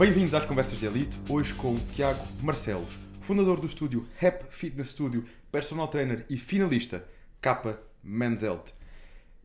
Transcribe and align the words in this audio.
Bem-vindos 0.00 0.32
às 0.32 0.46
Conversas 0.46 0.78
de 0.78 0.86
Elite, 0.86 1.20
hoje 1.28 1.52
com 1.52 1.74
o 1.74 1.78
Tiago 1.92 2.26
Marcelos, 2.42 2.98
fundador 3.20 3.60
do 3.60 3.66
estúdio 3.66 4.08
Rap 4.16 4.46
Fitness 4.48 4.88
Studio, 4.88 5.26
personal 5.52 5.88
trainer 5.88 6.24
e 6.30 6.38
finalista 6.38 7.06
Kappa 7.38 7.78
Men's 8.02 8.42
Health. 8.42 8.72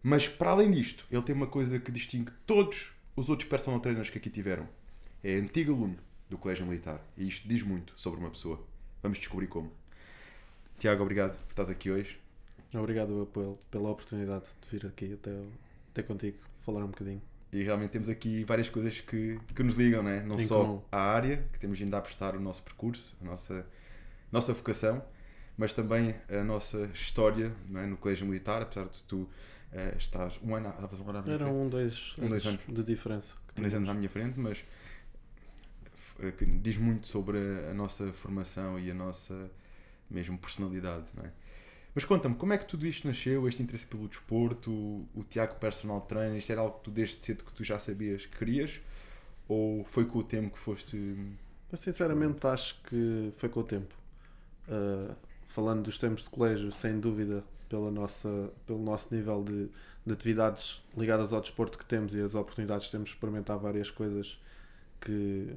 Mas 0.01 0.29
para 0.29 0.51
além 0.51 0.71
disto, 0.71 1.05
ele 1.11 1.23
tem 1.23 1.35
uma 1.35 1.45
coisa 1.45 1.77
que 1.77 1.91
distingue 1.91 2.31
todos 2.47 2.93
os 3.17 3.27
outros 3.27 3.49
personal 3.49 3.81
trainers 3.81 4.09
que 4.09 4.17
aqui 4.17 4.29
tiveram. 4.29 4.65
É 5.21 5.33
antigo 5.33 5.73
aluno 5.73 5.97
do 6.29 6.37
Colégio 6.37 6.65
Militar 6.65 7.05
e 7.17 7.27
isto 7.27 7.45
diz 7.49 7.61
muito 7.61 7.91
sobre 7.97 8.21
uma 8.21 8.31
pessoa. 8.31 8.65
Vamos 9.03 9.17
descobrir 9.17 9.47
como. 9.47 9.69
Tiago, 10.79 11.03
obrigado 11.03 11.37
por 11.37 11.49
estás 11.49 11.69
aqui 11.69 11.91
hoje. 11.91 12.17
Obrigado 12.73 13.29
pela 13.69 13.89
oportunidade 13.89 14.45
de 14.61 14.69
vir 14.71 14.87
aqui 14.87 15.15
até, 15.15 15.37
até 15.91 16.01
contigo 16.01 16.37
falar 16.65 16.85
um 16.85 16.91
bocadinho. 16.91 17.21
E 17.53 17.63
realmente 17.63 17.91
temos 17.91 18.09
aqui 18.09 18.43
várias 18.43 18.69
coisas 18.69 18.99
que, 18.99 19.39
que 19.55 19.63
nos 19.63 19.75
ligam, 19.75 20.03
né? 20.03 20.21
não 20.27 20.35
Em 20.35 20.45
só 20.47 20.61
comum. 20.63 20.81
a 20.91 20.99
área, 20.99 21.45
que 21.53 21.59
temos 21.59 21.79
vindo 21.79 21.93
a 21.95 22.01
prestar 22.01 22.35
o 22.35 22.39
nosso 22.39 22.61
percurso, 22.63 23.15
a 23.21 23.25
nossa, 23.25 23.65
nossa 24.31 24.51
vocação, 24.53 25.01
mas 25.57 25.73
também 25.73 26.15
a 26.29 26.43
nossa 26.43 26.89
história 26.93 27.53
é? 27.73 27.85
no 27.85 27.95
Colégio 27.95 28.25
Militar, 28.27 28.61
apesar 28.61 28.85
de 28.89 29.01
tu 29.03 29.29
eh, 29.71 29.95
estás 29.97 30.37
um 30.43 30.53
ano, 30.53 30.67
estavas 30.69 30.99
um 30.99 31.09
ano 31.09 31.19
à 31.19 31.21
minha 31.21 31.33
Eram 31.35 31.45
frente, 31.47 31.57
um, 31.65 31.69
dois, 31.69 32.13
Um, 32.17 32.27
dois 32.29 32.45
anos 32.45 32.59
de 32.67 32.83
diferença. 32.83 33.35
que 33.47 33.61
dois 33.61 33.73
anos 33.73 33.87
à 33.87 33.93
minha 33.93 34.09
frente, 34.09 34.37
mas 34.39 34.65
que 36.37 36.45
diz 36.45 36.77
muito 36.77 37.07
sobre 37.07 37.37
a, 37.37 37.71
a 37.71 37.73
nossa 37.73 38.07
formação 38.13 38.79
e 38.79 38.89
a 38.89 38.93
nossa 38.93 39.49
mesmo 40.09 40.37
personalidade. 40.37 41.05
Não 41.15 41.23
é? 41.25 41.31
Mas 41.95 42.03
conta-me, 42.03 42.35
como 42.35 42.51
é 42.51 42.57
que 42.57 42.65
tudo 42.65 42.85
isto 42.85 43.07
nasceu, 43.07 43.47
este 43.47 43.63
interesse 43.63 43.87
pelo 43.87 44.05
desporto, 44.09 44.69
o, 44.69 45.23
Tiago 45.29 45.55
Personal 45.55 46.01
Trainer, 46.01 46.37
isto 46.37 46.51
era 46.51 46.59
algo 46.59 46.77
que 46.79 46.83
tu 46.83 46.91
desde 46.91 47.25
cedo 47.25 47.45
que 47.45 47.53
tu 47.53 47.63
já 47.63 47.79
sabias 47.79 48.25
que 48.25 48.37
querias? 48.37 48.81
Ou 49.47 49.85
foi 49.85 50.05
com 50.05 50.19
o 50.19 50.23
tempo 50.23 50.53
que 50.53 50.59
foste... 50.59 50.97
Eu 51.71 51.77
sinceramente 51.77 52.45
acho 52.45 52.81
que 52.83 53.31
foi 53.37 53.47
com 53.47 53.61
o 53.61 53.63
tempo. 53.63 53.95
Uh, 54.67 55.15
falando 55.47 55.83
dos 55.83 55.97
tempos 55.97 56.23
de 56.23 56.29
colégio, 56.29 56.69
sem 56.69 56.99
dúvida, 56.99 57.45
pela 57.69 57.89
nossa, 57.89 58.51
pelo 58.67 58.79
nosso 58.79 59.13
nível 59.15 59.41
de, 59.41 59.69
de 60.05 60.13
atividades 60.13 60.81
ligadas 60.97 61.31
ao 61.31 61.39
desporto 61.39 61.77
que 61.77 61.85
temos 61.85 62.13
e 62.13 62.21
as 62.21 62.35
oportunidades 62.35 62.87
que 62.87 62.91
temos 62.91 63.09
de 63.09 63.15
experimentar 63.15 63.57
várias 63.57 63.89
coisas 63.89 64.37
que, 64.99 65.55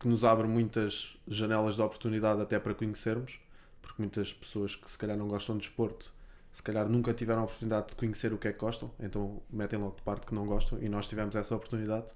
que 0.00 0.08
nos 0.08 0.24
abrem 0.24 0.50
muitas 0.50 1.16
janelas 1.28 1.76
de 1.76 1.82
oportunidade 1.82 2.40
até 2.40 2.58
para 2.58 2.74
conhecermos, 2.74 3.38
porque 3.80 4.00
muitas 4.02 4.32
pessoas 4.32 4.76
que 4.76 4.90
se 4.90 4.98
calhar 4.98 5.16
não 5.16 5.28
gostam 5.28 5.56
de 5.56 5.62
desporto, 5.66 6.12
se 6.52 6.62
calhar 6.62 6.88
nunca 6.88 7.14
tiveram 7.14 7.42
a 7.42 7.44
oportunidade 7.44 7.88
de 7.88 7.96
conhecer 7.96 8.32
o 8.32 8.38
que 8.38 8.48
é 8.48 8.52
que 8.52 8.58
gostam, 8.58 8.90
então 8.98 9.40
metem 9.50 9.78
logo 9.78 9.96
de 9.96 10.02
parte 10.02 10.26
que 10.26 10.34
não 10.34 10.46
gostam 10.46 10.78
e 10.82 10.88
nós 10.88 11.08
tivemos 11.08 11.34
essa 11.34 11.54
oportunidade, 11.54 12.08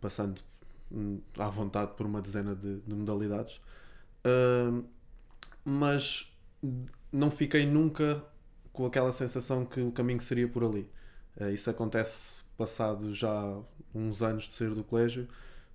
passando 0.00 0.40
hum, 0.90 1.20
à 1.38 1.48
vontade 1.48 1.92
por 1.96 2.06
uma 2.06 2.20
dezena 2.20 2.54
de, 2.54 2.80
de 2.80 2.94
modalidades. 2.94 3.60
Ahm, 4.24 4.84
mas 5.64 6.32
não 7.12 7.30
fiquei 7.30 7.66
nunca 7.66 8.24
com 8.72 8.86
aquela 8.86 9.12
sensação 9.12 9.64
que 9.64 9.80
o 9.80 9.92
caminho 9.92 10.20
seria 10.20 10.48
por 10.48 10.64
ali. 10.64 10.90
Eh, 11.36 11.52
isso 11.52 11.70
acontece 11.70 12.42
passado 12.56 13.14
já 13.14 13.60
uns 13.94 14.22
anos 14.22 14.48
de 14.48 14.54
sair 14.54 14.74
do 14.74 14.84
colégio, 14.84 15.28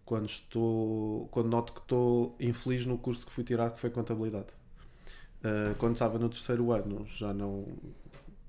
quando 0.05 0.25
estou, 0.27 1.27
quando 1.29 1.49
noto 1.49 1.73
que 1.73 1.79
estou 1.79 2.35
infeliz 2.39 2.85
no 2.85 2.97
curso 2.97 3.25
que 3.25 3.31
fui 3.31 3.43
tirar, 3.43 3.71
que 3.71 3.79
foi 3.79 3.89
contabilidade. 3.89 4.47
Eh, 5.43 5.75
quando 5.77 5.93
estava 5.93 6.17
no 6.19 6.29
terceiro 6.29 6.71
ano, 6.71 7.05
já 7.07 7.33
não 7.33 7.67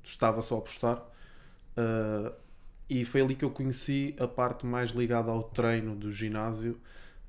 estava 0.03 0.43
só 0.43 0.57
a 0.57 0.59
apostar. 0.59 1.03
Eh, 1.77 2.33
e 2.89 3.05
foi 3.05 3.23
ali 3.23 3.35
que 3.35 3.45
eu 3.45 3.51
conheci 3.51 4.15
a 4.19 4.29
parte 4.29 4.67
mais 4.67 4.91
ligada 4.91 5.31
ao 5.31 5.43
treino 5.45 5.97
do 5.97 6.13
ginásio. 6.13 6.81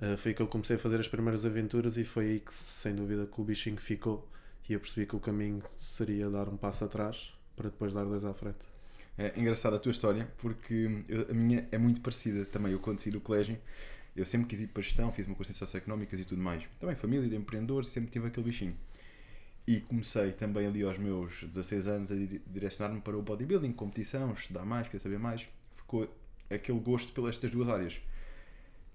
Uh, 0.02 0.18
foi 0.18 0.34
que 0.34 0.42
eu 0.42 0.48
comecei 0.48 0.76
a 0.76 0.80
fazer 0.80 1.00
as 1.00 1.08
primeiras 1.08 1.46
aventuras 1.46 1.96
e 1.98 2.04
foi 2.04 2.26
aí 2.26 2.40
que, 2.42 2.54
sem 2.54 2.94
dúvida, 2.94 3.26
que 3.26 3.40
o 3.40 3.44
bichinho 3.46 3.78
ficou. 3.78 4.28
E 4.68 4.74
eu 4.74 4.80
percebi 4.80 5.06
que 5.06 5.16
o 5.16 5.20
caminho 5.20 5.64
seria 5.78 6.30
dar 6.30 6.50
um 6.50 6.58
passo 6.58 6.84
atrás 6.84 7.34
para 7.56 7.70
depois 7.70 7.94
dar 7.94 8.04
dois 8.04 8.26
à 8.26 8.34
frente. 8.34 8.58
É 9.18 9.40
engraçada 9.40 9.78
a 9.78 9.80
tua 9.80 9.92
história, 9.92 10.28
porque 10.38 11.06
eu- 11.08 11.28
a 11.30 11.34
minha 11.34 11.68
é 11.72 11.78
muito 11.78 12.02
parecida 12.02 12.44
também. 12.46 12.74
Eu, 12.74 12.80
quando 12.80 13.00
saí 13.00 13.12
do 13.12 13.22
colégio, 13.22 13.58
eu 14.16 14.26
sempre 14.26 14.48
quis 14.48 14.60
ir 14.62 14.68
para 14.68 14.82
a 14.82 14.84
gestão, 14.84 15.12
fiz 15.12 15.26
uma 15.28 15.36
coisa 15.36 15.52
em 15.52 15.56
socioeconómicas 15.56 16.20
e 16.20 16.26
tudo 16.26 16.42
mais. 16.42 16.64
Também 16.80 16.96
família 16.96 17.28
de 17.30 17.36
empreendedor, 17.36 17.86
sempre 17.86 18.12
tive 18.12 18.28
aquele 18.28 18.46
bichinho. 18.48 18.76
E 19.68 19.80
comecei 19.80 20.32
também 20.32 20.68
ali 20.68 20.84
aos 20.84 20.98
meus 20.98 21.44
16 21.44 21.88
anos 21.88 22.12
a 22.12 22.16
di- 22.16 22.42
direcionar-me 22.46 23.02
para 23.02 23.18
o 23.18 23.22
bodybuilding, 23.22 23.72
competição, 23.72 24.32
estudar 24.34 24.64
mais, 24.66 24.88
querer 24.88 25.00
saber 25.02 25.18
mais. 25.20 25.48
Ficou 25.76 26.08
aquele 26.52 26.80
gosto 26.80 27.12
pelas 27.14 27.32
estas 27.36 27.50
duas 27.50 27.68
áreas. 27.68 28.00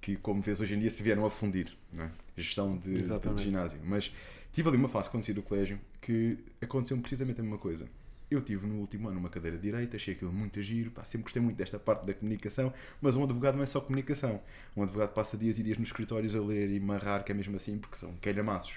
Que, 0.00 0.16
como 0.16 0.41
vês, 0.41 0.60
hoje 0.60 0.75
em 0.75 0.78
dia 0.78 0.88
se 0.91 1.03
vieram 1.03 1.26
a 1.26 1.30
fundir, 1.30 1.76
não 1.92 2.04
é? 2.04 2.10
Gestão 2.36 2.76
de, 2.78 2.94
de 3.36 3.42
ginásio. 3.42 3.78
Mas 3.84 4.12
tive 4.53 4.69
ali 4.69 4.78
uma 4.78 4.88
fase 4.88 5.10
quando 5.10 5.25
saí 5.25 5.34
do 5.34 5.42
colégio 5.42 5.78
que 6.00 6.38
aconteceu 6.62 6.97
precisamente 6.98 7.41
a 7.41 7.42
mesma 7.42 7.59
coisa. 7.59 7.86
Eu 8.30 8.41
tive 8.41 8.64
no 8.64 8.76
último 8.76 9.09
ano 9.09 9.19
uma 9.19 9.28
cadeira 9.28 9.56
de 9.56 9.62
direito, 9.64 9.97
achei 9.97 10.14
aquilo 10.14 10.32
muito 10.32 10.62
giro, 10.62 10.92
pá, 10.92 11.04
sempre 11.04 11.25
gostei 11.25 11.42
muito 11.42 11.56
desta 11.56 11.80
parte 11.80 12.06
da 12.06 12.14
comunicação, 12.14 12.72
mas 13.03 13.16
um 13.16 13.25
advogado 13.25 13.56
não 13.56 13.62
é 13.64 13.66
só 13.66 13.80
comunicação. 13.80 14.41
Um 14.76 14.84
advogado 14.84 15.12
passa 15.12 15.36
dias 15.36 15.59
e 15.59 15.64
dias 15.64 15.76
nos 15.76 15.88
escritórios 15.88 16.34
a 16.36 16.41
ler 16.41 16.70
e 16.70 16.78
marrar, 16.78 17.25
que 17.25 17.32
é 17.32 17.34
mesmo 17.34 17.56
assim, 17.56 17.76
porque 17.76 17.97
são 17.97 18.14
calhamaços. 18.22 18.76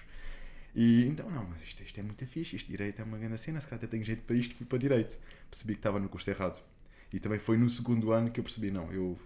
E 0.75 1.05
então, 1.05 1.29
não, 1.29 1.45
mas 1.45 1.61
isto, 1.61 1.83
isto 1.83 1.99
é 1.99 2.03
muito 2.03 2.25
fixe, 2.25 2.55
isto 2.55 2.69
direito 2.69 2.99
é 2.99 3.05
uma 3.05 3.17
grande 3.17 3.37
cena, 3.37 3.61
se 3.61 3.67
calhar 3.67 3.77
até 3.77 3.87
tenho 3.87 4.03
jeito 4.03 4.23
para 4.23 4.35
isto, 4.35 4.55
fui 4.55 4.65
para 4.65 4.77
direito. 4.77 5.19
Percebi 5.49 5.73
que 5.73 5.79
estava 5.79 5.99
no 5.99 6.09
curso 6.09 6.29
errado. 6.29 6.63
E 7.11 7.19
também 7.19 7.39
foi 7.39 7.57
no 7.57 7.69
segundo 7.69 8.11
ano 8.11 8.31
que 8.31 8.39
eu 8.39 8.43
percebi, 8.43 8.71
não, 8.71 8.91
eu 8.91 9.17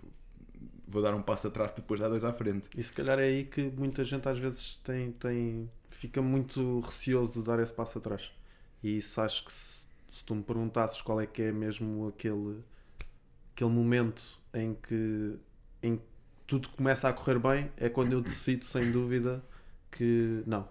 vou 0.88 1.02
dar 1.02 1.13
um 1.13 1.22
passo 1.22 1.47
atrás 1.47 1.72
para 1.72 1.81
depois 1.81 2.00
dar 2.00 2.09
dois 2.09 2.24
à 2.24 2.34
frente. 2.34 2.69
E 2.75 2.84
se 2.84 2.91
calhar 2.91 3.18
é 3.19 3.24
aí 3.24 3.46
que 3.46 3.62
muita 3.78 4.03
gente 4.03 4.28
às 4.28 4.38
vezes 4.38 4.75
tem, 4.78 5.12
tem, 5.13 5.69
fica 5.90 6.22
muito 6.22 6.81
receoso 6.81 7.34
de 7.34 7.44
dar 7.44 7.59
esse 7.59 7.74
passo 7.74 7.97
atrás. 7.97 8.31
E 8.84 8.97
isso 8.97 9.19
acho 9.22 9.46
que 9.46 9.53
se, 9.53 9.86
se 10.12 10.24
tu 10.25 10.36
me 10.36 10.44
perguntasses 10.44 11.02
qual 11.02 11.22
é 11.22 11.25
que 11.25 11.41
é 11.41 11.52
mesmo 11.52 12.07
aquele, 12.07 12.62
aquele 13.53 13.72
momento 13.72 14.40
em 14.53 14.74
que, 14.74 15.38
em 15.81 15.97
que 15.97 16.03
tudo 16.46 16.69
começa 16.69 17.07
a 17.07 17.13
correr 17.13 17.40
bem, 17.40 17.72
é 17.78 17.90
quando 17.90 18.13
eu 18.13 18.22
decido 18.22 18.66
sem 18.66 18.91
dúvida 18.91 19.44
que 19.91 20.44
não, 20.46 20.68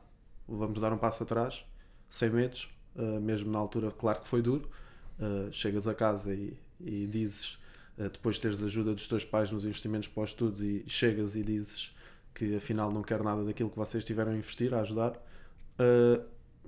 vamos 0.48 0.80
dar 0.80 0.92
um 0.92 0.98
passo 0.98 1.22
atrás, 1.22 1.64
sem 2.08 2.30
medos, 2.30 2.68
uh, 2.94 3.20
mesmo 3.20 3.50
na 3.50 3.58
altura, 3.58 3.90
claro 3.90 4.20
que 4.20 4.28
foi 4.28 4.42
duro. 4.42 4.68
Uh, 5.18 5.50
chegas 5.50 5.88
a 5.88 5.94
casa 5.94 6.34
e, 6.34 6.56
e 6.80 7.06
dizes, 7.06 7.54
uh, 7.98 8.10
depois 8.10 8.36
de 8.36 8.42
teres 8.42 8.62
ajuda 8.62 8.94
dos 8.94 9.08
teus 9.08 9.24
pais 9.24 9.50
nos 9.50 9.64
investimentos 9.64 10.08
para 10.08 10.22
os 10.22 10.30
estudos, 10.30 10.62
e 10.62 10.84
chegas 10.86 11.34
e 11.36 11.42
dizes 11.42 11.94
que 12.34 12.54
afinal 12.54 12.92
não 12.92 13.02
quero 13.02 13.24
nada 13.24 13.44
daquilo 13.44 13.70
que 13.70 13.76
vocês 13.76 14.04
tiveram 14.04 14.32
a 14.32 14.36
investir, 14.36 14.74
a 14.74 14.80
ajudar. 14.80 15.18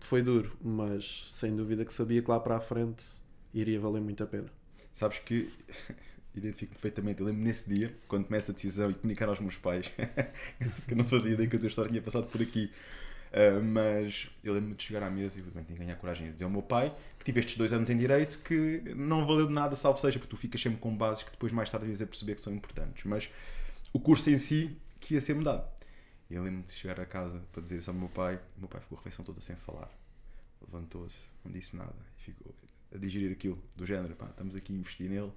Foi 0.01 0.23
duro, 0.23 0.57
mas 0.63 1.29
sem 1.33 1.55
dúvida 1.55 1.85
que 1.85 1.93
sabia 1.93 2.23
que 2.23 2.31
lá 2.31 2.39
para 2.41 2.57
a 2.57 2.61
frente 2.61 3.05
iria 3.53 3.81
valer 3.81 4.01
muito 4.01 4.23
a 4.23 4.27
pena. 4.27 4.49
Sabes 4.95 5.19
que 5.19 5.51
identifico 6.35 6.73
perfeitamente. 6.73 7.21
Eu 7.21 7.27
lembro 7.27 7.43
nesse 7.43 7.69
dia, 7.69 7.95
quando 8.07 8.25
tomei 8.25 8.39
essa 8.39 8.53
decisão 8.53 8.91
e 8.91 8.95
comunicar 8.95 9.29
aos 9.29 9.41
meus 9.41 9.57
pais, 9.57 9.89
que 10.87 10.95
eu 10.95 10.97
não 10.97 11.05
fazia 11.05 11.33
ideia 11.33 11.49
que 11.49 11.57
a 11.57 11.59
tua 11.59 11.69
história 11.69 11.91
tinha 11.91 12.03
passado 12.03 12.27
por 12.29 12.41
aqui. 12.41 12.71
Uh, 13.29 13.63
mas 13.63 14.29
eu 14.43 14.55
lembro-me 14.55 14.75
de 14.75 14.83
chegar 14.83 15.03
à 15.03 15.11
mesa 15.11 15.39
e 15.39 15.43
bem, 15.43 15.53
tenho 15.53 15.79
que 15.79 15.85
ganhar 15.85 15.97
coragem 15.97 16.27
de 16.29 16.33
dizer 16.33 16.45
ao 16.45 16.51
meu 16.51 16.63
pai 16.63 16.95
que 17.19 17.25
tive 17.25 17.41
estes 17.41 17.57
dois 17.57 17.73
anos 17.73 17.91
em 17.91 17.97
direito 17.97 18.39
que 18.39 18.83
não 18.97 19.27
valeu 19.27 19.47
de 19.47 19.53
nada, 19.53 19.77
salvo 19.77 19.99
seja, 19.99 20.19
porque 20.19 20.31
tu 20.31 20.37
ficas 20.37 20.61
sempre 20.61 20.79
com 20.79 20.97
bases 20.97 21.23
que 21.23 21.31
depois 21.31 21.53
mais 21.53 21.71
tarde 21.71 21.89
ias 21.89 22.01
a 22.01 22.07
perceber 22.07 22.35
que 22.37 22.41
são 22.41 22.53
importantes. 22.55 23.05
Mas 23.05 23.31
o 23.93 24.01
curso 24.01 24.31
em 24.31 24.39
si 24.39 24.77
que 25.01 25.15
ia 25.15 25.21
ser 25.21 25.35
mudado. 25.35 25.69
Eu 26.31 26.43
lembro-me 26.43 26.65
de 26.65 26.73
chegar 26.73 27.01
a 27.01 27.07
casa 27.07 27.43
para 27.53 27.63
dizer 27.63 27.79
isso 27.79 27.91
ao 27.91 27.97
meu 27.97 28.09
pai. 28.09 28.39
O 28.57 28.61
meu 28.61 28.69
pai 28.69 28.81
ficou 28.81 28.97
a 28.97 28.99
refeição 28.99 29.25
toda 29.25 29.41
sem 29.41 29.57
falar. 29.57 29.91
Levantou-se, 30.61 31.17
não 31.45 31.53
disse 31.53 31.77
nada 31.77 31.95
e 32.19 32.23
ficou 32.23 32.55
a 32.95 32.99
digerir 32.99 33.33
aquilo, 33.33 33.63
do 33.77 33.87
género, 33.87 34.15
pá, 34.15 34.27
estamos 34.27 34.55
aqui 34.55 34.73
a 34.73 34.77
investir 34.77 35.09
nele. 35.09 35.33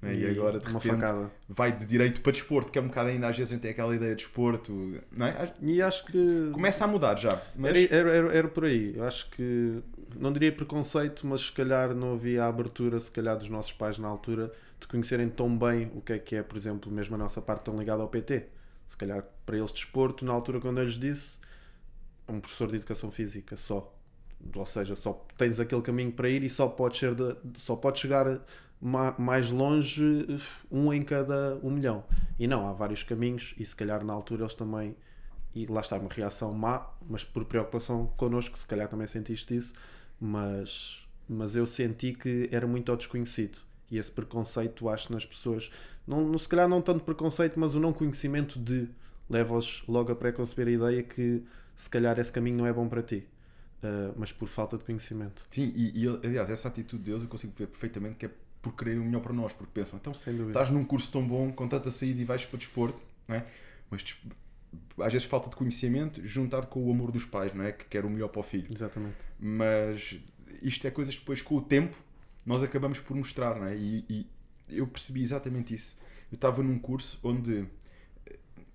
Não 0.00 0.10
é? 0.10 0.14
E, 0.14 0.26
agora 0.30 0.58
de 0.60 0.66
repente 0.66 0.88
facada. 0.88 1.30
vai 1.48 1.72
de 1.72 1.86
direito 1.86 2.20
para 2.20 2.32
desporto, 2.32 2.70
que 2.70 2.78
é 2.78 2.82
um 2.82 2.88
bocado 2.88 3.08
ainda 3.08 3.28
às 3.28 3.36
vezes 3.36 3.52
a 3.52 3.54
gente 3.54 3.62
tem 3.62 3.70
aquela 3.70 3.94
ideia 3.94 4.14
de 4.14 4.22
desporto, 4.24 5.00
não 5.10 5.26
é? 5.26 5.52
E 5.62 5.80
acho 5.80 6.04
que 6.06 6.50
Começa 6.52 6.84
a 6.84 6.88
mudar 6.88 7.16
já. 7.16 7.40
Mas 7.54 7.70
Era, 7.90 8.10
era, 8.10 8.36
era, 8.36 8.48
por 8.48 8.64
aí. 8.64 8.94
Eu 8.96 9.04
acho 9.04 9.30
que 9.30 9.82
não 10.14 10.32
diria 10.32 10.52
preconceito, 10.52 11.26
mas 11.26 11.42
se 11.42 11.52
calhar 11.52 11.94
não 11.94 12.14
havia 12.14 12.44
a 12.44 12.48
abertura, 12.48 13.00
se 13.00 13.10
calhar, 13.10 13.36
dos 13.36 13.48
nossos 13.48 13.72
pais 13.72 13.98
na 13.98 14.08
altura 14.08 14.52
de 14.78 14.86
conhecerem 14.86 15.28
tão 15.28 15.56
bem 15.56 15.90
o 15.94 16.00
que 16.00 16.12
é 16.12 16.18
que 16.18 16.36
é, 16.36 16.42
por 16.42 16.56
exemplo, 16.56 16.90
mesmo 16.92 17.14
a 17.14 17.18
nossa 17.18 17.40
parte 17.40 17.64
tão 17.64 17.76
ligada 17.76 18.02
ao 18.02 18.08
PT. 18.08 18.46
Se 18.86 18.96
calhar 18.96 19.24
para 19.44 19.56
eles 19.56 19.72
desporto, 19.72 20.24
na 20.24 20.32
altura 20.32 20.60
quando 20.60 20.78
eu 20.78 20.84
lhes 20.84 20.98
disse, 20.98 21.38
um 22.28 22.40
professor 22.40 22.68
de 22.68 22.76
educação 22.76 23.10
física 23.10 23.56
só. 23.56 23.92
Ou 24.54 24.66
seja, 24.66 24.94
só 24.94 25.26
tens 25.36 25.58
aquele 25.58 25.82
caminho 25.82 26.12
para 26.12 26.28
ir 26.28 26.42
e 26.42 26.48
só 26.48 26.68
podes 26.68 27.00
ser 27.00 27.14
de, 27.14 27.36
só 27.54 27.74
podes 27.74 28.00
chegar 28.00 28.40
mais 28.80 29.50
longe 29.50 30.26
um 30.70 30.92
em 30.92 31.02
cada 31.02 31.58
um 31.62 31.70
milhão. 31.70 32.04
E 32.38 32.46
não, 32.46 32.68
há 32.68 32.72
vários 32.72 33.02
caminhos 33.02 33.54
e 33.58 33.64
se 33.64 33.74
calhar 33.74 34.04
na 34.04 34.12
altura 34.12 34.42
eles 34.42 34.54
também 34.54 34.94
e 35.56 35.64
lá 35.64 35.80
está 35.80 35.96
uma 35.96 36.10
reação 36.10 36.52
má, 36.52 36.86
mas 37.08 37.24
por 37.24 37.46
preocupação 37.46 38.12
connosco, 38.18 38.58
se 38.58 38.66
calhar 38.66 38.88
também 38.88 39.06
sentiste 39.06 39.56
isso, 39.56 39.72
mas, 40.20 41.02
mas 41.26 41.56
eu 41.56 41.64
senti 41.64 42.12
que 42.12 42.46
era 42.52 42.66
muito 42.66 42.92
ao 42.92 42.96
desconhecido. 42.96 43.58
E 43.90 43.96
esse 43.96 44.10
preconceito, 44.10 44.86
acho, 44.90 45.10
nas 45.10 45.24
pessoas, 45.24 45.70
não, 46.06 46.36
se 46.36 46.46
calhar 46.46 46.68
não 46.68 46.82
tanto 46.82 47.04
preconceito, 47.04 47.58
mas 47.58 47.74
o 47.74 47.80
não 47.80 47.90
conhecimento 47.90 48.58
de 48.58 48.86
leva-os 49.30 49.82
logo 49.88 50.12
a 50.12 50.14
pré-conceber 50.14 50.68
a 50.68 50.70
ideia 50.70 51.02
que 51.02 51.42
se 51.74 51.88
calhar 51.88 52.18
esse 52.18 52.30
caminho 52.30 52.58
não 52.58 52.66
é 52.66 52.72
bom 52.72 52.86
para 52.86 53.02
ti, 53.02 53.26
uh, 53.82 54.12
mas 54.14 54.32
por 54.32 54.48
falta 54.48 54.76
de 54.76 54.84
conhecimento. 54.84 55.42
Sim, 55.48 55.72
e, 55.74 56.04
e, 56.04 56.08
aliás, 56.08 56.50
essa 56.50 56.68
atitude 56.68 57.02
deles 57.02 57.22
eu 57.22 57.28
consigo 57.28 57.54
ver 57.56 57.68
perfeitamente 57.68 58.16
que 58.16 58.26
é 58.26 58.30
por 58.66 58.74
querer 58.74 58.98
o 58.98 59.04
melhor 59.04 59.20
para 59.20 59.32
nós, 59.32 59.52
porque 59.52 59.80
pensam, 59.80 59.96
então 59.96 60.12
estás 60.12 60.70
num 60.70 60.84
curso 60.84 61.12
tão 61.12 61.24
bom, 61.24 61.52
com 61.52 61.68
tanta 61.68 61.88
saída 61.88 62.20
e 62.20 62.24
vais 62.24 62.44
para 62.44 62.56
o 62.56 62.58
desporto, 62.58 63.00
não 63.28 63.36
é? 63.36 63.46
mas 63.88 64.02
às 64.98 65.12
vezes 65.12 65.28
falta 65.28 65.48
de 65.48 65.54
conhecimento 65.54 66.26
juntado 66.26 66.66
com 66.66 66.84
o 66.84 66.90
amor 66.90 67.12
dos 67.12 67.24
pais, 67.24 67.54
não 67.54 67.64
é? 67.64 67.70
Que 67.70 67.84
quer 67.84 68.04
o 68.04 68.10
melhor 68.10 68.26
para 68.26 68.40
o 68.40 68.42
filho. 68.42 68.66
Exatamente. 68.74 69.14
Mas 69.38 70.18
isto 70.60 70.84
é 70.84 70.90
coisas 70.90 71.14
que 71.14 71.20
depois, 71.20 71.40
com 71.40 71.56
o 71.56 71.62
tempo, 71.62 71.96
nós 72.44 72.60
acabamos 72.60 72.98
por 72.98 73.16
mostrar, 73.16 73.54
não 73.54 73.66
é? 73.68 73.76
E, 73.76 74.04
e 74.08 74.26
eu 74.68 74.84
percebi 74.88 75.22
exatamente 75.22 75.72
isso. 75.72 75.96
Eu 76.32 76.34
estava 76.34 76.60
num 76.60 76.76
curso 76.76 77.20
onde 77.22 77.66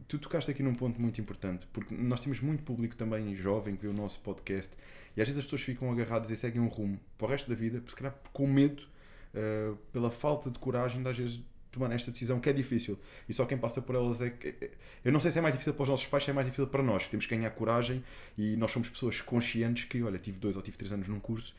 tu 0.08 0.18
tocaste 0.18 0.50
aqui 0.50 0.64
num 0.64 0.74
ponto 0.74 1.02
muito 1.02 1.20
importante, 1.20 1.68
porque 1.74 1.94
nós 1.94 2.22
temos 2.22 2.40
muito 2.40 2.64
público 2.64 2.96
também 2.96 3.36
jovem 3.36 3.76
que 3.76 3.82
vê 3.82 3.88
o 3.90 3.94
nosso 3.94 4.22
podcast 4.22 4.74
e 5.18 5.22
às 5.22 5.28
vezes 5.28 5.40
as 5.40 5.44
pessoas 5.44 5.62
ficam 5.62 5.92
agarradas 5.92 6.30
e 6.30 6.38
seguem 6.38 6.62
um 6.62 6.68
rumo 6.68 6.98
para 7.18 7.28
o 7.28 7.30
resto 7.30 7.50
da 7.50 7.56
vida, 7.56 7.84
se 7.86 7.96
calhar 7.96 8.16
com 8.32 8.48
medo, 8.48 8.84
uh, 9.34 9.76
pela 9.92 10.12
falta 10.12 10.50
de 10.50 10.60
coragem 10.60 11.02
de 11.02 11.10
às 11.10 11.18
vezes 11.18 11.42
tomar 11.72 11.92
esta 11.92 12.12
decisão 12.12 12.40
que 12.40 12.50
é 12.50 12.54
difícil 12.54 13.00
e 13.30 13.34
só 13.34 13.46
quem 13.46 13.58
passa 13.58 13.82
por 13.82 13.96
elas 13.96 14.22
é 14.22 14.30
que. 14.30 14.72
Eu 15.04 15.12
não 15.12 15.20
sei 15.20 15.32
se 15.32 15.40
é 15.40 15.42
mais 15.42 15.54
difícil 15.54 15.74
para 15.74 15.84
os 15.84 15.90
nossos 15.90 16.06
pais, 16.08 16.24
se 16.24 16.30
é 16.30 16.34
mais 16.34 16.46
difícil 16.46 16.68
para 16.68 16.84
nós, 16.84 17.06
que 17.06 17.12
temos 17.12 17.26
que 17.26 17.36
ganhar 17.36 17.50
coragem 17.52 18.04
e 18.38 18.56
nós 18.58 18.72
somos 18.72 18.90
pessoas 18.90 19.22
conscientes 19.22 19.86
que, 19.86 20.02
olha, 20.04 20.18
tive 20.18 20.40
dois 20.40 20.56
ou 20.56 20.62
tive 20.62 20.78
três 20.78 20.92
anos 20.92 21.08
num 21.08 21.20
curso 21.20 21.56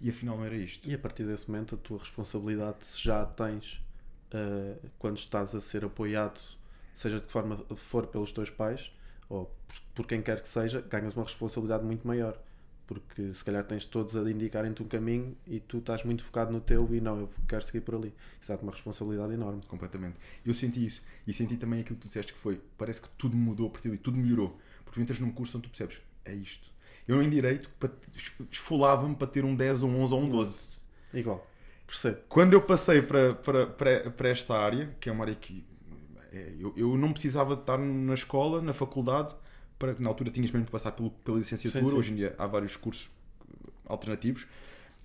e 0.00 0.10
afinal 0.10 0.36
não 0.36 0.44
era 0.44 0.56
isto. 0.56 0.88
E 0.88 0.94
a 0.94 0.98
partir 0.98 1.24
desse 1.24 1.50
momento 1.50 1.74
a 1.74 1.78
tua 1.78 1.98
responsabilidade, 1.98 2.84
se 2.86 3.02
já 3.02 3.22
a 3.22 3.26
tens 3.26 3.82
uh, 4.32 4.90
quando 4.98 5.18
estás 5.18 5.54
a 5.54 5.60
ser 5.60 5.84
apoiado 5.84 6.40
seja 6.94 7.18
de 7.18 7.26
que 7.26 7.32
forma 7.32 7.64
for 7.74 8.06
pelos 8.06 8.32
teus 8.32 8.50
pais 8.50 8.92
ou 9.28 9.50
por, 9.94 10.06
quem 10.06 10.20
quer 10.20 10.42
que 10.42 10.48
seja, 10.48 10.82
ganhas 10.82 11.14
uma 11.14 11.24
responsabilidade 11.24 11.84
muito 11.84 12.06
maior. 12.06 12.38
Porque 12.86 13.32
se 13.32 13.44
calhar 13.44 13.64
tens 13.64 13.86
todos 13.86 14.16
a 14.16 14.30
indicarem-te 14.30 14.82
um 14.82 14.86
caminho 14.86 15.36
e 15.46 15.60
tu 15.60 15.78
estás 15.78 16.04
muito 16.04 16.22
focado 16.24 16.52
no 16.52 16.60
teu 16.60 16.88
e 16.94 17.00
não, 17.00 17.20
eu 17.20 17.30
quero 17.48 17.64
seguir 17.64 17.80
por 17.80 17.94
ali. 17.94 18.12
Isso 18.40 18.52
dá 18.52 18.58
uma 18.60 18.72
responsabilidade 18.72 19.32
enorme. 19.32 19.62
Completamente. 19.66 20.16
Eu 20.44 20.52
senti 20.52 20.84
isso. 20.84 21.02
E 21.26 21.32
senti 21.32 21.56
também 21.56 21.80
aquilo 21.80 21.96
que 21.96 22.02
tu 22.02 22.08
disseste 22.08 22.32
que 22.32 22.38
foi. 22.38 22.60
Parece 22.76 23.00
que 23.00 23.08
tudo 23.10 23.36
mudou 23.36 23.68
a 23.68 23.70
partir 23.70 23.88
daí, 23.88 23.98
tudo 23.98 24.18
melhorou. 24.18 24.58
Porque 24.84 25.00
tu 25.00 25.02
entras 25.02 25.20
num 25.20 25.30
curso 25.30 25.56
onde 25.56 25.68
tu 25.68 25.70
percebes, 25.70 26.00
é 26.24 26.34
isto. 26.34 26.70
Eu 27.06 27.22
em 27.22 27.30
direito 27.30 27.70
esfolava-me 28.50 29.14
para 29.14 29.26
ter 29.26 29.44
um 29.44 29.54
10, 29.54 29.82
um 29.82 30.00
11 30.02 30.14
ou 30.14 30.20
um 30.20 30.28
12. 30.28 30.62
Igual. 31.14 31.46
Percebo. 31.86 32.18
Quando 32.28 32.52
eu 32.52 32.62
passei 32.62 33.02
para, 33.02 33.34
para, 33.34 33.66
para, 33.66 34.10
para 34.10 34.28
esta 34.28 34.56
área, 34.56 34.94
que 35.00 35.08
é 35.08 35.12
uma 35.12 35.24
área 35.24 35.34
que 35.34 35.64
é, 36.32 36.54
eu, 36.58 36.72
eu 36.76 36.96
não 36.96 37.12
precisava 37.12 37.54
estar 37.54 37.78
na 37.78 38.14
escola, 38.14 38.62
na 38.62 38.72
faculdade, 38.72 39.34
para 39.82 39.94
que 39.94 40.02
na 40.02 40.08
altura 40.08 40.30
tinhas 40.30 40.52
mesmo 40.52 40.64
de 40.64 40.70
passar 40.70 40.92
pelo, 40.92 41.10
pela 41.10 41.38
licenciatura. 41.38 41.84
Sim, 41.84 41.90
sim. 41.90 41.96
Hoje 41.96 42.12
em 42.12 42.14
dia 42.14 42.36
há 42.38 42.46
vários 42.46 42.76
cursos 42.76 43.10
alternativos. 43.84 44.46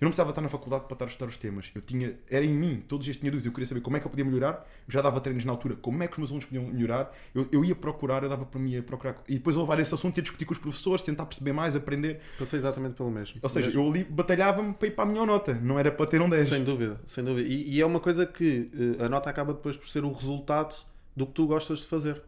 Eu 0.00 0.04
não 0.04 0.10
precisava 0.10 0.30
estar 0.30 0.40
na 0.40 0.48
faculdade 0.48 0.84
para 0.84 0.94
estar 0.94 1.04
a 1.06 1.08
estudar 1.08 1.28
os 1.28 1.36
temas. 1.36 1.72
Eu 1.74 1.82
tinha, 1.82 2.14
era 2.30 2.44
em 2.44 2.54
mim, 2.54 2.84
todos 2.86 3.02
os 3.02 3.06
dias 3.06 3.16
tinha 3.16 3.32
dúvidas. 3.32 3.46
Eu 3.46 3.50
queria 3.50 3.66
saber 3.66 3.80
como 3.80 3.96
é 3.96 4.00
que 4.00 4.06
eu 4.06 4.10
podia 4.10 4.24
melhorar. 4.24 4.64
Eu 4.86 4.92
já 4.92 5.02
dava 5.02 5.20
treinos 5.20 5.44
na 5.44 5.50
altura, 5.50 5.74
como 5.74 6.00
é 6.00 6.06
que 6.06 6.12
os 6.12 6.18
meus 6.18 6.30
alunos 6.30 6.44
podiam 6.44 6.62
melhorar. 6.66 7.12
Eu, 7.34 7.48
eu 7.50 7.64
ia 7.64 7.74
procurar, 7.74 8.22
eu 8.22 8.28
dava 8.28 8.46
para 8.46 8.60
mim 8.60 8.76
a 8.76 8.82
procurar. 8.84 9.20
E 9.28 9.34
depois 9.34 9.56
a 9.56 9.60
levar 9.60 9.80
esse 9.80 9.92
assunto 9.92 10.16
e 10.16 10.22
discutir 10.22 10.44
com 10.44 10.52
os 10.52 10.58
professores, 10.58 11.02
tentar 11.02 11.26
perceber 11.26 11.52
mais, 11.52 11.74
aprender. 11.74 12.20
Passei 12.38 12.60
exatamente 12.60 12.94
pelo 12.94 13.10
mesmo. 13.10 13.40
Ou 13.42 13.48
seja, 13.48 13.66
mesmo. 13.66 13.82
eu 13.82 13.90
ali 13.90 14.04
batalhava-me 14.04 14.72
para 14.72 14.86
ir 14.86 14.92
para 14.92 15.02
a 15.02 15.06
melhor 15.08 15.26
nota, 15.26 15.54
não 15.54 15.76
era 15.76 15.90
para 15.90 16.06
ter 16.06 16.22
um 16.22 16.30
10. 16.30 16.48
Sem 16.48 16.62
dúvida, 16.62 17.00
sem 17.04 17.24
dúvida. 17.24 17.48
E, 17.48 17.68
e 17.68 17.80
é 17.80 17.84
uma 17.84 17.98
coisa 17.98 18.24
que 18.24 18.70
eh, 19.00 19.04
a 19.04 19.08
nota 19.08 19.28
acaba 19.28 19.52
depois 19.52 19.76
por 19.76 19.88
ser 19.88 20.04
o 20.04 20.12
resultado 20.12 20.76
do 21.16 21.26
que 21.26 21.32
tu 21.32 21.48
gostas 21.48 21.80
de 21.80 21.86
fazer. 21.86 22.22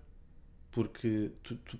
Porque 0.72 1.30
tu, 1.42 1.54
tu, 1.56 1.78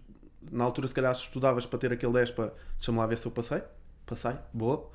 na 0.51 0.65
altura, 0.65 0.89
se 0.89 0.95
calhar, 0.95 1.13
estudavas 1.13 1.67
para 1.67 1.79
ter 1.79 1.93
aquele 1.93 2.13
10 2.13 2.31
para 2.33 2.53
deixa-me 2.77 2.99
lá 2.99 3.07
ver 3.07 3.19
se 3.19 3.27
eu 3.27 3.33
passei. 3.33 3.63
Passei, 4.07 4.35
boa. 4.53 4.91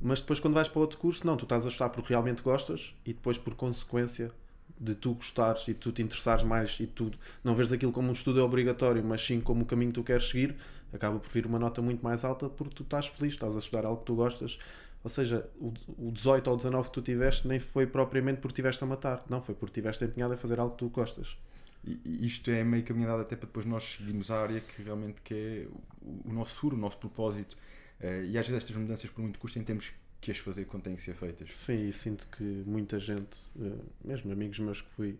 Mas 0.00 0.20
depois, 0.20 0.40
quando 0.40 0.54
vais 0.54 0.68
para 0.68 0.80
outro 0.80 0.98
curso, 0.98 1.26
não, 1.26 1.36
tu 1.36 1.44
estás 1.44 1.64
a 1.64 1.68
estudar 1.68 1.90
porque 1.90 2.08
realmente 2.10 2.42
gostas 2.42 2.94
e 3.04 3.12
depois, 3.12 3.38
por 3.38 3.54
consequência 3.54 4.30
de 4.78 4.94
tu 4.94 5.14
gostares 5.14 5.68
e 5.68 5.74
tu 5.74 5.92
te 5.92 6.02
interessares 6.02 6.42
mais 6.42 6.78
e 6.80 6.86
tu 6.86 7.10
não 7.44 7.54
veres 7.54 7.70
aquilo 7.70 7.92
como 7.92 8.08
um 8.08 8.12
estudo 8.12 8.42
obrigatório, 8.42 9.04
mas 9.04 9.24
sim 9.24 9.40
como 9.40 9.62
o 9.62 9.66
caminho 9.66 9.90
que 9.90 9.96
tu 9.96 10.04
queres 10.04 10.24
seguir, 10.28 10.56
acaba 10.92 11.18
por 11.18 11.30
vir 11.30 11.44
uma 11.44 11.58
nota 11.58 11.82
muito 11.82 12.02
mais 12.02 12.24
alta 12.24 12.48
porque 12.48 12.74
tu 12.74 12.82
estás 12.82 13.06
feliz, 13.06 13.34
estás 13.34 13.54
a 13.54 13.58
estudar 13.58 13.84
algo 13.84 14.00
que 14.00 14.06
tu 14.06 14.14
gostas. 14.14 14.58
Ou 15.02 15.10
seja, 15.10 15.48
o 15.58 16.10
18 16.10 16.50
ou 16.50 16.56
19 16.56 16.88
que 16.88 16.94
tu 16.94 17.02
tiveste 17.02 17.48
nem 17.48 17.58
foi 17.58 17.86
propriamente 17.86 18.40
porque 18.40 18.54
tiveste 18.56 18.82
a 18.84 18.86
matar, 18.86 19.24
não, 19.28 19.42
foi 19.42 19.54
porque 19.54 19.80
tiveste 19.80 20.04
empenhado 20.04 20.34
a 20.34 20.36
fazer 20.36 20.58
algo 20.60 20.72
que 20.72 20.78
tu 20.78 20.88
gostas. 20.88 21.36
E 21.82 22.26
isto 22.26 22.50
é 22.50 22.62
meio 22.62 22.84
caminhada 22.84 23.22
até 23.22 23.34
para 23.34 23.46
depois 23.46 23.64
nós 23.64 23.96
seguirmos 23.96 24.30
a 24.30 24.42
área 24.42 24.60
que 24.60 24.82
realmente 24.82 25.22
que 25.22 25.34
é 25.34 25.66
o, 26.02 26.32
nosso 26.32 26.54
furo, 26.56 26.76
o 26.76 26.78
nosso 26.78 26.98
propósito. 26.98 27.56
Uh, 28.00 28.24
e 28.24 28.38
às 28.38 28.46
vezes 28.46 28.62
estas 28.62 28.76
mudanças 28.76 29.08
por 29.10 29.22
muito 29.22 29.38
custo 29.38 29.62
temos 29.62 29.92
que 30.20 30.30
as 30.30 30.38
fazer 30.38 30.66
quando 30.66 30.82
têm 30.82 30.96
que 30.96 31.02
ser 31.02 31.14
feitas. 31.14 31.54
Sim, 31.54 31.88
e 31.88 31.92
sinto 31.92 32.28
que 32.28 32.42
muita 32.42 32.98
gente, 32.98 33.38
uh, 33.56 33.82
mesmo 34.04 34.30
amigos 34.30 34.58
meus 34.58 34.82
que 34.82 34.90
fui, 34.90 35.18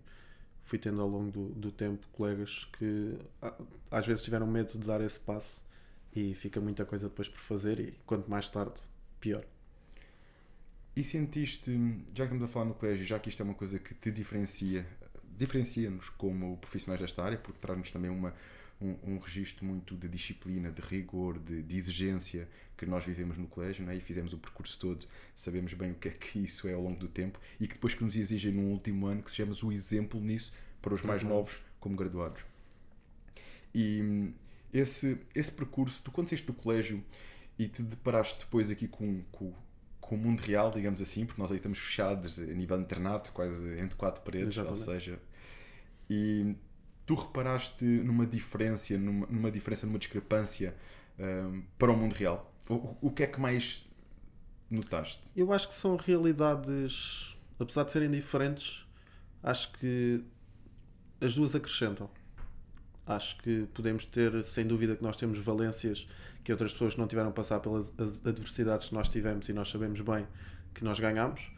fui 0.64 0.78
tendo 0.78 1.00
ao 1.00 1.08
longo 1.08 1.30
do, 1.30 1.48
do 1.54 1.72
tempo, 1.72 2.06
colegas 2.12 2.68
que 2.78 3.16
às 3.90 4.06
vezes 4.06 4.22
tiveram 4.22 4.46
medo 4.46 4.78
de 4.78 4.86
dar 4.86 5.00
esse 5.00 5.18
passo 5.18 5.64
e 6.14 6.34
fica 6.34 6.60
muita 6.60 6.84
coisa 6.84 7.08
depois 7.08 7.28
por 7.28 7.40
fazer 7.40 7.80
e 7.80 7.92
quanto 8.04 8.30
mais 8.30 8.50
tarde, 8.50 8.80
pior. 9.20 9.44
E 10.94 11.04
sentiste, 11.04 11.72
já 12.08 12.26
que 12.26 12.34
estamos 12.34 12.42
a 12.42 12.48
falar 12.48 12.66
no 12.66 12.74
colégio, 12.74 13.06
já 13.06 13.18
que 13.18 13.28
isto 13.28 13.40
é 13.40 13.44
uma 13.44 13.54
coisa 13.54 13.78
que 13.78 13.94
te 13.94 14.10
diferencia 14.10 14.84
diferencia-nos 15.40 16.08
como 16.10 16.56
profissionais 16.58 17.00
desta 17.00 17.24
área, 17.24 17.38
porque 17.38 17.58
traz-nos 17.58 17.90
também 17.90 18.10
uma, 18.10 18.34
um, 18.80 18.96
um 19.02 19.18
registro 19.18 19.64
muito 19.64 19.96
de 19.96 20.08
disciplina, 20.08 20.70
de 20.70 20.80
rigor, 20.82 21.38
de, 21.38 21.62
de, 21.62 21.76
exigência 21.76 22.48
que 22.76 22.86
nós 22.86 23.04
vivemos 23.04 23.36
no 23.36 23.46
colégio 23.46 23.84
né? 23.84 23.96
e 23.96 24.00
fizemos 24.00 24.32
o 24.32 24.38
percurso 24.38 24.78
todo, 24.78 25.06
sabemos 25.34 25.72
bem 25.74 25.92
o 25.92 25.94
que 25.94 26.08
é 26.08 26.10
que 26.12 26.38
isso 26.38 26.68
é 26.68 26.74
ao 26.74 26.82
longo 26.82 26.98
do 26.98 27.08
tempo 27.08 27.40
e 27.58 27.66
que 27.66 27.74
depois 27.74 27.94
que 27.94 28.04
nos 28.04 28.16
exigem 28.16 28.52
num 28.52 28.70
último 28.70 29.06
ano 29.06 29.22
que 29.22 29.30
sejamos 29.30 29.62
o 29.62 29.72
exemplo 29.72 30.20
nisso 30.20 30.52
para 30.80 30.94
os 30.94 31.02
mais 31.02 31.22
uhum. 31.22 31.30
novos 31.30 31.58
como 31.78 31.96
graduados. 31.96 32.44
E 33.74 34.32
esse, 34.72 35.18
esse 35.34 35.52
percurso, 35.52 36.02
tu 36.02 36.10
quando 36.10 36.28
saíste 36.28 36.46
do 36.46 36.54
colégio 36.54 37.02
e 37.58 37.68
te 37.68 37.82
deparaste 37.82 38.40
depois 38.40 38.70
aqui 38.70 38.86
com, 38.88 39.22
com 39.32 39.52
com 40.10 40.16
o 40.16 40.18
mundo 40.18 40.40
real, 40.40 40.72
digamos 40.72 41.00
assim, 41.00 41.24
porque 41.24 41.40
nós 41.40 41.52
aí 41.52 41.58
estamos 41.58 41.78
fechados 41.78 42.36
a 42.40 42.42
nível 42.42 42.76
de 42.78 42.82
internato, 42.82 43.30
quase 43.30 43.78
entre 43.78 43.94
quatro 43.96 44.20
paredes, 44.22 44.56
Exatamente. 44.56 44.80
ou 44.80 44.94
seja, 44.94 45.20
e 46.10 46.56
tu 47.06 47.14
reparaste 47.14 47.84
numa 47.84 48.26
diferença, 48.26 48.98
numa, 48.98 49.26
numa 49.28 49.50
diferença, 49.50 49.86
numa 49.86 49.98
discrepância 49.98 50.74
um, 51.16 51.62
para 51.78 51.92
o 51.92 51.96
mundo 51.96 52.14
real? 52.14 52.52
O, 52.68 52.96
o 53.00 53.10
que 53.12 53.22
é 53.22 53.26
que 53.28 53.40
mais 53.40 53.88
notaste? 54.68 55.30
Eu 55.36 55.52
acho 55.52 55.68
que 55.68 55.74
são 55.74 55.94
realidades, 55.96 57.36
apesar 57.60 57.84
de 57.84 57.92
serem 57.92 58.10
diferentes, 58.10 58.84
acho 59.40 59.72
que 59.74 60.24
as 61.20 61.36
duas 61.36 61.54
acrescentam. 61.54 62.10
Acho 63.06 63.36
que 63.38 63.68
podemos 63.72 64.04
ter, 64.04 64.42
sem 64.42 64.66
dúvida, 64.66 64.96
que 64.96 65.02
nós 65.02 65.16
temos 65.16 65.38
valências 65.38 66.08
que 66.42 66.50
outras 66.50 66.72
pessoas 66.72 66.96
não 66.96 67.06
tiveram 67.06 67.30
passar 67.30 67.60
pelas 67.60 67.92
adversidades 68.24 68.88
que 68.88 68.94
nós 68.94 69.08
tivemos 69.08 69.48
e 69.48 69.52
nós 69.52 69.68
sabemos 69.68 70.00
bem 70.00 70.26
que 70.74 70.82
nós 70.82 70.98
ganhamos. 70.98 71.50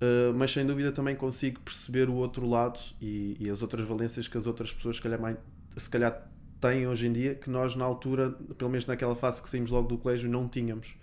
Uh, 0.00 0.32
mas 0.34 0.52
sem 0.52 0.64
dúvida 0.64 0.92
também 0.92 1.16
consigo 1.16 1.60
perceber 1.60 2.08
o 2.08 2.14
outro 2.14 2.48
lado 2.48 2.78
e, 3.00 3.36
e, 3.40 3.50
as 3.50 3.62
outras 3.62 3.84
valências 3.86 4.28
que 4.28 4.38
as 4.38 4.46
outras 4.46 4.72
pessoas 4.72 4.96
se 4.96 5.02
calhar, 5.02 5.20
mais, 5.20 5.36
se 5.76 5.90
calhar 5.90 6.30
têm 6.60 6.86
hoje 6.86 7.08
em 7.08 7.12
dia 7.12 7.34
que 7.34 7.50
nós 7.50 7.74
na 7.74 7.84
altura, 7.84 8.30
pelo 8.56 8.70
menos 8.70 8.86
naquela 8.86 9.16
fase 9.16 9.42
que 9.42 9.48
saímos 9.48 9.70
logo 9.70 9.88
do 9.88 9.98
colégio, 9.98 10.30
não 10.30 10.48
tínhamos. 10.48 10.94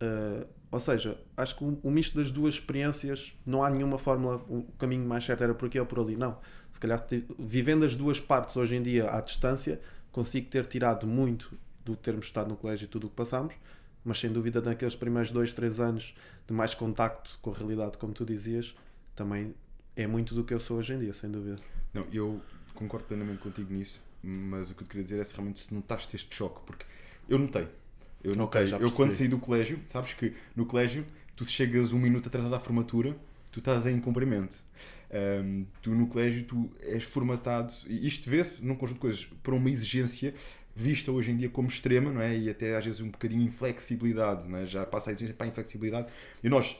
Uh, 0.00 0.46
ou 0.70 0.80
seja, 0.80 1.18
acho 1.36 1.56
que 1.56 1.64
o, 1.64 1.78
o, 1.82 1.90
misto 1.90 2.16
das 2.16 2.30
duas 2.30 2.54
experiências 2.54 3.32
não 3.44 3.62
há 3.62 3.70
nenhuma 3.70 3.98
fórmula, 3.98 4.36
o 4.48 4.62
caminho 4.78 5.06
mais 5.06 5.24
certo 5.24 5.44
era 5.44 5.54
por 5.54 5.66
aqui 5.66 5.78
ou 5.78 5.86
por 5.86 6.00
ali. 6.00 6.16
Não. 6.16 6.38
Se 6.72 6.80
calhar 6.80 7.04
vivendo 7.38 7.84
as 7.84 7.96
duas 7.96 8.20
partes 8.20 8.56
hoje 8.56 8.76
em 8.76 8.82
dia 8.82 9.10
à 9.10 9.20
distância, 9.20 9.80
consigo 10.10 10.48
ter 10.48 10.64
tirado 10.66 11.06
muito 11.06 11.52
do 11.84 11.96
termos 11.96 12.26
estado 12.26 12.48
no 12.48 12.56
colégio 12.56 12.84
e 12.84 12.88
tudo 12.88 13.06
o 13.06 13.10
que 13.10 13.16
passámos, 13.16 13.54
mas 14.08 14.18
sem 14.18 14.32
dúvida 14.32 14.62
naqueles 14.62 14.96
primeiros 14.96 15.30
dois, 15.30 15.52
três 15.52 15.78
anos 15.78 16.14
de 16.46 16.54
mais 16.54 16.74
contacto 16.74 17.38
com 17.42 17.50
a 17.50 17.54
realidade, 17.54 17.98
como 17.98 18.14
tu 18.14 18.24
dizias, 18.24 18.74
também 19.14 19.54
é 19.94 20.06
muito 20.06 20.34
do 20.34 20.42
que 20.42 20.54
eu 20.54 20.58
sou 20.58 20.78
hoje 20.78 20.94
em 20.94 20.98
dia, 20.98 21.12
sem 21.12 21.30
dúvida. 21.30 21.56
Não, 21.92 22.06
eu 22.10 22.40
concordo 22.74 23.06
plenamente 23.06 23.40
contigo 23.40 23.70
nisso, 23.70 24.00
mas 24.22 24.70
o 24.70 24.74
que 24.74 24.82
eu 24.82 24.86
queria 24.86 25.02
dizer 25.02 25.20
é 25.20 25.24
se 25.24 25.34
realmente 25.34 25.60
se 25.60 25.74
notaste 25.74 26.16
este 26.16 26.34
choque, 26.34 26.60
porque 26.64 26.86
eu 27.28 27.38
notei. 27.38 27.68
Eu 28.24 28.34
notei. 28.34 28.72
Okay, 28.72 28.82
eu 28.82 28.90
quando 28.92 29.12
saí 29.12 29.28
do 29.28 29.38
colégio, 29.38 29.78
sabes 29.88 30.14
que 30.14 30.34
no 30.56 30.64
colégio 30.64 31.04
tu 31.36 31.44
chegas 31.44 31.92
um 31.92 31.98
minuto 31.98 32.28
atrasado 32.28 32.54
à 32.54 32.58
formatura, 32.58 33.14
tu 33.52 33.58
estás 33.58 33.84
em 33.84 34.00
cumprimento. 34.00 34.56
Um, 35.10 35.66
tu 35.82 35.90
no 35.90 36.06
colégio 36.06 36.44
tu 36.44 36.70
és 36.80 37.04
formatado, 37.04 37.74
e 37.86 38.06
isto 38.06 38.30
vê-se 38.30 38.64
num 38.64 38.74
conjunto 38.74 38.96
de 38.96 39.00
coisas, 39.00 39.24
para 39.42 39.54
uma 39.54 39.68
exigência 39.68 40.32
vista 40.78 41.10
hoje 41.10 41.32
em 41.32 41.36
dia 41.36 41.48
como 41.48 41.66
extrema, 41.66 42.12
não 42.12 42.20
é? 42.20 42.36
E 42.36 42.48
até 42.48 42.76
às 42.76 42.84
vezes 42.84 43.00
um 43.00 43.10
bocadinho 43.10 43.42
inflexibilidade, 43.42 44.48
não 44.48 44.58
é? 44.58 44.66
Já 44.66 44.86
passa 44.86 45.10
a 45.10 45.12
exigência 45.12 45.34
para 45.34 45.46
a 45.46 45.48
inflexibilidade. 45.48 46.06
E 46.42 46.48
nós 46.48 46.78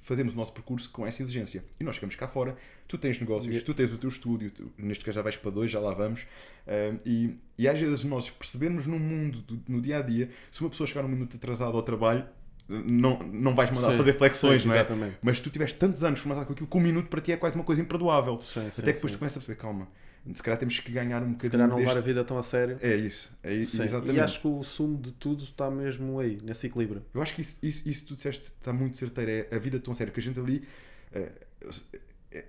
fazemos 0.00 0.32
o 0.32 0.36
nosso 0.36 0.52
percurso 0.52 0.90
com 0.90 1.06
essa 1.06 1.22
exigência. 1.22 1.62
E 1.78 1.84
nós 1.84 1.96
chegamos 1.96 2.16
cá 2.16 2.26
fora, 2.26 2.56
tu 2.88 2.96
tens 2.96 3.20
negócios, 3.20 3.62
tu 3.62 3.74
tens 3.74 3.92
o 3.92 3.98
teu 3.98 4.08
estúdio, 4.08 4.50
tu, 4.50 4.72
neste 4.78 5.04
caso 5.04 5.16
já 5.16 5.22
vais 5.22 5.36
para 5.36 5.50
dois, 5.50 5.70
já 5.70 5.78
lá 5.78 5.92
vamos. 5.92 6.22
Uh, 6.22 6.98
e, 7.04 7.36
e 7.58 7.68
às 7.68 7.78
vezes 7.78 8.04
nós 8.04 8.30
percebemos 8.30 8.86
no 8.86 8.98
mundo, 8.98 9.42
do, 9.42 9.60
no 9.68 9.80
dia 9.82 9.98
a 9.98 10.02
dia, 10.02 10.30
se 10.50 10.62
uma 10.62 10.70
pessoa 10.70 10.86
chegar 10.86 11.04
um 11.04 11.08
minuto 11.08 11.36
atrasado 11.36 11.76
ao 11.76 11.82
trabalho, 11.82 12.26
não, 12.68 13.18
não 13.18 13.54
vais 13.54 13.70
mandar 13.70 13.90
sim, 13.90 13.96
fazer 13.96 14.14
flexões, 14.14 14.62
sim, 14.62 14.68
não 14.68 14.74
é? 14.74 14.78
Exatamente. 14.78 15.18
Mas 15.22 15.38
tu 15.38 15.50
tiveste 15.50 15.78
tantos 15.78 16.02
anos 16.02 16.18
formatado 16.20 16.46
com 16.46 16.52
aquilo 16.54 16.66
que 16.66 16.76
um 16.76 16.80
minuto 16.80 17.08
para 17.08 17.20
ti 17.20 17.32
é 17.32 17.36
quase 17.36 17.54
uma 17.54 17.64
coisa 17.64 17.82
imperdoável. 17.82 18.40
Sim, 18.40 18.66
Até 18.66 18.92
que 18.92 18.92
depois 18.94 19.12
tu 19.12 19.18
começas 19.18 19.36
a 19.36 19.40
perceber, 19.40 19.60
calma, 19.60 19.88
se 20.34 20.42
calhar 20.42 20.58
temos 20.58 20.78
que 20.80 20.90
ganhar 20.90 21.22
um 21.22 21.32
bocadinho. 21.32 21.40
Se 21.42 21.50
calhar 21.50 21.68
não 21.68 21.76
deste... 21.76 21.88
levar 21.88 22.00
a 22.00 22.02
vida 22.02 22.24
tão 22.24 22.38
a 22.38 22.42
sério. 22.42 22.76
É 22.80 22.94
isso, 22.96 23.32
é 23.42 23.54
isso 23.54 23.82
exatamente. 23.82 24.16
E 24.16 24.20
acho 24.20 24.40
que 24.40 24.46
o 24.46 24.62
sumo 24.62 25.00
de 25.00 25.12
tudo 25.12 25.44
está 25.44 25.70
mesmo 25.70 26.18
aí, 26.18 26.38
nesse 26.42 26.66
equilíbrio. 26.66 27.04
Eu 27.14 27.22
acho 27.22 27.34
que 27.34 27.40
isso, 27.40 27.58
isso, 27.62 27.88
isso 27.88 28.06
tu 28.06 28.14
disseste 28.14 28.46
está 28.46 28.72
muito 28.72 28.96
certeiro, 28.96 29.30
é 29.30 29.54
a 29.54 29.58
vida 29.58 29.78
tão 29.78 29.94
séria, 29.94 30.12
que 30.12 30.20
a 30.20 30.22
gente 30.22 30.38
ali. 30.38 30.66
É, 31.12 31.32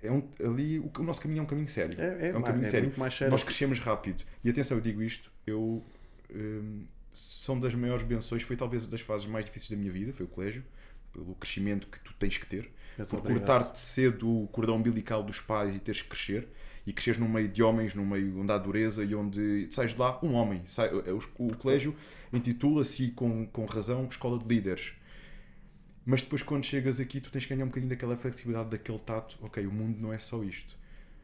é 0.02 0.12
um, 0.12 0.28
ali 0.44 0.78
o, 0.78 0.90
o, 0.98 1.02
nosso 1.02 1.20
caminho 1.20 1.40
é 1.40 1.42
um 1.42 1.46
caminho 1.46 1.68
sério. 1.68 1.98
É, 2.00 2.26
é, 2.26 2.30
é 2.30 2.36
um 2.36 2.42
caminho 2.42 2.66
é 2.66 2.70
sério. 2.70 2.86
Muito 2.88 3.00
mais 3.00 3.14
sério. 3.14 3.30
Nós 3.30 3.42
crescemos 3.42 3.78
rápido. 3.78 4.24
E 4.44 4.50
atenção, 4.50 4.76
eu 4.76 4.80
digo 4.80 5.02
isto, 5.02 5.30
eu. 5.46 5.82
Hum, 6.34 6.84
são 7.10 7.58
das 7.58 7.74
maiores 7.74 8.04
benções, 8.06 8.42
foi 8.42 8.56
talvez 8.56 8.86
das 8.86 9.00
fases 9.00 9.26
mais 9.26 9.44
difíceis 9.44 9.70
da 9.70 9.76
minha 9.76 9.90
vida, 9.90 10.12
foi 10.12 10.26
o 10.26 10.28
colégio 10.28 10.62
pelo 11.12 11.34
crescimento 11.34 11.86
que 11.88 11.98
tu 12.00 12.14
tens 12.18 12.36
que 12.36 12.46
ter, 12.46 12.70
Muito 12.96 13.08
por 13.08 13.22
cortar-te 13.22 13.78
cedo 13.78 14.44
o 14.44 14.46
cordão 14.48 14.76
umbilical 14.76 15.22
dos 15.22 15.40
pais 15.40 15.74
e 15.74 15.78
teres 15.78 16.02
que 16.02 16.08
crescer, 16.08 16.48
e 16.88 16.92
cresceres 16.94 17.20
num 17.20 17.28
meio 17.28 17.48
de 17.48 17.62
homens, 17.62 17.94
num 17.94 18.06
meio 18.06 18.40
onde 18.40 18.50
há 18.50 18.56
dureza 18.56 19.04
e 19.04 19.14
onde 19.14 19.68
sais 19.70 19.92
de 19.92 19.98
lá 19.98 20.18
um 20.22 20.32
homem. 20.32 20.62
Sai, 20.64 20.88
o, 20.90 21.18
o 21.38 21.54
colégio 21.54 21.94
intitula-se 22.32 23.10
com, 23.10 23.46
com 23.48 23.66
razão 23.66 24.06
Escola 24.06 24.38
de 24.38 24.48
Líderes. 24.48 24.94
Mas 26.06 26.22
depois, 26.22 26.42
quando 26.42 26.64
chegas 26.64 26.98
aqui, 26.98 27.20
tu 27.20 27.30
tens 27.30 27.44
que 27.44 27.54
ganhar 27.54 27.66
um 27.66 27.68
bocadinho 27.68 27.90
daquela 27.90 28.16
flexibilidade, 28.16 28.70
daquele 28.70 28.98
tato. 29.00 29.36
Ok, 29.42 29.66
o 29.66 29.70
mundo 29.70 30.00
não 30.00 30.14
é 30.14 30.18
só 30.18 30.42
isto. 30.42 30.78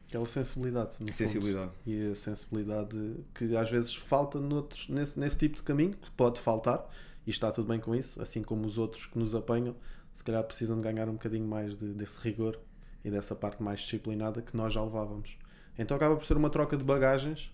Aquela 0.06 0.26
sensibilidade. 0.26 0.96
sensibilidade. 1.14 1.70
Fundo. 1.82 1.96
E 1.96 2.12
a 2.12 2.14
sensibilidade 2.14 3.16
que 3.34 3.56
às 3.56 3.70
vezes 3.70 3.96
falta 3.96 4.38
noutros, 4.38 4.86
nesse, 4.90 5.18
nesse 5.18 5.38
tipo 5.38 5.56
de 5.56 5.62
caminho, 5.62 5.94
que 5.94 6.10
pode 6.10 6.42
faltar, 6.42 6.86
e 7.26 7.30
está 7.30 7.50
tudo 7.50 7.68
bem 7.68 7.80
com 7.80 7.94
isso, 7.94 8.20
assim 8.20 8.42
como 8.42 8.66
os 8.66 8.76
outros 8.76 9.06
que 9.06 9.18
nos 9.18 9.34
apanham, 9.34 9.74
se 10.12 10.22
calhar 10.22 10.44
precisam 10.44 10.76
de 10.76 10.82
ganhar 10.82 11.08
um 11.08 11.14
bocadinho 11.14 11.48
mais 11.48 11.74
de, 11.74 11.94
desse 11.94 12.20
rigor 12.20 12.60
e 13.02 13.10
dessa 13.10 13.34
parte 13.34 13.62
mais 13.62 13.80
disciplinada 13.80 14.42
que 14.42 14.54
nós 14.54 14.74
já 14.74 14.84
levávamos. 14.84 15.38
Então 15.78 15.96
acaba 15.96 16.16
por 16.16 16.24
ser 16.24 16.36
uma 16.36 16.50
troca 16.50 16.76
de 16.76 16.84
bagagens 16.84 17.52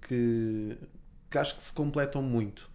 que, 0.00 0.76
que 1.30 1.38
acho 1.38 1.56
que 1.56 1.62
se 1.62 1.72
completam 1.72 2.22
muito. 2.22 2.70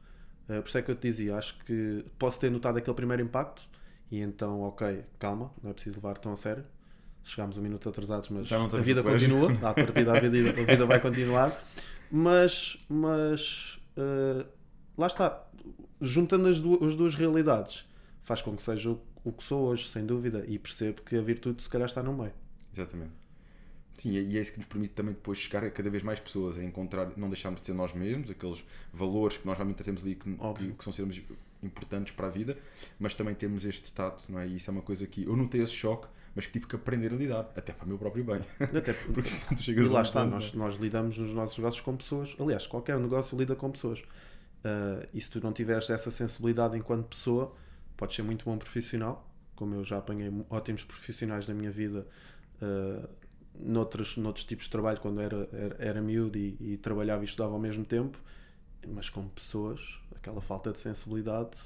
Uh, 0.50 0.62
por 0.62 0.67
isso 0.67 0.77
é 0.77 0.81
que 0.81 0.91
eu 0.91 0.95
te 0.95 1.07
dizia, 1.07 1.38
acho 1.38 1.57
que 1.65 2.05
posso 2.19 2.39
ter 2.39 2.51
notado 2.51 2.77
aquele 2.77 2.95
primeiro 2.95 3.24
impacto 3.24 3.67
e 4.12 4.19
então, 4.19 4.62
ok, 4.62 5.05
calma, 5.17 5.51
não 5.63 5.71
é 5.71 5.74
preciso 5.74 5.95
levar 5.95 6.17
tão 6.17 6.33
a 6.33 6.36
sério. 6.36 6.65
Chegámos 7.24 7.57
a 7.57 7.62
minutos 7.62 7.88
atrasados, 7.88 8.29
mas 8.29 8.51
a 8.51 8.77
vida 8.79 9.01
continua. 9.01 9.51
À 9.62 9.74
partida, 9.74 10.17
a 10.17 10.19
vida, 10.19 10.50
a 10.50 10.65
vida 10.65 10.86
vai 10.86 11.00
continuar. 11.00 11.57
Mas, 12.12 12.77
mas 12.89 13.79
uh, 13.95 14.45
lá 14.98 15.07
está 15.07 15.48
juntando 16.01 16.50
as 16.50 16.60
duas, 16.60 16.81
as 16.81 16.95
duas 16.95 17.15
realidades, 17.15 17.86
faz 18.24 18.41
com 18.41 18.55
que 18.55 18.62
seja 18.62 18.89
o, 18.89 19.00
o, 19.24 19.31
que 19.31 19.43
sou 19.43 19.67
hoje, 19.67 19.88
sem 19.88 20.05
dúvida, 20.05 20.43
e 20.48 20.57
percebo 20.60 21.03
que 21.03 21.15
a 21.15 21.21
virtude 21.21 21.63
se 21.63 21.69
calhar 21.69 21.88
está 21.88 22.03
no 22.03 22.13
meio. 22.13 22.33
Exatamente. 22.74 23.21
Sim, 24.01 24.13
e 24.13 24.36
é 24.36 24.41
isso 24.41 24.51
que 24.53 24.58
nos 24.58 24.67
permite 24.67 24.93
também 24.96 25.13
depois 25.13 25.38
chegar 25.38 25.63
a 25.63 25.70
cada 25.70 25.88
vez 25.88 26.01
mais 26.01 26.20
pessoas, 26.20 26.58
a 26.58 26.63
encontrar, 26.63 27.12
não 27.15 27.29
deixarmos 27.29 27.62
de 27.62 27.67
ser 27.67 27.74
nós 27.74 27.93
mesmos, 27.93 28.31
aqueles 28.31 28.65
valores 28.91 29.38
que 29.38 29.46
nós 29.46 29.55
realmente 29.55 29.75
trazemos 29.75 30.01
ali 30.01 30.15
que, 30.15 30.34
que, 30.34 30.72
que, 30.74 30.84
são 30.84 30.91
seres 30.91 31.22
importantes 31.62 32.12
para 32.12 32.25
a 32.25 32.29
vida, 32.31 32.58
mas 33.00 33.13
também 33.13 33.36
temos 33.36 33.63
este 33.63 33.86
status, 33.86 34.27
não 34.27 34.39
é? 34.39 34.48
E 34.48 34.55
isso 34.55 34.72
é 34.72 34.74
uma 34.74 34.81
coisa 34.81 35.05
que 35.05 35.24
eu 35.25 35.38
não 35.38 35.48
tenho 35.48 35.63
esse 35.63 35.74
choque, 35.74 36.08
mas 36.36 36.48
que 36.48 36.53
tive 36.53 36.65
que 36.65 36.75
aprender 36.75 37.13
a 37.13 37.15
lidar, 37.15 37.51
até 37.55 37.72
para 37.74 37.86
o 37.86 37.89
meu 37.89 38.00
próprio 38.00 38.24
bem. 38.24 38.41
Até 38.60 38.91
porque 38.91 39.22
senão 39.29 39.55
tu 39.55 39.62
chegas 39.62 39.91
e 39.91 39.93
lá 39.93 40.01
está, 40.01 40.25
nós, 40.25 40.51
nós 40.53 40.79
lidamos 40.79 41.20
nos 41.20 41.31
nossos 41.31 41.55
negócios 41.60 41.84
com 41.84 41.96
pessoas, 41.96 42.36
aliás, 42.39 42.65
qualquer 42.65 42.98
negócio 42.98 43.38
lida 43.38 43.55
com 43.55 43.70
pessoas. 43.70 44.00
Uh, 44.00 45.05
e 45.13 45.22
se 45.22 45.29
tu 45.29 45.39
não 45.41 45.53
tiveres 45.53 45.91
essa 45.91 46.10
sensibilidade 46.10 46.75
enquanto 46.75 47.05
pessoa, 47.05 47.55
podes 47.96 48.15
ser 48.15 48.24
muito 48.24 48.46
bom 48.46 48.58
profissional, 48.58 49.31
como 49.55 49.75
eu 49.75 49.84
já 49.84 50.00
apanhei 50.00 50.34
ótimos 50.50 50.84
profissionais 50.84 51.48
na 51.48 51.53
minha 51.53 51.70
vida 51.70 52.08
uh, 52.63 53.21
noutros, 53.63 54.18
noutros 54.18 54.46
tipos 54.46 54.65
de 54.65 54.72
trabalho, 54.72 55.00
quando 55.00 55.22
era, 55.22 55.50
era, 55.51 55.75
era 55.80 56.01
miúdo 56.01 56.38
e, 56.38 56.58
e, 56.60 56.77
trabalhava 56.77 57.24
e 57.24 57.25
estudava 57.25 57.53
ao 57.53 57.60
mesmo 57.60 57.86
tempo, 57.86 58.20
mas 58.88 59.10
como 59.10 59.30
pessoas, 59.30 60.00
aquela 60.15 60.41
falta 60.41 60.72
de 60.72 60.80
sensibilidade 60.80 61.58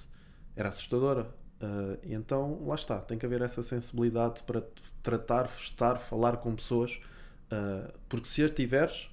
era 0.55 0.69
assustadora. 0.69 1.29
Uh, 1.61 1.97
e 2.03 2.13
então, 2.13 2.65
lá 2.65 2.75
está, 2.75 2.99
tem 2.99 3.17
que 3.17 3.25
haver 3.25 3.41
essa 3.41 3.63
sensibilidade 3.63 4.43
para 4.43 4.61
tratar, 5.01 5.49
estar, 5.57 5.97
falar 5.99 6.37
com 6.37 6.53
pessoas, 6.55 6.99
uh, 7.51 7.91
porque 8.09 8.27
se 8.27 8.43
a 8.43 8.49
tiveres, 8.49 9.09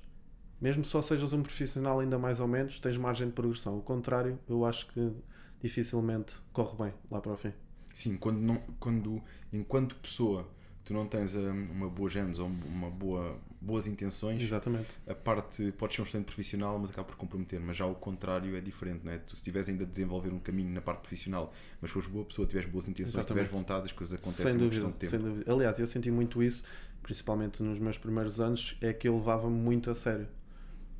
mesmo 0.61 0.85
só 0.85 1.01
sejas 1.01 1.33
um 1.33 1.43
profissional 1.43 2.01
ainda 2.01 2.19
mais 2.19 2.41
ou 2.41 2.49
menos, 2.49 2.81
tens 2.81 2.97
margem 2.97 3.29
de 3.29 3.33
progressão. 3.33 3.79
O 3.79 3.83
contrário, 3.83 4.39
eu 4.49 4.65
acho 4.65 4.87
que 4.89 5.13
dificilmente 5.61 6.35
corre 6.53 6.77
bem 6.77 6.95
lá 7.11 7.21
para 7.21 7.33
o 7.33 7.37
fim. 7.37 7.53
Sim, 7.95 8.17
quando, 8.17 8.39
não, 8.39 8.57
quando 8.81 9.23
enquanto 9.53 9.95
pessoa 9.97 10.49
tu 10.85 10.93
não 10.93 11.07
tens 11.07 11.35
um, 11.35 11.65
uma 11.71 11.89
boa 11.89 12.09
genes 12.09 12.39
ou 12.39 12.49
uma 12.49 12.91
boa, 12.91 13.39
boas 13.61 13.87
intenções, 13.87 14.43
Exatamente. 14.43 14.99
a 15.07 15.15
parte 15.15 15.73
pode 15.73 15.95
ser 15.95 16.03
um 16.03 16.05
excelente 16.05 16.27
profissional, 16.27 16.79
mas 16.79 16.91
acaba 16.91 17.07
por 17.07 17.17
comprometer. 17.17 17.61
Mas 17.61 17.77
já 17.77 17.87
o 17.87 17.95
contrário 17.95 18.57
é 18.57 18.61
diferente, 18.61 19.05
né? 19.05 19.19
Tu, 19.19 19.31
se 19.31 19.37
estiveres 19.37 19.69
ainda 19.69 19.85
a 19.85 19.87
desenvolver 19.87 20.31
um 20.33 20.39
caminho 20.39 20.71
na 20.71 20.81
parte 20.81 21.01
profissional, 21.01 21.53
mas 21.81 21.91
fores 21.91 22.09
boa 22.09 22.25
pessoa, 22.25 22.47
tiveres 22.47 22.69
boas 22.69 22.89
intenções, 22.89 23.15
Exatamente. 23.15 23.47
tiveres 23.47 23.51
vontade, 23.51 23.87
as 23.87 23.93
coisas 23.93 24.19
acontecem 24.19 24.53
sem 24.53 24.59
dúvida, 24.59 24.87
de 24.87 24.93
tempo. 24.93 25.11
Sem 25.11 25.21
dúvida. 25.21 25.53
Aliás, 25.53 25.79
eu 25.79 25.87
senti 25.87 26.11
muito 26.11 26.43
isso, 26.43 26.65
principalmente 27.03 27.63
nos 27.63 27.79
meus 27.79 27.99
primeiros 27.99 28.41
anos, 28.41 28.77
é 28.81 28.93
que 28.93 29.07
eu 29.07 29.17
levava-me 29.17 29.57
muito 29.57 29.91
a 29.91 29.95
sério. 29.95 30.27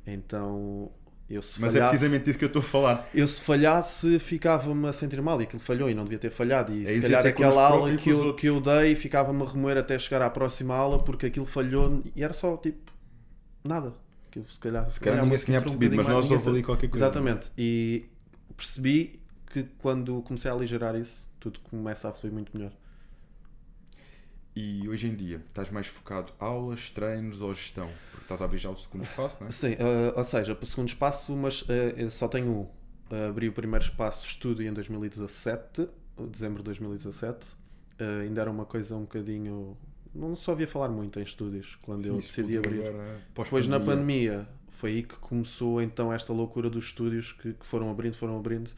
Então, 0.05 0.91
eu 1.35 1.41
Mas 1.41 1.55
é 1.55 1.59
falhasse, 1.59 1.77
é 1.77 1.89
precisamente 1.89 2.29
isso 2.29 2.39
que 2.39 2.45
eu 2.45 2.47
estou 2.47 2.61
a 2.61 2.63
falar. 2.63 3.09
Eu 3.13 3.27
se 3.27 3.41
falhasse, 3.41 4.19
ficava-me 4.19 4.87
a 4.87 4.93
sentir 4.93 5.21
mal 5.21 5.39
e 5.41 5.43
aquilo 5.43 5.61
falhou 5.61 5.89
e 5.89 5.93
não 5.93 6.03
devia 6.03 6.19
ter 6.19 6.29
falhado. 6.29 6.73
E 6.73 6.83
é 6.83 6.87
se 6.87 7.01
calhar 7.01 7.25
é 7.25 7.29
aquela 7.29 7.67
aula 7.67 7.95
que 7.95 8.09
eu, 8.09 8.33
que 8.33 8.47
eu 8.47 8.61
dei 8.61 8.95
ficava-me 8.95 9.41
a 9.41 9.45
remoer 9.45 9.77
até 9.77 9.97
chegar 9.97 10.21
à 10.21 10.29
próxima 10.29 10.75
aula 10.75 11.03
porque 11.03 11.25
aquilo 11.25 11.45
falhou 11.45 12.01
e 12.15 12.23
era 12.23 12.33
só 12.33 12.55
tipo 12.57 12.91
nada. 13.63 13.93
Que 14.31 14.41
se 14.47 14.59
calhar, 14.59 14.89
se 14.89 14.99
calhar, 14.99 15.21
ninguém 15.21 15.37
se 15.37 15.45
tinha 15.45 15.61
percebido, 15.61 15.95
mas 15.95 16.07
nós 16.07 16.31
houve 16.31 16.49
ali 16.49 16.63
qualquer 16.63 16.87
coisa. 16.87 17.05
Exatamente. 17.05 17.51
E 17.57 18.05
percebi 18.57 19.19
que 19.51 19.63
quando 19.77 20.21
comecei 20.23 20.49
a 20.49 20.53
aligerar 20.53 20.95
isso, 20.95 21.27
tudo 21.39 21.59
começa 21.59 22.09
a 22.09 22.13
fluir 22.13 22.33
muito 22.33 22.55
melhor. 22.55 22.71
E 24.55 24.87
hoje 24.87 25.07
em 25.07 25.15
dia, 25.15 25.41
estás 25.47 25.71
mais 25.71 25.87
focado 25.87 26.31
aulas, 26.39 26.89
treinos 26.91 27.41
ou 27.41 27.53
gestão? 27.53 27.89
Porque 28.11 28.25
estás 28.25 28.41
a 28.41 28.45
abrir 28.45 28.59
já 28.59 28.69
o 28.69 28.75
segundo 28.75 29.03
espaço, 29.03 29.37
não 29.41 29.47
é? 29.47 29.51
Sim, 29.51 29.73
uh, 29.73 30.15
ou 30.15 30.23
seja, 30.23 30.53
para 30.53 30.63
o 30.63 30.67
segundo 30.67 30.89
espaço, 30.89 31.35
mas 31.35 31.63
uh, 31.63 32.11
só 32.11 32.27
tenho 32.27 32.51
um. 32.51 32.61
Uh, 33.11 33.29
abri 33.29 33.49
o 33.49 33.53
primeiro 33.53 33.83
espaço 33.83 34.27
estúdio 34.27 34.67
em 34.67 34.73
2017, 34.73 35.87
dezembro 36.29 36.59
de 36.59 36.65
2017. 36.65 37.55
ainda 38.21 38.41
era 38.41 38.51
uma 38.51 38.65
coisa 38.65 38.95
um 38.95 39.01
bocadinho. 39.01 39.75
Não 40.13 40.35
só 40.35 40.51
havia 40.51 40.67
falar 40.67 40.89
muito 40.89 41.19
em 41.19 41.23
estúdios 41.23 41.75
quando 41.81 42.01
Sim, 42.01 42.09
eu 42.09 42.15
decidi 42.17 42.57
abrir. 42.57 42.83
Depois 43.35 43.67
na 43.67 43.79
pandemia 43.79 44.47
foi 44.69 44.91
aí 44.91 45.03
que 45.03 45.15
começou 45.15 45.81
então 45.81 46.13
esta 46.13 46.31
loucura 46.31 46.69
dos 46.69 46.85
estúdios 46.85 47.31
que, 47.31 47.53
que 47.53 47.65
foram 47.65 47.89
abrindo, 47.89 48.15
foram 48.15 48.37
abrindo. 48.37 48.69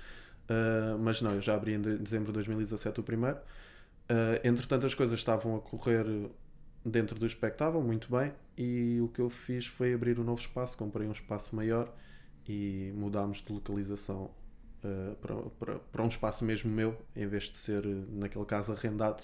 mas 1.02 1.22
não, 1.22 1.32
eu 1.32 1.42
já 1.42 1.54
abri 1.54 1.74
em 1.74 1.82
dezembro 1.82 2.28
de 2.28 2.34
2017 2.34 3.02
o 3.02 3.04
primeiro. 3.04 3.38
Uh, 4.10 4.40
entretanto, 4.44 4.86
as 4.86 4.94
coisas 4.94 5.20
estavam 5.20 5.56
a 5.56 5.60
correr 5.60 6.06
dentro 6.84 7.18
do 7.18 7.26
espectável 7.26 7.82
muito 7.82 8.08
bem 8.12 8.32
e 8.56 9.00
o 9.02 9.08
que 9.08 9.20
eu 9.20 9.30
fiz 9.30 9.66
foi 9.66 9.94
abrir 9.94 10.20
um 10.20 10.24
novo 10.24 10.40
espaço, 10.40 10.78
comprei 10.78 11.08
um 11.08 11.12
espaço 11.12 11.56
maior 11.56 11.92
e 12.48 12.94
mudámos 12.96 13.44
de 13.44 13.52
localização 13.52 14.30
uh, 14.84 15.16
para, 15.16 15.36
para, 15.36 15.80
para, 15.80 16.04
um 16.04 16.08
espaço 16.08 16.46
mesmo 16.46 16.72
meu, 16.72 16.96
em 17.16 17.26
vez 17.26 17.46
de 17.46 17.58
ser, 17.58 17.84
naquele 17.86 18.46
caso, 18.46 18.72
arrendado, 18.72 19.24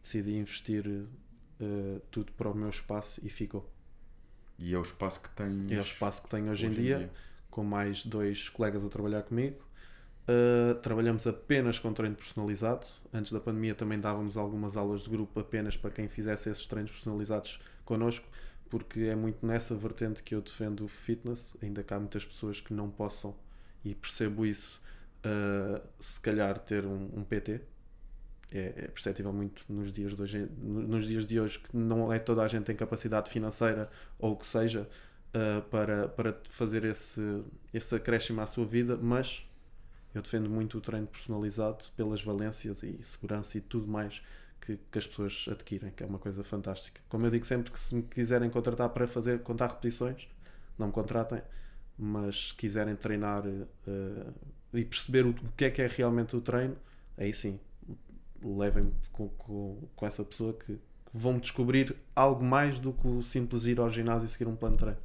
decidi 0.00 0.36
investir 0.36 0.86
uh, 0.86 2.00
tudo 2.12 2.30
para 2.32 2.48
o 2.48 2.54
meu 2.54 2.70
espaço 2.70 3.20
e 3.24 3.28
ficou. 3.28 3.68
E 4.56 4.74
é 4.74 4.78
o 4.78 4.82
espaço 4.82 5.20
que 5.20 5.30
tenho. 5.30 5.72
É 5.72 5.78
o 5.78 5.82
espaço 5.82 6.22
que 6.22 6.28
tenho 6.28 6.50
hoje, 6.50 6.66
hoje 6.66 6.80
em, 6.80 6.82
dia, 6.82 6.96
em 6.96 6.98
dia, 6.98 7.10
com 7.50 7.64
mais 7.64 8.04
dois 8.04 8.48
colegas 8.48 8.84
a 8.84 8.88
trabalhar 8.88 9.22
comigo 9.22 9.56
Uh, 10.30 10.76
trabalhamos 10.76 11.26
apenas 11.26 11.80
com 11.80 11.92
treino 11.92 12.14
personalizado. 12.14 12.86
Antes 13.12 13.32
da 13.32 13.40
pandemia 13.40 13.74
também 13.74 13.98
dávamos 13.98 14.36
algumas 14.36 14.76
aulas 14.76 15.02
de 15.02 15.10
grupo 15.10 15.40
apenas 15.40 15.76
para 15.76 15.90
quem 15.90 16.06
fizesse 16.08 16.48
esses 16.48 16.68
treinos 16.68 16.92
personalizados 16.92 17.58
connosco, 17.84 18.28
porque 18.68 19.00
é 19.00 19.16
muito 19.16 19.44
nessa 19.44 19.74
vertente 19.74 20.22
que 20.22 20.32
eu 20.32 20.40
defendo 20.40 20.84
o 20.84 20.88
fitness. 20.88 21.56
Ainda 21.60 21.82
que 21.82 21.92
há 21.92 21.98
muitas 21.98 22.24
pessoas 22.24 22.60
que 22.60 22.72
não 22.72 22.88
possam, 22.88 23.34
e 23.84 23.92
percebo 23.92 24.46
isso, 24.46 24.80
uh, 25.26 25.84
se 25.98 26.20
calhar 26.20 26.60
ter 26.60 26.86
um, 26.86 27.10
um 27.12 27.24
PT. 27.24 27.62
é, 28.52 28.74
é 28.76 28.88
perceptível 28.88 29.32
muito 29.32 29.64
nos 29.68 29.92
dias, 29.92 30.14
de 30.14 30.22
hoje, 30.22 30.48
nos 30.60 31.08
dias 31.08 31.26
de 31.26 31.40
hoje 31.40 31.58
que 31.58 31.76
não 31.76 32.12
é 32.12 32.20
toda 32.20 32.42
a 32.44 32.48
gente 32.48 32.66
tem 32.66 32.76
capacidade 32.76 33.30
financeira 33.30 33.90
ou 34.16 34.32
o 34.34 34.36
que 34.36 34.46
seja 34.46 34.88
uh, 35.34 35.62
para, 35.70 36.08
para 36.08 36.38
fazer 36.50 36.84
esse, 36.84 37.42
esse 37.74 37.94
acréscimo 37.96 38.40
à 38.40 38.46
sua 38.46 38.64
vida, 38.64 38.96
mas 38.96 39.49
eu 40.14 40.22
defendo 40.22 40.50
muito 40.50 40.78
o 40.78 40.80
treino 40.80 41.06
personalizado 41.06 41.84
pelas 41.96 42.22
valências 42.22 42.82
e 42.82 43.02
segurança 43.02 43.58
e 43.58 43.60
tudo 43.60 43.86
mais 43.86 44.20
que, 44.60 44.78
que, 44.90 44.98
as 44.98 45.06
pessoas 45.06 45.46
adquirem, 45.50 45.90
que 45.90 46.02
é 46.02 46.06
uma 46.06 46.18
coisa 46.18 46.44
fantástica. 46.44 47.00
Como 47.08 47.26
eu 47.26 47.30
digo 47.30 47.44
sempre 47.44 47.70
que 47.70 47.78
se 47.78 47.94
me 47.94 48.02
quiserem 48.02 48.50
contratar 48.50 48.88
para 48.90 49.06
fazer 49.06 49.40
contar 49.40 49.68
repetições, 49.68 50.28
não 50.78 50.88
me 50.88 50.92
contratem, 50.92 51.42
mas 51.96 52.48
se 52.48 52.54
quiserem 52.54 52.96
treinar 52.96 53.46
uh, 53.46 54.34
e 54.72 54.84
perceber 54.84 55.26
o, 55.26 55.30
o 55.30 55.52
que 55.56 55.66
é 55.66 55.70
que 55.70 55.82
é 55.82 55.86
realmente 55.86 56.36
o 56.36 56.40
treino, 56.40 56.76
aí 57.16 57.32
sim, 57.32 57.60
levem-me 58.42 58.92
com, 59.12 59.28
com, 59.28 59.88
com, 59.94 60.06
essa 60.06 60.24
pessoa 60.24 60.54
que, 60.54 60.74
que 60.74 60.80
vão 61.12 61.38
descobrir 61.38 61.94
algo 62.14 62.44
mais 62.44 62.80
do 62.80 62.92
que 62.92 63.06
o 63.06 63.22
simples 63.22 63.64
ir 63.64 63.78
ao 63.78 63.90
ginásio 63.90 64.26
e 64.26 64.28
seguir 64.28 64.48
um 64.48 64.56
plano 64.56 64.76
de 64.76 64.82
treino. 64.82 65.00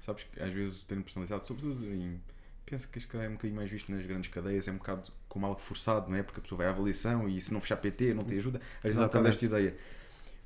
Sabes 0.00 0.24
que 0.24 0.42
às 0.42 0.52
vezes 0.52 0.82
o 0.82 0.86
treino 0.86 1.04
personalizado, 1.04 1.46
sobretudo 1.46 1.84
em. 1.84 2.20
Penso 2.68 2.88
que 2.88 2.98
este 2.98 3.16
é 3.16 3.28
um 3.28 3.32
bocadinho 3.32 3.56
mais 3.56 3.70
visto 3.70 3.90
nas 3.90 4.04
grandes 4.04 4.30
cadeias, 4.30 4.68
é 4.68 4.72
um 4.72 4.76
bocado 4.76 5.10
como 5.26 5.46
algo 5.46 5.58
forçado, 5.58 6.10
não 6.10 6.16
é? 6.16 6.22
Porque 6.22 6.40
a 6.40 6.42
pessoa 6.42 6.58
vai 6.58 6.66
à 6.66 6.70
avaliação 6.70 7.28
e 7.28 7.40
se 7.40 7.52
não 7.52 7.60
fechar 7.60 7.76
PT 7.76 8.12
não 8.12 8.24
tem 8.24 8.38
ajuda. 8.38 8.60
Às 8.78 8.82
vezes 8.82 8.98
há 8.98 9.04
um 9.04 9.06
bocado 9.06 9.28
esta 9.28 9.44
ideia. 9.44 9.76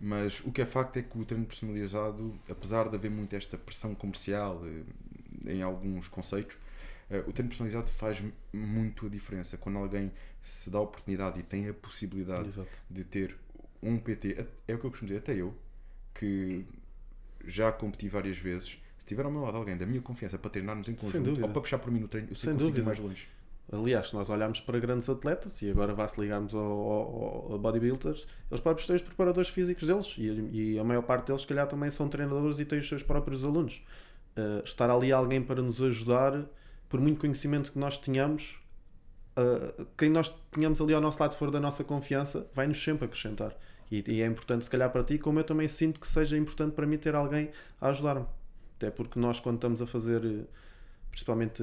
Mas 0.00 0.41
o 0.41 0.52
que 0.52 0.62
é 0.62 0.67
facto 0.67 0.97
é 0.97 1.02
que 1.02 1.19
o 1.19 1.25
treino 1.25 1.47
personalizado, 1.47 2.35
apesar 2.49 2.88
de 2.88 2.97
haver 2.97 3.11
muito 3.11 3.35
esta 3.35 3.57
pressão 3.57 3.95
comercial 3.95 4.61
eh, 4.64 5.52
em 5.52 5.62
alguns 5.62 6.09
conceitos, 6.09 6.57
eh, 7.11 7.25
o 7.26 7.33
treino 7.33 7.49
personalizado 7.49 7.91
faz 7.91 8.23
muito 8.52 9.07
a 9.07 9.09
diferença. 9.09 9.57
Quando 9.57 9.79
alguém 9.79 10.12
se 10.43 10.71
dá 10.71 10.79
a 10.79 10.83
oportunidade 10.83 11.38
e 11.38 11.43
tem 11.43 11.69
a 11.69 11.75
possibilidade 11.75 12.49
Exato. 12.49 12.71
de 12.91 13.05
ter 13.05 13.37
um 13.83 13.99
PT, 13.99 14.47
é 14.67 14.75
o 14.75 14.79
que 14.79 14.87
eu 14.87 14.91
costumo 14.91 15.09
dizer, 15.09 15.19
até 15.19 15.35
eu, 15.35 15.55
que 16.14 16.64
já 17.47 17.71
competi 17.73 18.09
várias 18.09 18.38
vezes, 18.38 18.79
se 19.03 19.07
tiver 19.07 19.25
ao 19.25 19.33
meu 19.33 19.43
lado 19.43 19.57
alguém 19.57 19.77
da 19.77 19.85
minha 19.85 20.01
confiança 20.01 20.39
para 20.39 20.49
treinarmos 20.49 20.89
em 20.89 20.95
conjunto 20.95 21.31
ou 21.31 21.49
para 21.49 21.61
puxar 21.61 21.79
por 21.79 21.91
mim 21.91 21.99
no 21.99 22.07
treino, 22.07 22.29
eu 22.31 22.37
sei 22.37 22.57
Sem 22.57 22.73
que 22.73 22.83
mais 22.83 23.01
longe. 23.01 23.27
Aliás, 23.73 24.13
nós 24.13 24.31
olhamos 24.31 24.61
para 24.61 24.79
grandes 24.79 25.09
atletas 25.09 25.61
e 25.61 25.69
agora 25.69 25.93
vá-se 25.93 26.21
ligarmos 26.21 26.55
ao, 26.55 26.61
ao, 26.61 27.53
ao, 27.53 27.59
bodybuilders, 27.59 28.29
eles 28.49 28.61
próprios 28.61 28.87
têm 28.87 28.95
os 28.95 29.03
preparadores 29.03 29.49
físicos 29.49 29.89
deles 29.89 30.15
e, 30.17 30.75
e, 30.75 30.79
a 30.79 30.85
maior 30.85 31.03
parte 31.03 31.27
deles, 31.27 31.43
se 31.43 31.49
calhar, 31.49 31.67
também 31.67 31.91
são 31.91 32.09
treinadores 32.09 32.61
e 32.61 32.65
têm 32.65 32.79
os 32.79 32.89
seus 32.89 33.03
próprios 33.03 33.43
alunos. 33.43 33.83
Uh, 34.37 34.63
estar 34.63 34.89
ali 34.89 35.11
alguém 35.11 35.43
para 35.43 35.61
nos 35.61 35.83
ajudar, 35.83 36.45
por 36.89 37.01
muito 37.01 37.21
conhecimento 37.21 37.73
que 37.73 37.79
nós 37.79 37.99
tenhamos, 37.99 38.61
uh, 39.37 39.85
quem 39.99 40.11
nós 40.11 40.33
tenhamos 40.53 40.81
ali 40.81 40.95
ao 40.95 41.01
nosso 41.01 41.21
lado, 41.21 41.33
se 41.33 41.39
for 41.39 41.51
da 41.51 41.59
nossa 41.59 41.83
confiança, 41.83 42.47
vai-nos 42.55 42.81
sempre 42.81 43.07
acrescentar. 43.07 43.57
E, 43.91 44.05
e, 44.07 44.23
é 44.23 44.27
importante, 44.27 44.65
se 44.65 44.71
calhar, 44.71 44.91
para 44.91 45.03
ti, 45.03 45.19
como 45.19 45.41
eu 45.41 45.45
também 45.45 45.67
sinto 45.67 45.99
que 45.99 46.07
seja 46.07 46.37
importante 46.37 46.73
para 46.75 46.87
mim 46.87 46.99
ter 46.99 47.17
alguém 47.17 47.51
a 47.81 47.89
ajudar-me. 47.89 48.27
Até 48.83 48.91
porque 48.91 49.17
nós, 49.17 49.39
quando 49.39 49.57
estamos 49.57 49.81
a 49.81 49.87
fazer 49.87 50.45
principalmente 51.09 51.62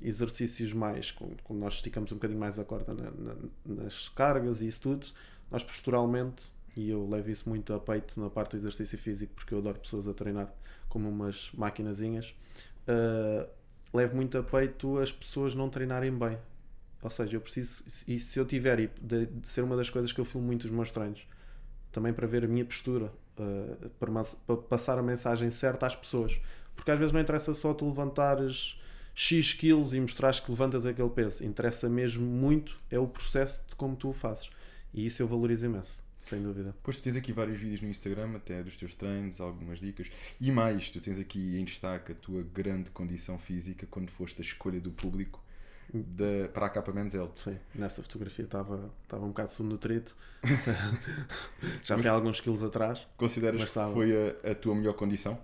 exercícios 0.00 0.72
mais, 0.72 1.10
quando 1.10 1.58
nós 1.58 1.74
esticamos 1.74 2.12
um 2.12 2.14
bocadinho 2.14 2.38
mais 2.38 2.56
a 2.56 2.64
corda 2.64 2.94
na, 2.94 3.10
na, 3.10 3.34
nas 3.64 4.08
cargas 4.10 4.62
e 4.62 4.68
isso 4.68 4.82
tudo, 4.82 5.06
nós 5.50 5.64
posturalmente, 5.64 6.52
e 6.76 6.90
eu 6.90 7.08
levo 7.08 7.30
isso 7.30 7.48
muito 7.48 7.72
a 7.74 7.80
peito 7.80 8.20
na 8.20 8.30
parte 8.30 8.52
do 8.52 8.58
exercício 8.58 8.96
físico, 8.96 9.32
porque 9.34 9.54
eu 9.54 9.58
adoro 9.58 9.80
pessoas 9.80 10.06
a 10.06 10.14
treinar 10.14 10.54
como 10.88 11.08
umas 11.08 11.50
maquinazinhas, 11.54 12.32
uh, 12.86 13.48
levo 13.92 14.14
muito 14.14 14.38
a 14.38 14.42
peito 14.42 14.98
as 14.98 15.10
pessoas 15.10 15.54
não 15.54 15.68
treinarem 15.68 16.16
bem. 16.16 16.38
Ou 17.02 17.10
seja, 17.10 17.36
eu 17.36 17.40
preciso, 17.40 17.82
e 18.06 18.20
se 18.20 18.38
eu 18.38 18.44
tiver, 18.44 18.78
e 18.78 18.90
de, 19.00 19.26
de 19.26 19.48
ser 19.48 19.62
uma 19.62 19.76
das 19.76 19.90
coisas 19.90 20.12
que 20.12 20.20
eu 20.20 20.24
filmo 20.24 20.46
muito 20.46 20.64
os 20.64 20.70
meus 20.70 20.92
treinos, 20.92 21.26
também 21.90 22.12
para 22.12 22.26
ver 22.26 22.44
a 22.44 22.48
minha 22.48 22.64
postura, 22.64 23.12
uh, 23.38 23.88
para, 23.98 24.10
para 24.46 24.56
passar 24.56 24.98
a 24.98 25.02
mensagem 25.02 25.50
certa 25.50 25.86
às 25.86 25.96
pessoas 25.96 26.40
porque 26.74 26.90
às 26.90 26.98
vezes 26.98 27.12
não 27.12 27.20
interessa 27.20 27.54
só 27.54 27.72
tu 27.74 27.86
levantares 27.86 28.78
X 29.14 29.52
quilos 29.52 29.92
e 29.94 30.00
mostrares 30.00 30.40
que 30.40 30.50
levantas 30.50 30.86
aquele 30.86 31.10
peso. 31.10 31.44
Interessa 31.44 31.88
mesmo 31.88 32.24
muito 32.24 32.78
é 32.90 32.98
o 32.98 33.06
processo 33.06 33.62
de 33.66 33.74
como 33.74 33.96
tu 33.96 34.08
o 34.08 34.12
fazes. 34.12 34.50
E 34.92 35.06
isso 35.06 35.22
eu 35.22 35.28
valorizo 35.28 35.66
imenso, 35.66 36.02
sem 36.20 36.42
dúvida. 36.42 36.74
Pois 36.82 36.96
tu 36.96 37.02
tens 37.02 37.16
aqui 37.16 37.32
vários 37.32 37.58
vídeos 37.58 37.80
no 37.80 37.88
Instagram, 37.88 38.36
até 38.36 38.62
dos 38.62 38.76
teus 38.76 38.94
treinos, 38.94 39.40
algumas 39.40 39.78
dicas. 39.78 40.10
E 40.40 40.50
mais, 40.50 40.90
tu 40.90 41.00
tens 41.00 41.18
aqui 41.18 41.56
em 41.58 41.64
destaque 41.64 42.12
a 42.12 42.14
tua 42.14 42.42
grande 42.42 42.90
condição 42.90 43.38
física 43.38 43.86
quando 43.90 44.10
foste 44.10 44.40
a 44.40 44.44
escolha 44.44 44.80
do 44.80 44.90
público 44.90 45.41
de, 45.92 46.48
para 46.48 46.66
a 46.66 46.70
capa 46.70 46.92
Menzel. 46.92 47.30
Sim, 47.34 47.58
nessa 47.74 48.02
fotografia 48.02 48.44
estava, 48.44 48.90
estava 49.02 49.24
um 49.24 49.28
bocado 49.28 49.50
subnutrido. 49.50 50.12
Já 51.84 51.98
fui 51.98 52.08
alguns 52.08 52.40
quilos 52.40 52.62
atrás. 52.62 53.06
Consideras 53.16 53.60
que 53.60 53.68
estava... 53.68 53.92
foi 53.92 54.12
a, 54.14 54.50
a 54.50 54.54
tua 54.54 54.74
melhor 54.74 54.94
condição? 54.94 55.38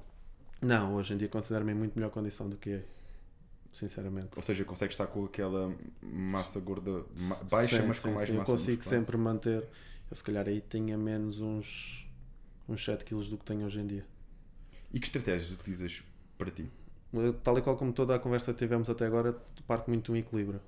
Não, 0.60 0.94
hoje 0.94 1.14
em 1.14 1.16
dia 1.16 1.28
considero-me 1.28 1.72
em 1.72 1.74
muito 1.74 1.94
melhor 1.94 2.10
condição 2.10 2.48
do 2.48 2.56
que 2.56 2.70
é. 2.70 2.84
Sinceramente. 3.72 4.30
Ou 4.36 4.42
seja, 4.42 4.64
consegue 4.64 4.92
estar 4.92 5.06
com 5.06 5.24
aquela 5.24 5.72
massa 6.02 6.58
gorda 6.58 7.04
baixa, 7.50 7.80
sim, 7.80 7.86
mas 7.86 7.98
com 7.98 8.08
sim, 8.08 8.14
mais 8.14 8.26
sim. 8.26 8.32
massa 8.34 8.50
Eu 8.50 8.56
consigo 8.56 8.76
muscular. 8.78 9.00
sempre 9.00 9.16
manter. 9.16 9.68
Eu 10.10 10.16
se 10.16 10.24
calhar 10.24 10.48
aí 10.48 10.60
tinha 10.60 10.96
menos 10.96 11.40
uns, 11.40 12.08
uns 12.66 12.82
7 12.82 13.04
kg 13.04 13.22
do 13.28 13.36
que 13.36 13.44
tenho 13.44 13.66
hoje 13.66 13.80
em 13.80 13.86
dia. 13.86 14.06
E 14.92 14.98
que 14.98 15.06
estratégias 15.06 15.50
utilizas 15.50 16.02
para 16.38 16.50
ti? 16.50 16.68
Tal 17.42 17.58
e 17.58 17.62
qual 17.62 17.76
como 17.76 17.92
toda 17.92 18.14
a 18.14 18.18
conversa 18.18 18.52
que 18.52 18.58
tivemos 18.58 18.88
até 18.90 19.06
agora, 19.06 19.36
parte 19.68 19.88
muito 19.88 20.06
de 20.06 20.12
um 20.12 20.16
equilíbrio. 20.16 20.60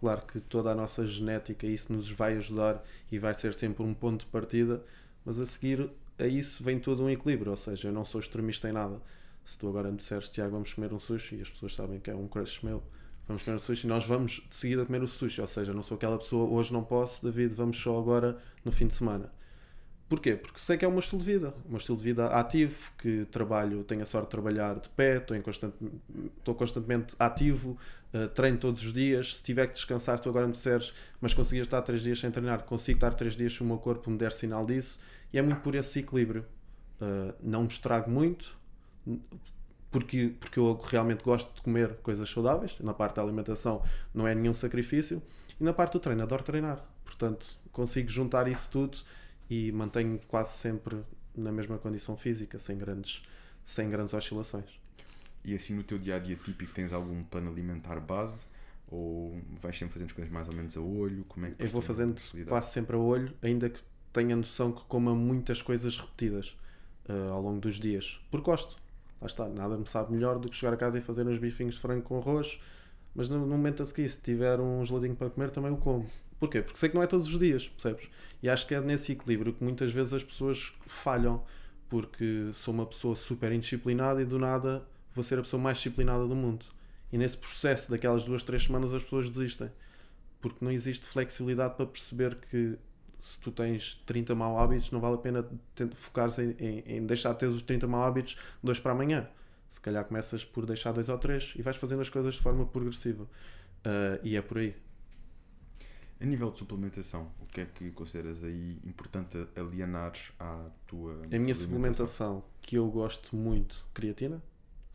Claro 0.00 0.22
que 0.26 0.40
toda 0.40 0.72
a 0.72 0.74
nossa 0.74 1.06
genética, 1.06 1.66
isso 1.66 1.92
nos 1.92 2.10
vai 2.10 2.36
ajudar 2.36 2.82
e 3.10 3.18
vai 3.18 3.32
ser 3.34 3.54
sempre 3.54 3.84
um 3.84 3.94
ponto 3.94 4.24
de 4.24 4.26
partida, 4.26 4.82
mas 5.24 5.38
a 5.38 5.46
seguir 5.46 5.88
a 6.18 6.26
isso 6.26 6.64
vem 6.64 6.80
todo 6.80 7.04
um 7.04 7.08
equilíbrio. 7.10 7.52
Ou 7.52 7.56
seja, 7.56 7.88
eu 7.88 7.92
não 7.92 8.04
sou 8.04 8.20
extremista 8.20 8.68
em 8.68 8.72
nada 8.72 9.00
se 9.46 9.56
tu 9.56 9.68
agora 9.68 9.88
me 9.92 9.96
disseres, 9.96 10.28
Tiago, 10.28 10.50
vamos 10.50 10.74
comer 10.74 10.92
um 10.92 10.98
sushi, 10.98 11.36
e 11.36 11.40
as 11.40 11.48
pessoas 11.48 11.72
sabem 11.72 12.00
que 12.00 12.10
é 12.10 12.14
um 12.14 12.26
crush 12.26 12.64
meu, 12.64 12.82
vamos 13.28 13.44
comer 13.44 13.56
um 13.56 13.60
sushi, 13.60 13.86
nós 13.86 14.04
vamos 14.04 14.42
de 14.48 14.54
seguida 14.56 14.84
comer 14.84 15.04
o 15.04 15.06
sushi. 15.06 15.40
Ou 15.40 15.46
seja, 15.46 15.72
não 15.72 15.84
sou 15.84 15.94
aquela 15.94 16.18
pessoa, 16.18 16.50
hoje 16.50 16.72
não 16.72 16.82
posso, 16.82 17.24
David, 17.24 17.54
vamos 17.54 17.78
só 17.78 17.96
agora 17.96 18.36
no 18.64 18.72
fim 18.72 18.88
de 18.88 18.94
semana. 18.94 19.32
Porquê? 20.08 20.34
Porque 20.34 20.58
sei 20.58 20.76
que 20.76 20.84
é 20.84 20.88
um 20.88 20.98
estilo 20.98 21.20
de 21.20 21.26
vida, 21.26 21.54
um 21.70 21.76
estilo 21.76 21.96
de 21.96 22.02
vida 22.02 22.26
ativo, 22.26 22.92
que 22.98 23.24
trabalho, 23.26 23.84
tenho 23.84 24.02
a 24.02 24.06
sorte 24.06 24.26
de 24.26 24.30
trabalhar 24.30 24.80
de 24.80 24.88
pé, 24.88 25.18
estou, 25.18 25.36
estou 25.36 26.54
constantemente 26.56 27.14
ativo, 27.16 27.78
uh, 28.24 28.28
treino 28.28 28.58
todos 28.58 28.82
os 28.82 28.92
dias. 28.92 29.36
Se 29.36 29.42
tiver 29.42 29.66
que 29.66 29.74
descansar, 29.74 30.18
tu 30.18 30.28
agora 30.28 30.46
me 30.46 30.52
disseres, 30.52 30.92
mas 31.20 31.34
conseguias 31.34 31.66
estar 31.66 31.82
três 31.82 32.02
dias 32.02 32.18
sem 32.18 32.30
treinar, 32.30 32.64
consigo 32.64 32.96
estar 32.96 33.14
três 33.14 33.36
dias 33.36 33.52
se 33.52 33.62
o 33.62 33.64
meu 33.64 33.78
corpo 33.78 34.10
me 34.10 34.16
der 34.16 34.32
sinal 34.32 34.64
disso, 34.64 34.98
e 35.32 35.38
é 35.38 35.42
muito 35.42 35.60
por 35.60 35.74
esse 35.74 35.98
equilíbrio. 36.00 36.44
Uh, 37.00 37.34
não 37.42 37.62
me 37.62 37.68
estrago 37.68 38.10
muito, 38.10 38.56
porque, 39.90 40.34
porque 40.40 40.58
eu 40.58 40.78
realmente 40.88 41.22
gosto 41.22 41.54
de 41.54 41.62
comer 41.62 41.94
coisas 41.96 42.28
saudáveis. 42.28 42.76
Na 42.80 42.94
parte 42.94 43.16
da 43.16 43.22
alimentação 43.22 43.82
não 44.12 44.26
é 44.26 44.34
nenhum 44.34 44.54
sacrifício. 44.54 45.22
E 45.60 45.64
na 45.64 45.72
parte 45.72 45.92
do 45.94 46.00
treino, 46.00 46.22
adoro 46.22 46.42
treinar. 46.42 46.84
Portanto, 47.04 47.56
consigo 47.72 48.08
juntar 48.08 48.48
isso 48.48 48.68
tudo 48.70 48.98
e 49.48 49.70
mantenho 49.72 50.20
quase 50.28 50.56
sempre 50.58 51.02
na 51.34 51.52
mesma 51.52 51.78
condição 51.78 52.16
física, 52.16 52.58
sem 52.58 52.76
grandes, 52.76 53.22
sem 53.64 53.88
grandes 53.88 54.12
oscilações. 54.12 54.85
E 55.46 55.54
assim 55.54 55.74
no 55.74 55.84
teu 55.84 55.98
dia 55.98 56.16
a 56.16 56.18
dia 56.18 56.36
típico 56.36 56.74
tens 56.74 56.92
algum 56.92 57.22
plano 57.22 57.50
alimentar 57.50 58.00
base? 58.00 58.46
Ou 58.90 59.40
vais 59.60 59.78
sempre 59.78 59.94
fazendo 59.94 60.08
as 60.08 60.12
coisas 60.12 60.32
mais 60.32 60.48
ou 60.48 60.54
menos 60.54 60.76
a 60.76 60.80
olho? 60.80 61.24
Como 61.24 61.46
é 61.46 61.50
que 61.52 61.62
Eu 61.62 61.68
vou 61.68 61.80
fazendo 61.80 62.20
quase 62.46 62.72
sempre 62.72 62.96
a 62.96 62.98
olho, 62.98 63.32
ainda 63.40 63.70
que 63.70 63.80
tenha 64.12 64.36
noção 64.36 64.72
que 64.72 64.82
coma 64.84 65.14
muitas 65.14 65.62
coisas 65.62 65.96
repetidas 65.96 66.56
uh, 67.08 67.32
ao 67.32 67.40
longo 67.40 67.60
dos 67.60 67.78
dias. 67.78 68.20
Porque 68.30 68.50
gosto 68.50 68.76
lá 69.20 69.26
está, 69.26 69.48
nada 69.48 69.76
me 69.76 69.86
sabe 69.86 70.12
melhor 70.12 70.38
do 70.38 70.48
que 70.48 70.56
chegar 70.56 70.72
a 70.72 70.76
casa 70.76 70.98
e 70.98 71.00
fazer 71.00 71.26
uns 71.26 71.38
bifinhos 71.38 71.74
de 71.74 71.80
frango 71.80 72.02
com 72.02 72.18
arroz. 72.18 72.58
Mas 73.14 73.28
no, 73.28 73.38
no 73.38 73.46
momento 73.46 73.82
a 73.82 73.86
seguir, 73.86 74.08
se 74.08 74.20
tiver 74.20 74.60
um 74.60 74.84
geladinho 74.84 75.16
para 75.16 75.30
comer, 75.30 75.50
também 75.50 75.72
o 75.72 75.76
como. 75.76 76.06
Porquê? 76.38 76.60
Porque 76.60 76.78
sei 76.78 76.90
que 76.90 76.94
não 76.94 77.02
é 77.02 77.06
todos 77.06 77.28
os 77.28 77.38
dias, 77.38 77.68
percebes? 77.68 78.08
E 78.42 78.48
acho 78.48 78.66
que 78.66 78.74
é 78.74 78.80
nesse 78.80 79.12
equilíbrio 79.12 79.54
que 79.54 79.64
muitas 79.64 79.90
vezes 79.90 80.12
as 80.12 80.22
pessoas 80.22 80.72
falham, 80.86 81.42
porque 81.88 82.50
sou 82.52 82.74
uma 82.74 82.84
pessoa 82.84 83.14
super 83.14 83.52
indisciplinada 83.52 84.20
e 84.20 84.26
do 84.26 84.38
nada 84.38 84.86
vou 85.16 85.24
ser 85.24 85.38
a 85.38 85.42
pessoa 85.42 85.60
mais 85.60 85.78
disciplinada 85.78 86.28
do 86.28 86.36
mundo. 86.36 86.64
E 87.10 87.18
nesse 87.18 87.38
processo 87.38 87.90
daquelas 87.90 88.24
duas, 88.24 88.42
três 88.42 88.62
semanas 88.64 88.92
as 88.92 89.02
pessoas 89.02 89.30
desistem. 89.30 89.70
Porque 90.40 90.64
não 90.64 90.70
existe 90.70 91.06
flexibilidade 91.06 91.74
para 91.74 91.86
perceber 91.86 92.36
que 92.36 92.78
se 93.22 93.40
tu 93.40 93.50
tens 93.50 94.00
30 94.06 94.34
mau 94.34 94.58
hábitos, 94.58 94.90
não 94.90 95.00
vale 95.00 95.16
a 95.16 95.18
pena 95.18 95.48
focar-se 95.94 96.42
em, 96.42 96.50
em, 96.60 96.96
em, 96.96 97.06
deixar 97.06 97.32
de 97.32 97.40
ter 97.40 97.46
os 97.46 97.62
30 97.62 97.86
mau 97.88 98.02
hábitos 98.02 98.36
dois 98.62 98.78
para 98.78 98.92
amanhã. 98.92 99.28
Se 99.68 99.80
calhar 99.80 100.04
começas 100.04 100.44
por 100.44 100.64
deixar 100.64 100.92
dois 100.92 101.08
ou 101.08 101.18
três 101.18 101.54
e 101.56 101.62
vais 101.62 101.76
fazendo 101.76 102.02
as 102.02 102.08
coisas 102.08 102.34
de 102.34 102.40
forma 102.40 102.64
progressiva. 102.66 103.24
Uh, 103.24 104.20
e 104.22 104.36
é 104.36 104.42
por 104.42 104.58
aí. 104.58 104.76
A 106.20 106.24
nível 106.24 106.50
de 106.50 106.58
suplementação, 106.58 107.30
o 107.40 107.46
que 107.46 107.62
é 107.62 107.66
que 107.66 107.90
consideras 107.90 108.44
aí 108.44 108.78
importante 108.84 109.46
alienares 109.56 110.32
à 110.38 110.68
tua. 110.86 111.22
A 111.32 111.38
minha 111.38 111.54
suplementação, 111.54 112.44
que 112.60 112.76
eu 112.76 112.88
gosto 112.90 113.34
muito, 113.34 113.84
creatina. 113.92 114.42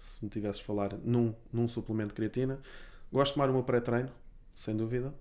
Se 0.01 0.23
me 0.23 0.29
tivesses 0.29 0.59
falar 0.59 0.97
num, 1.03 1.33
num 1.53 1.67
suplemento 1.67 2.09
de 2.09 2.15
creatina, 2.15 2.59
gosto 3.13 3.31
de 3.31 3.35
tomar 3.35 3.49
o 3.49 3.53
meu 3.53 3.63
pré-treino, 3.63 4.11
sem 4.55 4.75
dúvida. 4.75 5.13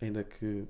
Ainda 0.00 0.22
que 0.22 0.64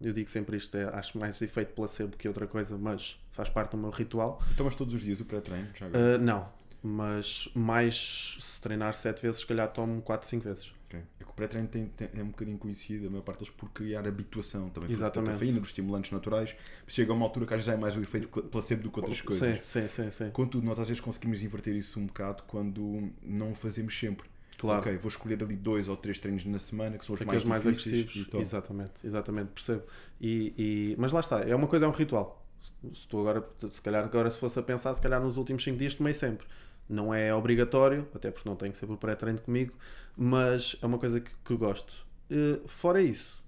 Eu 0.00 0.12
digo 0.12 0.28
sempre 0.28 0.56
isto, 0.56 0.76
é, 0.76 0.84
acho 0.92 1.16
mais 1.16 1.40
efeito 1.40 1.72
placebo 1.74 2.16
que 2.16 2.26
outra 2.26 2.46
coisa, 2.46 2.76
mas 2.76 3.16
faz 3.30 3.48
parte 3.48 3.70
do 3.70 3.78
meu 3.78 3.90
ritual. 3.90 4.42
Tomas 4.56 4.74
todos 4.74 4.92
os 4.92 5.00
dias 5.00 5.20
o 5.20 5.24
pré-treino? 5.24 5.68
Uh, 5.80 6.18
não, 6.20 6.48
mas 6.82 7.48
mais 7.54 8.36
se 8.40 8.60
treinar 8.60 8.94
7 8.94 9.22
vezes, 9.22 9.40
se 9.40 9.46
calhar 9.46 9.72
tomo 9.72 10.02
4, 10.02 10.28
5 10.28 10.44
vezes. 10.44 10.72
É 11.20 11.24
que 11.24 11.30
o 11.30 11.34
pré-treino 11.34 11.68
é 12.14 12.22
um 12.22 12.28
bocadinho 12.28 12.58
conhecido, 12.58 13.06
a 13.06 13.10
maior 13.10 13.22
parte 13.22 13.38
deles, 13.40 13.52
por 13.54 13.70
criar 13.70 14.06
habituação 14.06 14.68
também. 14.70 14.90
Exatamente. 14.90 15.30
A 15.30 15.32
cafeína, 15.32 15.58
dos 15.60 15.68
estimulantes 15.68 16.10
naturais. 16.10 16.54
Chega 16.86 17.12
a 17.12 17.14
uma 17.14 17.24
altura 17.24 17.46
que 17.46 17.54
às 17.54 17.58
vezes 17.58 17.66
já 17.66 17.72
é 17.74 17.76
mais 17.76 17.96
o 17.96 18.02
efeito 18.02 18.28
placebo 18.28 18.82
do 18.84 18.90
que 18.90 18.98
outras 19.00 19.20
coisas. 19.20 19.64
Sim, 19.66 19.88
sim, 19.88 20.10
sim. 20.10 20.30
Contudo, 20.30 20.64
nós 20.66 20.78
às 20.78 20.88
vezes 20.88 21.00
conseguimos 21.00 21.42
inverter 21.42 21.74
isso 21.74 21.98
um 22.00 22.06
bocado 22.06 22.42
quando 22.44 23.10
não 23.22 23.52
o 23.52 23.54
fazemos 23.54 23.98
sempre. 23.98 24.28
Claro. 24.56 24.80
Ok, 24.82 24.96
vou 24.98 25.08
escolher 25.08 25.42
ali 25.42 25.56
dois 25.56 25.88
ou 25.88 25.96
três 25.96 26.18
treinos 26.18 26.44
na 26.44 26.58
semana 26.60 26.96
que 26.96 27.04
são 27.04 27.14
os 27.14 27.20
Aqueles 27.20 27.44
mais, 27.44 27.64
mais 27.64 27.78
agressivos. 27.78 28.28
Exatamente, 28.40 28.92
exatamente, 29.02 29.48
percebo. 29.48 29.82
E, 30.20 30.54
e- 30.56 30.96
mas 30.98 31.10
lá 31.12 31.20
está, 31.20 31.40
é 31.40 31.54
uma 31.54 31.66
coisa, 31.66 31.86
é 31.86 31.88
um 31.88 31.92
ritual. 31.92 32.40
Se- 32.62 33.00
Se 33.02 33.08
tu 33.08 33.18
agora, 33.18 33.46
se 33.68 33.82
calhar 33.82 34.04
agora 34.04 34.30
se 34.30 34.38
fosse 34.38 34.58
a 34.58 34.62
pensar, 34.62 34.94
se 34.94 35.02
calhar 35.02 35.20
nos 35.20 35.36
últimos 35.36 35.62
5 35.64 35.76
dias 35.76 35.94
tomei 35.94 36.14
sempre. 36.14 36.46
Não 36.88 37.12
é 37.14 37.34
obrigatório, 37.34 38.06
até 38.14 38.30
porque 38.30 38.48
não 38.48 38.56
tenho 38.56 38.72
que 38.72 38.78
ser 38.78 38.86
por 38.86 38.98
pré-treino 38.98 39.40
comigo, 39.40 39.74
mas 40.16 40.76
é 40.82 40.86
uma 40.86 40.98
coisa 40.98 41.20
que, 41.20 41.30
que 41.44 41.56
gosto. 41.56 42.06
Eh, 42.30 42.60
fora 42.66 43.00
isso, 43.00 43.42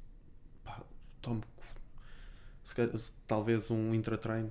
pá, 0.65 0.83
tomo 1.21 1.43
calhar, 2.75 2.95
talvez 3.27 3.71
um 3.71 3.95
intratreino, 3.95 4.51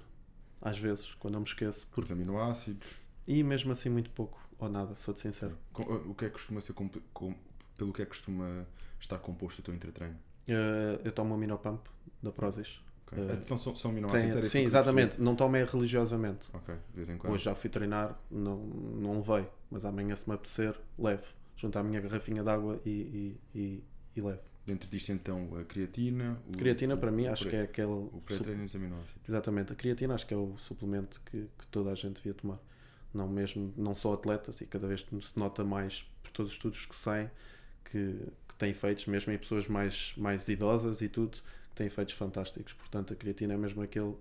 às 0.61 0.77
vezes, 0.77 1.13
quando 1.15 1.35
eu 1.35 1.39
me 1.41 1.45
esqueço. 1.45 1.87
Por 1.87 2.09
aminoácidos. 2.11 2.87
E 3.27 3.43
mesmo 3.43 3.71
assim 3.71 3.89
muito 3.89 4.09
pouco, 4.11 4.39
ou 4.59 4.69
nada, 4.69 4.95
sou-te 4.95 5.19
sincero. 5.19 5.57
Com- 5.73 5.83
O 5.83 6.13
que 6.15 6.25
é 6.25 6.27
que 6.27 6.33
costuma 6.33 6.61
ser 6.61 6.73
comp- 6.73 7.01
com- 7.13 7.35
pelo 7.77 7.91
que 7.91 8.01
é 8.01 8.05
que 8.05 8.09
costuma 8.09 8.65
estar 8.99 9.17
composto 9.19 9.61
o 9.61 9.63
teu 9.63 9.73
intratreino? 9.73 10.15
Eh, 10.47 11.01
eu 11.03 11.11
tomo 11.11 11.33
um 11.33 11.37
Minopump 11.37 11.85
da 12.21 12.31
Prozis. 12.31 12.79
Ok. 13.07 13.17
Eh, 13.23 13.33
então 13.43 13.57
são, 13.57 13.75
são 13.75 13.91
Tem- 13.93 14.03
aminoácidos? 14.03 14.47
sim, 14.51 14.59
eu 14.61 14.65
exatamente. 14.67 15.21
Não 15.21 15.35
tomei 15.35 15.63
religiosamente. 15.63 16.47
Ok, 16.53 16.73
de 16.89 16.95
vez 16.95 17.09
em 17.09 17.17
quando. 17.17 17.33
Hoje 17.33 17.45
já 17.45 17.55
fui 17.55 17.69
treinar, 17.69 18.19
não, 18.31 18.57
não 18.57 19.17
levei, 19.21 19.47
mas 19.69 19.85
amanhã 19.85 20.15
se 20.15 20.27
me 20.27 20.35
apetecer, 20.35 20.75
levo. 20.97 21.23
Junto 21.57 21.77
à 21.79 21.83
minha 21.83 22.01
garrafinha 22.01 22.43
de 22.43 22.49
água 22.49 22.81
e, 22.85 22.89
e, 22.89 23.39
e, 23.59 23.83
e 24.17 24.21
levo. 24.21 24.41
Dentro 24.65 24.89
disto 24.89 25.11
então 25.11 25.47
a 25.59 25.63
creatina. 25.63 26.41
O, 26.49 26.57
Creatina 26.57 26.97
para 26.97 27.11
mim 27.11 27.27
o 27.27 27.31
acho 27.31 27.43
pré- 27.43 27.51
que 27.51 27.55
é 27.57 27.61
aquele. 27.61 27.87
O 27.91 28.21
pré-treino 28.25 28.63
e 28.63 28.65
os 28.65 28.75
aminoácidos. 28.75 29.21
Exatamente, 29.29 29.71
a 29.71 29.75
creatina 29.75 30.15
acho 30.15 30.25
que 30.25 30.33
é 30.33 30.37
o 30.37 30.57
suplemento 30.57 31.21
que, 31.25 31.47
que 31.57 31.67
toda 31.67 31.91
a 31.91 31.95
gente 31.95 32.15
devia 32.15 32.33
tomar. 32.33 32.59
Não 33.13 33.29
mesmo, 33.29 33.71
não 33.77 33.93
só 33.95 34.13
atletas, 34.13 34.59
e 34.61 34.65
cada 34.65 34.87
vez 34.87 35.05
se 35.21 35.39
nota 35.39 35.63
mais 35.63 36.05
por 36.21 36.31
todos 36.31 36.51
os 36.51 36.57
estudos 36.57 36.85
que 36.85 36.95
saem 36.95 37.29
que, 37.85 38.19
que 38.49 38.55
têm 38.57 38.71
efeitos, 38.71 39.05
mesmo 39.05 39.31
em 39.31 39.37
pessoas 39.37 39.67
mais, 39.67 40.13
mais 40.17 40.49
idosas 40.49 40.99
e 41.01 41.07
tudo, 41.07 41.37
têm 41.75 41.87
efeitos 41.87 42.13
fantásticos. 42.15 42.73
Portanto, 42.73 43.13
a 43.13 43.15
creatina 43.15 43.53
é 43.53 43.57
mesmo 43.57 43.81
aquele, 43.81 44.15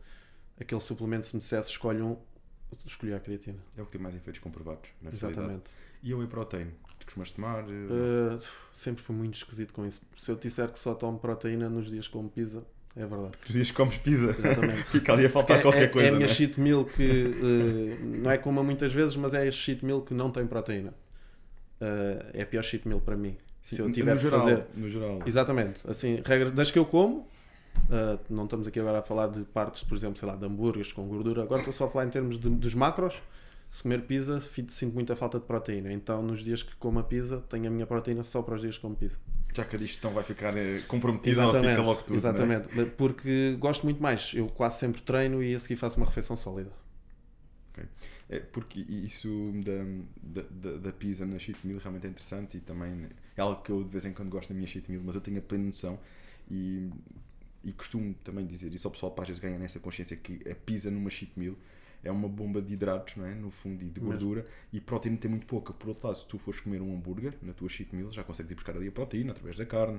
aquele 0.60 0.80
suplemento, 0.80 1.26
se 1.26 1.34
me 1.34 1.40
dissesse 1.40 1.70
escolhe 1.70 2.02
um, 2.02 2.16
escolhi 2.86 3.14
a 3.14 3.20
creatina. 3.20 3.58
É 3.76 3.82
o 3.82 3.86
que 3.86 3.92
tem 3.92 4.00
mais 4.00 4.14
efeitos 4.14 4.40
comprovados. 4.40 4.90
Na 5.00 5.10
realidade. 5.10 5.32
Exatamente. 5.38 5.70
E 6.02 6.12
o 6.12 6.18
whey 6.18 6.26
protein? 6.28 6.66
Tu 6.98 7.06
costumas 7.06 7.30
tomar? 7.30 7.64
Uh, 7.64 8.38
sempre 8.72 9.02
fui 9.02 9.14
muito 9.16 9.34
esquisito 9.36 9.72
com 9.72 9.86
isso. 9.86 10.02
Se 10.16 10.30
eu 10.30 10.36
disser 10.36 10.68
que 10.70 10.78
só 10.78 10.94
tomo 10.94 11.18
proteína 11.18 11.68
nos 11.68 11.88
dias 11.90 12.08
como 12.08 12.28
pizza, 12.28 12.64
é 12.96 13.06
verdade. 13.06 13.32
Tu 13.44 13.52
dias 13.52 13.70
que 13.70 13.76
comes 13.76 13.96
pizza? 13.98 14.30
Exatamente. 14.30 14.84
Fica 14.90 15.12
ali 15.12 15.26
a 15.26 15.30
faltar 15.30 15.58
É- 15.58 15.62
qualquer 15.62 15.82
é, 15.84 15.88
coisa. 15.88 16.08
é 16.08 16.10
a 16.10 16.14
minha 16.14 16.26
não 16.26 16.32
é? 16.32 16.36
cheat 16.36 16.60
meal 16.60 16.84
que 16.84 17.02
uh, 17.02 18.04
não 18.04 18.30
é 18.30 18.38
como 18.38 18.62
muitas 18.62 18.92
vezes, 18.92 19.16
mas 19.16 19.34
é 19.34 19.46
a 19.46 19.50
cheat 19.50 19.84
meal 19.84 20.02
que 20.02 20.14
não 20.14 20.30
tem 20.30 20.46
proteína. 20.46 20.90
Uh, 21.80 22.30
é 22.32 22.42
a 22.42 22.46
pior 22.46 22.62
cheat 22.62 22.86
meal 22.86 23.00
para 23.00 23.16
mim. 23.16 23.36
Sim, 23.62 23.76
Se 23.76 23.82
eu 23.82 23.88
no 23.88 23.94
tiver 23.94 24.14
que 24.16 24.22
geral, 24.22 24.40
fazer. 24.42 24.64
No 24.74 24.88
geral. 24.88 25.20
Exatamente. 25.26 25.80
Assim, 25.88 26.22
regra 26.24 26.50
das 26.50 26.70
que 26.70 26.78
eu 26.78 26.84
como, 26.86 27.26
uh, 27.76 28.18
não 28.28 28.44
estamos 28.44 28.66
aqui 28.66 28.78
agora 28.80 28.98
a 28.98 29.02
falar 29.02 29.28
de 29.28 29.42
partes, 29.44 29.82
por 29.82 29.96
exemplo, 29.96 30.18
sei 30.18 30.28
lá, 30.28 30.36
de 30.36 30.44
hambúrgueres 30.46 30.92
com 30.92 31.06
gordura. 31.06 31.42
Agora 31.42 31.60
estou 31.60 31.72
só 31.72 31.84
a 31.84 31.90
falar 31.90 32.06
em 32.06 32.10
termos 32.10 32.38
de- 32.38 32.48
dos 32.50 32.74
macros. 32.74 33.14
Se 33.70 33.82
comer 33.82 34.02
pizza, 34.02 34.40
sinto 34.40 34.94
muita 34.94 35.16
falta 35.16 35.40
de 35.40 35.46
proteína. 35.46 35.92
Então, 35.92 36.22
nos 36.22 36.44
dias 36.44 36.62
que 36.62 36.76
como 36.76 37.00
a 37.00 37.02
pizza, 37.02 37.42
tenho 37.48 37.66
a 37.66 37.70
minha 37.70 37.86
proteína 37.86 38.22
só 38.22 38.40
para 38.40 38.54
os 38.54 38.60
dias 38.60 38.76
que 38.76 38.82
como 38.82 38.94
pizza. 38.94 39.18
Já 39.52 39.64
que 39.64 39.74
a 39.74 39.78
digestão 39.78 40.12
vai 40.12 40.22
ficar 40.22 40.56
eh, 40.56 40.80
comprometida, 40.86 41.42
ela 41.42 41.52
fica 41.60 41.82
logo 41.82 42.02
tudo. 42.02 42.14
é? 42.14 42.16
exatamente. 42.18 42.68
Porque 42.96 43.56
gosto 43.58 43.82
muito 43.84 44.00
mais. 44.02 44.32
Eu 44.34 44.46
quase 44.48 44.78
sempre 44.78 45.02
treino 45.02 45.42
e 45.42 45.54
a 45.54 45.58
seguir 45.60 45.76
faço 45.76 45.96
uma 45.96 46.06
refeição 46.06 46.36
sólida. 46.36 46.70
É 48.28 48.38
porque 48.40 48.80
isso 48.80 49.52
da, 49.64 50.42
da, 50.42 50.48
da, 50.50 50.76
da 50.78 50.92
pizza 50.92 51.26
na 51.26 51.38
cheat 51.38 51.58
meal 51.66 51.78
realmente 51.78 52.06
é 52.06 52.10
interessante 52.10 52.56
e 52.56 52.60
também 52.60 53.06
é 53.36 53.40
algo 53.40 53.60
que 53.60 53.70
eu 53.70 53.82
de 53.84 53.90
vez 53.90 54.06
em 54.06 54.12
quando 54.12 54.30
gosto 54.30 54.50
na 54.50 54.56
minha 54.56 54.66
cheat 54.66 54.90
meal, 54.90 55.02
mas 55.04 55.14
eu 55.14 55.20
tenho 55.20 55.38
a 55.38 55.42
plena 55.42 55.64
noção 55.64 55.98
e, 56.50 56.88
e 57.64 57.72
costumo 57.72 58.14
também 58.22 58.46
dizer 58.46 58.72
isso 58.74 58.86
ao 58.86 58.92
pessoal 58.92 59.12
para 59.12 59.22
às 59.22 59.28
vezes 59.28 59.42
ganhar 59.42 59.58
nessa 59.58 59.80
consciência 59.80 60.16
que 60.16 60.40
a 60.50 60.54
pizza 60.54 60.90
numa 60.90 61.10
cheat 61.10 61.32
meal 61.36 61.54
é 62.02 62.10
uma 62.10 62.28
bomba 62.28 62.60
de 62.60 62.74
hidratos, 62.74 63.16
não 63.16 63.24
é? 63.24 63.34
No 63.34 63.50
fundo, 63.50 63.82
e 63.82 63.88
de 63.88 63.98
gordura, 63.98 64.44
e 64.70 64.78
proteína 64.78 65.16
tem 65.16 65.30
muito 65.30 65.46
pouca. 65.46 65.72
Por 65.72 65.88
outro 65.88 66.06
lado, 66.06 66.18
se 66.18 66.26
tu 66.26 66.38
fores 66.38 66.60
comer 66.60 66.82
um 66.82 66.94
hambúrguer 66.94 67.34
na 67.40 67.54
tua 67.54 67.68
cheat 67.70 67.94
meal, 67.96 68.12
já 68.12 68.22
consegues 68.22 68.52
ir 68.52 68.54
buscar 68.54 68.76
ali 68.76 68.88
a 68.88 68.92
proteína 68.92 69.32
através 69.32 69.56
da 69.56 69.64
carne, 69.64 69.98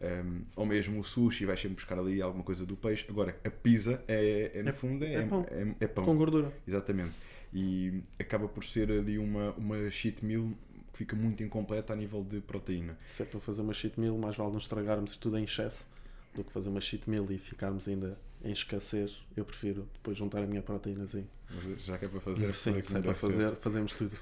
um, 0.00 0.42
ou 0.56 0.64
mesmo 0.66 0.98
o 0.98 1.04
sushi, 1.04 1.44
vais 1.44 1.60
sempre 1.60 1.76
buscar 1.76 1.98
ali 1.98 2.22
alguma 2.22 2.42
coisa 2.42 2.64
do 2.64 2.74
peixe. 2.76 3.04
Agora, 3.10 3.38
a 3.44 3.50
pizza 3.50 4.02
é, 4.08 4.52
é 4.54 4.62
no 4.62 4.70
É- 4.70 4.72
fundo, 4.72 5.04
é, 5.04 5.14
é 5.14 5.22
pão. 5.26 5.46
é- 5.50 5.74
é 5.80 5.86
pão. 5.86 6.04
Com 6.06 6.16
gordura. 6.16 6.50
Exatamente. 6.66 7.18
E 7.52 8.02
acaba 8.18 8.48
por 8.48 8.64
ser 8.64 8.90
ali 8.90 9.18
uma, 9.18 9.52
uma 9.52 9.90
cheat 9.90 10.24
meal 10.24 10.50
que 10.92 10.98
fica 10.98 11.14
muito 11.14 11.42
incompleta 11.42 11.92
a 11.92 11.96
nível 11.96 12.24
de 12.24 12.40
proteína. 12.40 12.96
Se 13.06 13.22
é 13.22 13.26
para 13.26 13.38
fazer 13.38 13.60
uma 13.62 13.74
cheat 13.74 14.00
meal, 14.00 14.16
mais 14.16 14.34
vale 14.36 14.50
não 14.50 14.58
estragarmos 14.58 15.14
tudo 15.16 15.36
em 15.38 15.44
excesso 15.44 15.86
do 16.34 16.44
que 16.44 16.52
fazer 16.52 16.68
uma 16.68 16.80
cheat 16.80 17.08
meal 17.08 17.30
e 17.30 17.38
ficarmos 17.38 17.86
ainda 17.88 18.18
em 18.42 18.52
escassez. 18.52 19.18
Eu 19.36 19.44
prefiro 19.44 19.88
depois 19.94 20.16
juntar 20.16 20.42
a 20.42 20.46
minha 20.46 20.62
proteínazinha. 20.62 21.28
Já 21.76 21.96
que 21.98 22.04
é 22.04 22.08
para 22.08 22.20
fazer, 22.20 22.52
Sim, 22.54 22.82
fazer 22.82 22.98
é 22.98 23.02
para 23.02 23.14
ser. 23.14 23.20
fazer, 23.20 23.56
fazemos 23.56 23.94
tudo. 23.94 24.16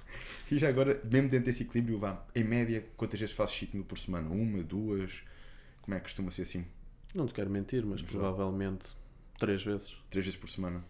E 0.50 0.58
já 0.58 0.68
agora, 0.68 1.00
mesmo 1.10 1.28
dentro 1.28 1.46
desse 1.46 1.62
equilíbrio, 1.62 1.98
vá, 1.98 2.24
em 2.34 2.44
média, 2.44 2.86
quantas 2.96 3.18
vezes 3.18 3.34
fazes 3.34 3.54
cheat 3.54 3.74
meal 3.74 3.86
por 3.86 3.98
semana? 3.98 4.28
Uma, 4.28 4.62
duas? 4.62 5.22
Como 5.80 5.94
é 5.94 5.98
que 5.98 6.04
costuma 6.04 6.30
ser 6.30 6.42
assim? 6.42 6.64
Não 7.14 7.26
te 7.26 7.34
quero 7.34 7.50
mentir, 7.50 7.84
mas 7.84 8.02
provavelmente 8.02 8.94
três 9.38 9.62
vezes. 9.62 9.96
Três 10.10 10.24
vezes 10.24 10.38
por 10.38 10.48
semana? 10.48 10.84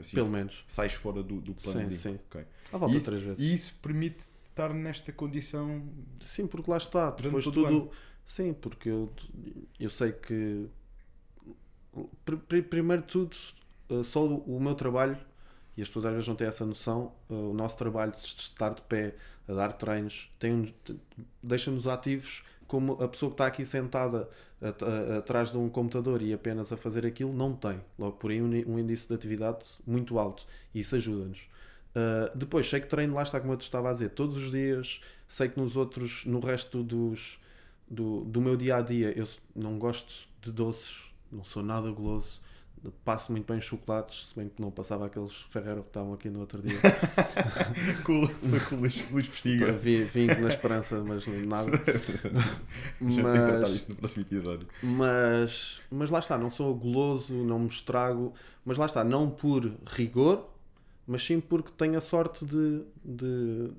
Assim, 0.00 0.14
Pelo 0.16 0.30
menos. 0.30 0.64
Sais 0.66 0.92
fora 0.94 1.22
do, 1.22 1.40
do 1.40 1.54
plano 1.54 1.92
Sim, 1.92 1.98
sim. 2.12 2.18
Ok. 2.30 2.44
À 2.72 2.78
volta 2.78 2.94
E 2.94 2.98
de 2.98 3.04
três 3.04 3.22
vezes. 3.22 3.38
E 3.40 3.52
isso 3.52 3.74
permite 3.82 4.24
estar 4.42 4.72
nesta 4.72 5.12
condição 5.12 5.86
Sim, 6.20 6.46
porque 6.46 6.70
lá 6.70 6.78
está. 6.78 7.10
Depois 7.10 7.44
tudo. 7.44 7.90
Sim, 8.28 8.52
porque 8.54 8.88
eu, 8.90 9.12
eu 9.80 9.90
sei 9.90 10.12
que. 10.12 10.68
pri- 12.24 12.62
Primeiro 12.62 13.02
de 13.02 13.08
tudo, 13.08 13.36
eh, 13.90 14.02
só 14.02 14.24
o 14.26 14.60
meu 14.60 14.74
trabalho, 14.74 15.16
e 15.76 15.82
as 15.82 15.88
pessoas 15.88 16.06
às 16.06 16.12
vezes 16.12 16.28
não 16.28 16.34
têm 16.34 16.46
essa 16.46 16.64
noção, 16.66 17.12
eh, 17.30 17.34
o 17.34 17.54
nosso 17.54 17.76
trabalho 17.76 18.12
de 18.12 18.18
estar 18.18 18.74
de 18.74 18.82
pé, 18.82 19.14
a 19.48 19.52
dar 19.54 19.72
treinos, 19.72 20.30
um- 20.44 20.66
deixa-nos 21.42 21.86
ativos 21.88 22.42
como 22.66 22.92
a 23.02 23.08
pessoa 23.08 23.30
que 23.30 23.34
está 23.34 23.46
aqui 23.46 23.64
sentada 23.64 24.28
atrás 25.18 25.52
de 25.52 25.56
um 25.56 25.68
computador 25.68 26.20
e 26.20 26.32
apenas 26.32 26.72
a 26.72 26.76
fazer 26.76 27.06
aquilo, 27.06 27.32
não 27.32 27.54
tem. 27.54 27.80
Logo 27.98 28.16
por 28.16 28.30
aí, 28.30 28.42
um, 28.42 28.50
um 28.72 28.78
índice 28.78 29.06
de 29.08 29.14
atividade 29.14 29.64
muito 29.86 30.18
alto. 30.18 30.46
E 30.74 30.80
isso 30.80 30.96
ajuda-nos. 30.96 31.38
Uh, 31.94 32.36
depois, 32.36 32.68
sei 32.68 32.80
que 32.80 32.86
treino 32.88 33.14
lá 33.14 33.22
está, 33.22 33.40
como 33.40 33.52
eu 33.52 33.56
te 33.56 33.62
estava 33.62 33.90
a 33.90 33.92
dizer, 33.92 34.10
todos 34.10 34.36
os 34.36 34.50
dias. 34.50 35.00
Sei 35.28 35.48
que 35.48 35.58
nos 35.60 35.76
outros, 35.76 36.24
no 36.24 36.40
resto 36.40 36.82
dos, 36.82 37.38
do, 37.90 38.24
do 38.24 38.40
meu 38.40 38.56
dia 38.56 38.76
a 38.76 38.82
dia, 38.82 39.12
eu 39.16 39.26
não 39.54 39.78
gosto 39.78 40.28
de 40.40 40.52
doces, 40.52 41.02
não 41.30 41.44
sou 41.44 41.62
nada 41.62 41.90
goloso. 41.90 42.40
Passo 43.04 43.32
muito 43.32 43.44
bem 43.44 43.58
os 43.58 43.64
chocolates, 43.64 44.28
se 44.28 44.36
bem 44.36 44.48
que 44.48 44.62
não 44.62 44.70
passava 44.70 45.06
aqueles 45.06 45.32
Ferreiro 45.50 45.82
que 45.82 45.88
estavam 45.88 46.12
aqui 46.14 46.30
no 46.30 46.38
outro 46.38 46.62
dia. 46.62 46.78
cool, 48.06 48.28
foi 48.28 48.60
com 48.60 48.76
o 48.76 48.78
Luís, 48.78 49.10
Luís 49.10 49.28
Postiga. 49.28 49.72
Vim, 49.72 50.04
vim 50.04 50.26
na 50.26 50.46
esperança, 50.46 51.02
mas 51.02 51.26
nada. 51.26 51.72
Já 51.82 53.16
que 53.16 53.22
tratar 53.22 53.60
mas, 53.60 53.70
isso 53.70 53.90
no 53.90 53.96
próximo 53.96 54.22
episódio. 54.22 54.68
mas, 54.80 55.82
mas 55.90 56.08
lá 56.08 56.20
está, 56.20 56.38
não 56.38 56.50
sou 56.50 56.72
goloso, 56.72 57.34
não 57.34 57.58
me 57.58 57.68
estrago, 57.68 58.32
mas 58.64 58.78
lá 58.78 58.86
está, 58.86 59.02
não 59.02 59.28
por 59.28 59.72
rigor, 59.84 60.48
mas 61.04 61.24
sim 61.24 61.40
porque 61.40 61.72
tenho 61.76 61.98
a 61.98 62.00
sorte 62.00 62.44
de, 62.44 62.84
de 63.04 63.72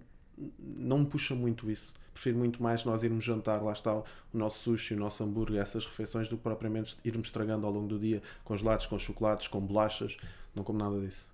não 0.59 0.99
me 0.99 1.05
puxa 1.05 1.33
muito 1.33 1.71
isso. 1.71 1.93
Prefiro 2.19 2.38
muito 2.38 2.62
mais 2.62 2.84
nós 2.84 3.01
irmos 3.01 3.23
jantar, 3.23 3.63
lá 3.63 3.71
está 3.71 3.95
o 3.95 4.03
nosso 4.34 4.60
sushi, 4.60 4.93
o 4.93 4.97
nosso 4.97 5.23
hambúrguer, 5.23 5.62
essas 5.62 5.86
refeições, 5.86 6.27
do 6.27 6.36
que 6.36 6.43
propriamente 6.43 6.97
irmos 7.05 7.29
estragando 7.29 7.65
ao 7.65 7.71
longo 7.71 7.88
do 7.88 7.97
dia 7.97 8.21
com 8.43 8.58
gelados, 8.58 8.88
com 8.88 8.99
chocolates, 8.99 9.47
com 9.47 9.62
bolachas. 9.62 10.17
Não 10.53 10.62
como 10.62 10.77
nada 10.77 10.99
disso. 10.99 11.32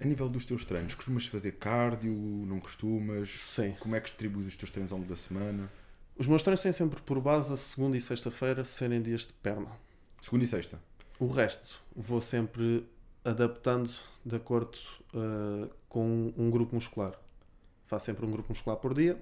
A 0.00 0.06
nível 0.06 0.26
dos 0.26 0.46
teus 0.46 0.64
treinos, 0.64 0.94
costumas 0.94 1.26
fazer 1.26 1.52
cardio? 1.52 2.14
Não 2.14 2.60
costumas? 2.60 3.28
Sim. 3.28 3.76
Como 3.78 3.94
é 3.94 4.00
que 4.00 4.06
distribuis 4.06 4.46
os 4.46 4.56
teus 4.56 4.70
treinos 4.70 4.90
ao 4.90 4.96
longo 4.96 5.10
da 5.10 5.16
semana? 5.16 5.70
Os 6.16 6.26
meus 6.26 6.42
treinos 6.42 6.62
têm 6.62 6.72
sempre 6.72 7.02
por 7.02 7.20
base 7.20 7.52
a 7.52 7.58
segunda 7.58 7.94
e 7.94 8.00
sexta-feira 8.00 8.64
serem 8.64 9.02
dias 9.02 9.26
de 9.26 9.34
perna. 9.34 9.70
Segunda 10.22 10.44
e 10.44 10.48
sexta. 10.48 10.80
O 11.18 11.26
resto 11.26 11.78
vou 11.94 12.22
sempre 12.22 12.86
adaptando 13.22 13.90
de 14.24 14.34
acordo 14.34 14.78
uh, 15.12 15.68
com 15.90 16.32
um 16.38 16.50
grupo 16.50 16.74
muscular. 16.74 17.22
Faço 17.86 18.06
sempre 18.06 18.24
um 18.24 18.30
grupo 18.30 18.50
muscular 18.50 18.76
por 18.78 18.94
dia 18.94 19.14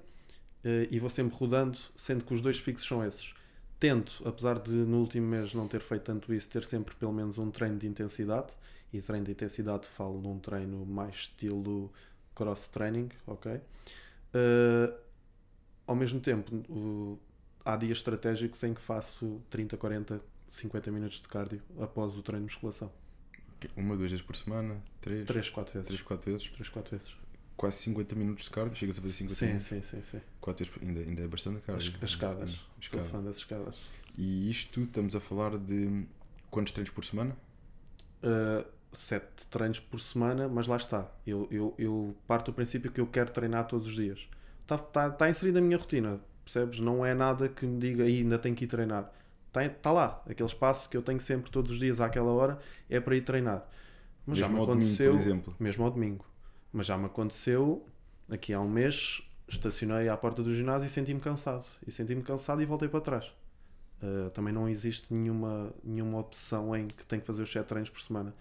uh, 0.63 0.87
e 0.89 0.99
vou 0.99 1.09
sempre 1.09 1.35
rodando, 1.37 1.77
sendo 1.95 2.25
que 2.25 2.33
os 2.33 2.41
dois 2.41 2.57
fixos 2.59 2.87
são 2.87 3.05
esses: 3.05 3.33
tento, 3.79 4.21
apesar 4.25 4.59
de 4.59 4.71
no 4.71 4.99
último 4.99 5.27
mês 5.27 5.53
não 5.53 5.67
ter 5.67 5.81
feito 5.81 6.03
tanto 6.03 6.33
isso, 6.33 6.47
ter 6.47 6.63
sempre 6.63 6.95
pelo 6.95 7.13
menos 7.13 7.37
um 7.37 7.51
treino 7.51 7.77
de 7.77 7.87
intensidade. 7.87 8.53
E 8.91 9.01
treino 9.01 9.25
de 9.25 9.31
intensidade 9.31 9.87
falo 9.87 10.21
num 10.21 10.37
treino 10.37 10.85
mais 10.85 11.15
estilo 11.15 11.91
cross 12.35 12.67
training, 12.67 13.09
ok? 13.25 13.55
Uh, 13.55 14.93
ao 15.87 15.95
mesmo 15.95 16.19
tempo, 16.19 16.55
uh, 16.69 17.19
há 17.65 17.75
dias 17.75 17.97
estratégicos 17.97 18.63
em 18.63 18.73
que 18.73 18.81
faço 18.81 19.41
30, 19.49 19.77
40, 19.77 20.21
50 20.49 20.91
minutos 20.91 21.21
de 21.21 21.27
cardio 21.27 21.61
após 21.79 22.15
o 22.15 22.21
treino 22.21 22.45
de 22.45 22.53
musculação. 22.53 22.91
Uma, 23.75 23.95
duas 23.95 24.11
vezes 24.11 24.25
por 24.25 24.35
semana? 24.35 24.81
Três? 25.01 25.25
Três, 25.25 25.49
quatro 25.49 25.73
vezes. 25.73 25.87
Três, 25.87 26.01
quatro 26.01 26.31
vezes? 26.31 26.47
Três, 26.49 26.69
quatro 26.69 26.97
vezes. 26.97 27.15
Quase 27.55 27.77
50 27.77 28.15
minutos 28.15 28.45
de 28.45 28.49
cardio? 28.49 28.75
Chegas 28.75 28.97
a 28.97 29.01
fazer 29.01 29.13
50 29.13 29.35
sim, 29.35 29.45
minutos? 29.45 29.67
Sim, 29.67 29.81
sim, 29.81 30.01
sim. 30.01 30.21
Quatro 30.41 30.65
vezes, 30.65 30.81
ainda, 30.81 30.99
ainda 31.01 31.21
é 31.21 31.27
bastante 31.27 31.61
cardio. 31.61 31.93
As, 31.95 32.03
as 32.03 32.09
escadas. 32.09 32.49
Sou 32.49 32.99
Escada. 32.99 33.03
fã 33.05 33.21
das 33.21 33.37
escadas. 33.37 33.77
E 34.17 34.49
isto, 34.49 34.81
estamos 34.81 35.15
a 35.15 35.19
falar 35.19 35.57
de 35.57 36.05
quantos 36.49 36.73
treinos 36.73 36.91
por 36.91 37.05
semana? 37.05 37.35
Uh, 38.23 38.65
sete 38.91 39.47
treinos 39.47 39.79
por 39.79 39.99
semana, 39.99 40.47
mas 40.47 40.67
lá 40.67 40.77
está. 40.77 41.11
Eu, 41.25 41.47
eu, 41.51 41.73
eu 41.77 42.15
parto 42.27 42.51
do 42.51 42.55
princípio 42.55 42.91
que 42.91 43.01
eu 43.01 43.07
quero 43.07 43.31
treinar 43.31 43.67
todos 43.67 43.87
os 43.87 43.95
dias. 43.95 44.27
Está 44.61 44.77
tá, 44.77 45.09
tá 45.09 45.29
inserido 45.29 45.55
na 45.55 45.61
minha 45.61 45.77
rotina, 45.77 46.19
percebes? 46.43 46.79
Não 46.79 47.05
é 47.05 47.13
nada 47.13 47.49
que 47.49 47.65
me 47.65 47.79
diga 47.79 48.03
ainda 48.03 48.37
tenho 48.37 48.55
que 48.55 48.63
ir 48.63 48.67
treinar. 48.67 49.11
Está 49.47 49.67
tá 49.69 49.91
lá, 49.91 50.23
aquele 50.27 50.47
espaço 50.47 50.89
que 50.89 50.97
eu 50.97 51.01
tenho 51.01 51.19
sempre 51.19 51.51
todos 51.51 51.71
os 51.71 51.79
dias 51.79 51.99
àquela 51.99 52.31
hora 52.31 52.57
é 52.89 52.99
para 52.99 53.15
ir 53.15 53.21
treinar. 53.21 53.67
Mas 54.25 54.39
mesmo 54.39 54.53
já 54.53 54.57
me 54.57 54.63
aconteceu, 54.63 55.17
domingo, 55.17 55.55
mesmo 55.59 55.83
ao 55.83 55.91
domingo. 55.91 56.25
Mas 56.73 56.87
já 56.87 56.97
me 56.97 57.05
aconteceu 57.05 57.85
aqui 58.29 58.51
há 58.51 58.59
um 58.59 58.67
mês, 58.67 59.21
estacionei 59.47 60.09
à 60.09 60.17
porta 60.17 60.41
do 60.41 60.53
ginásio 60.55 60.87
e 60.87 60.89
senti-me 60.89 61.19
cansado. 61.19 61.65
E 61.85 61.91
senti-me 61.91 62.23
cansado 62.23 62.61
e 62.61 62.65
voltei 62.65 62.89
para 62.89 62.99
trás. 62.99 63.31
Uh, 64.01 64.29
também 64.31 64.53
não 64.53 64.67
existe 64.67 65.13
nenhuma, 65.13 65.73
nenhuma 65.83 66.19
opção 66.19 66.75
em 66.75 66.87
que 66.87 67.05
tenho 67.05 67.21
que 67.21 67.27
fazer 67.27 67.43
os 67.43 67.51
7 67.51 67.65
treinos 67.65 67.89
por 67.89 68.01
semana. 68.01 68.33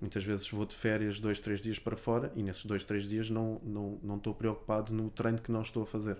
Muitas 0.00 0.22
vezes 0.24 0.48
vou 0.48 0.64
de 0.64 0.74
férias 0.74 1.20
dois, 1.20 1.40
três 1.40 1.60
dias 1.60 1.78
para 1.78 1.96
fora 1.96 2.32
e 2.36 2.42
nesses 2.42 2.64
dois, 2.64 2.84
três 2.84 3.08
dias 3.08 3.28
não, 3.28 3.60
não, 3.62 3.98
não 4.02 4.16
estou 4.16 4.34
preocupado 4.34 4.94
no 4.94 5.10
treino 5.10 5.38
que 5.38 5.50
não 5.50 5.62
estou 5.62 5.82
a 5.82 5.86
fazer. 5.86 6.18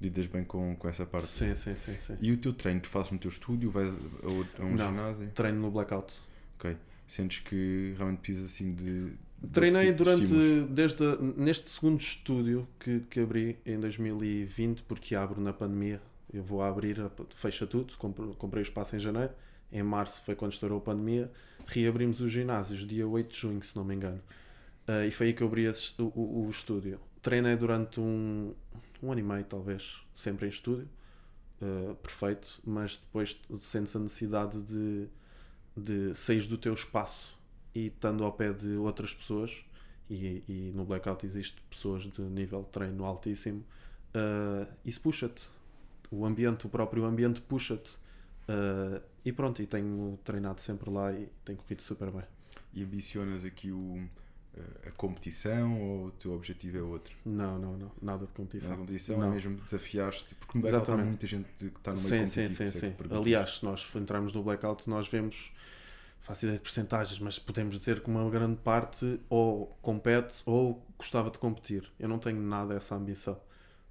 Lidas 0.00 0.26
bem 0.26 0.44
com, 0.44 0.74
com 0.76 0.88
essa 0.88 1.06
parte? 1.06 1.26
Sim, 1.26 1.54
sim, 1.54 1.74
sim, 1.74 1.94
sim. 1.94 2.16
E 2.20 2.32
o 2.32 2.36
teu 2.36 2.52
treino, 2.52 2.80
tu 2.80 2.88
fazes 2.88 3.12
no 3.12 3.18
teu 3.18 3.30
estúdio, 3.30 3.70
vais 3.70 3.88
a, 3.88 4.62
a 4.62 4.64
um 4.64 4.74
não, 4.74 4.88
ginásio? 4.88 5.30
treino 5.34 5.60
no 5.60 5.70
blackout. 5.70 6.20
Ok. 6.56 6.76
Sentes 7.06 7.38
que 7.40 7.94
realmente 7.96 8.18
precisas 8.18 8.50
assim 8.50 8.74
de... 8.74 9.12
Treinei 9.52 9.92
durante, 9.92 10.26
de 10.26 10.62
desde 10.64 11.04
neste 11.36 11.68
segundo 11.68 12.00
estúdio 12.00 12.66
que, 12.80 13.00
que 13.00 13.20
abri 13.20 13.58
em 13.64 13.78
2020, 13.78 14.82
porque 14.82 15.14
abro 15.14 15.40
na 15.40 15.52
pandemia. 15.52 16.00
Eu 16.32 16.42
vou 16.42 16.62
abrir, 16.62 16.98
fecha 17.34 17.66
tudo, 17.66 17.96
comprei 17.96 18.60
o 18.60 18.64
espaço 18.64 18.96
em 18.96 18.98
janeiro. 18.98 19.32
Em 19.70 19.82
março 19.82 20.22
foi 20.24 20.34
quando 20.34 20.52
estourou 20.52 20.78
a 20.78 20.80
pandemia 20.80 21.30
reabrimos 21.66 22.20
os 22.20 22.30
ginásios 22.30 22.86
dia 22.86 23.06
8 23.06 23.32
de 23.32 23.40
junho, 23.40 23.62
se 23.62 23.76
não 23.76 23.84
me 23.84 23.94
engano. 23.94 24.20
Uh, 24.88 25.04
e 25.06 25.10
foi 25.10 25.28
aí 25.28 25.32
que 25.32 25.42
eu 25.42 25.48
abri 25.48 25.64
esse, 25.64 25.92
o, 26.00 26.04
o, 26.14 26.46
o, 26.46 26.50
estúdio. 26.50 27.00
Treinei 27.20 27.56
durante 27.56 28.00
um, 28.00 28.54
um 29.02 29.10
ano 29.10 29.20
e 29.20 29.24
meio, 29.24 29.44
talvez, 29.44 30.00
sempre 30.14 30.46
em 30.46 30.48
estúdio, 30.48 30.88
uh, 31.60 31.94
perfeito, 31.96 32.60
mas 32.64 32.98
depois 32.98 33.38
sentes 33.58 33.96
a 33.96 33.98
necessidade 33.98 34.62
de, 34.62 35.08
de 35.76 36.14
sair 36.14 36.42
do 36.42 36.56
teu 36.56 36.72
espaço 36.72 37.35
e 37.76 37.88
estando 37.88 38.24
ao 38.24 38.32
pé 38.32 38.54
de 38.54 38.74
outras 38.76 39.14
pessoas, 39.14 39.62
e, 40.08 40.42
e 40.48 40.72
no 40.74 40.86
Blackout 40.86 41.26
existe 41.26 41.60
pessoas 41.68 42.04
de 42.04 42.22
nível 42.22 42.62
de 42.62 42.70
treino 42.70 43.04
altíssimo, 43.04 43.62
uh, 44.14 44.66
isso 44.82 45.00
puxa-te. 45.02 45.46
O 46.10 46.24
ambiente, 46.24 46.66
o 46.66 46.70
próprio 46.70 47.04
ambiente 47.04 47.42
puxa-te. 47.42 47.96
Uh, 48.48 49.02
e 49.22 49.30
pronto, 49.30 49.60
e 49.60 49.66
tenho 49.66 50.18
treinado 50.24 50.60
sempre 50.62 50.88
lá 50.88 51.12
e 51.12 51.28
tem 51.44 51.54
corrido 51.54 51.82
super 51.82 52.10
bem. 52.10 52.22
E 52.72 52.82
ambicionas 52.82 53.44
aqui 53.44 53.70
o, 53.70 54.08
eh, 54.56 54.88
a 54.88 54.90
competição 54.92 55.80
ou 55.80 56.06
o 56.06 56.10
teu 56.12 56.32
objetivo 56.32 56.78
é 56.78 56.82
outro? 56.82 57.14
Não, 57.24 57.58
não, 57.58 57.76
não. 57.76 57.92
Nada 58.00 58.26
de 58.26 58.32
competição. 58.32 58.70
Nada 58.70 58.82
de 58.82 58.86
competição, 58.86 59.18
não. 59.18 59.28
é 59.28 59.34
mesmo 59.34 59.56
desafiar-te, 59.56 60.34
porque 60.36 60.56
no 60.56 60.62
blackout 60.62 60.90
há 60.92 60.96
muita 60.96 61.26
gente 61.26 61.48
que 61.56 61.64
está 61.66 61.92
no 61.92 62.00
meio 62.00 62.08
sim, 62.08 62.18
competitivo. 62.18 62.54
Sim, 62.54 62.70
sim, 62.70 62.92
sim. 62.92 62.94
Aliás, 63.10 63.56
se 63.56 63.64
nós 63.64 63.86
entrarmos 63.96 64.32
no 64.32 64.42
blackout, 64.42 64.88
nós 64.88 65.08
vemos, 65.08 65.52
faço 66.26 66.44
ideia 66.44 66.58
de 66.58 66.62
percentagens, 66.62 67.18
mas 67.20 67.38
podemos 67.38 67.78
dizer 67.78 68.00
que 68.00 68.10
uma 68.10 68.28
grande 68.28 68.56
parte 68.56 69.20
ou 69.28 69.78
compete 69.80 70.42
ou 70.44 70.84
gostava 70.98 71.30
de 71.30 71.38
competir. 71.38 71.90
Eu 71.98 72.08
não 72.08 72.18
tenho 72.18 72.40
nada 72.40 72.74
essa 72.74 72.94
ambição 72.94 73.40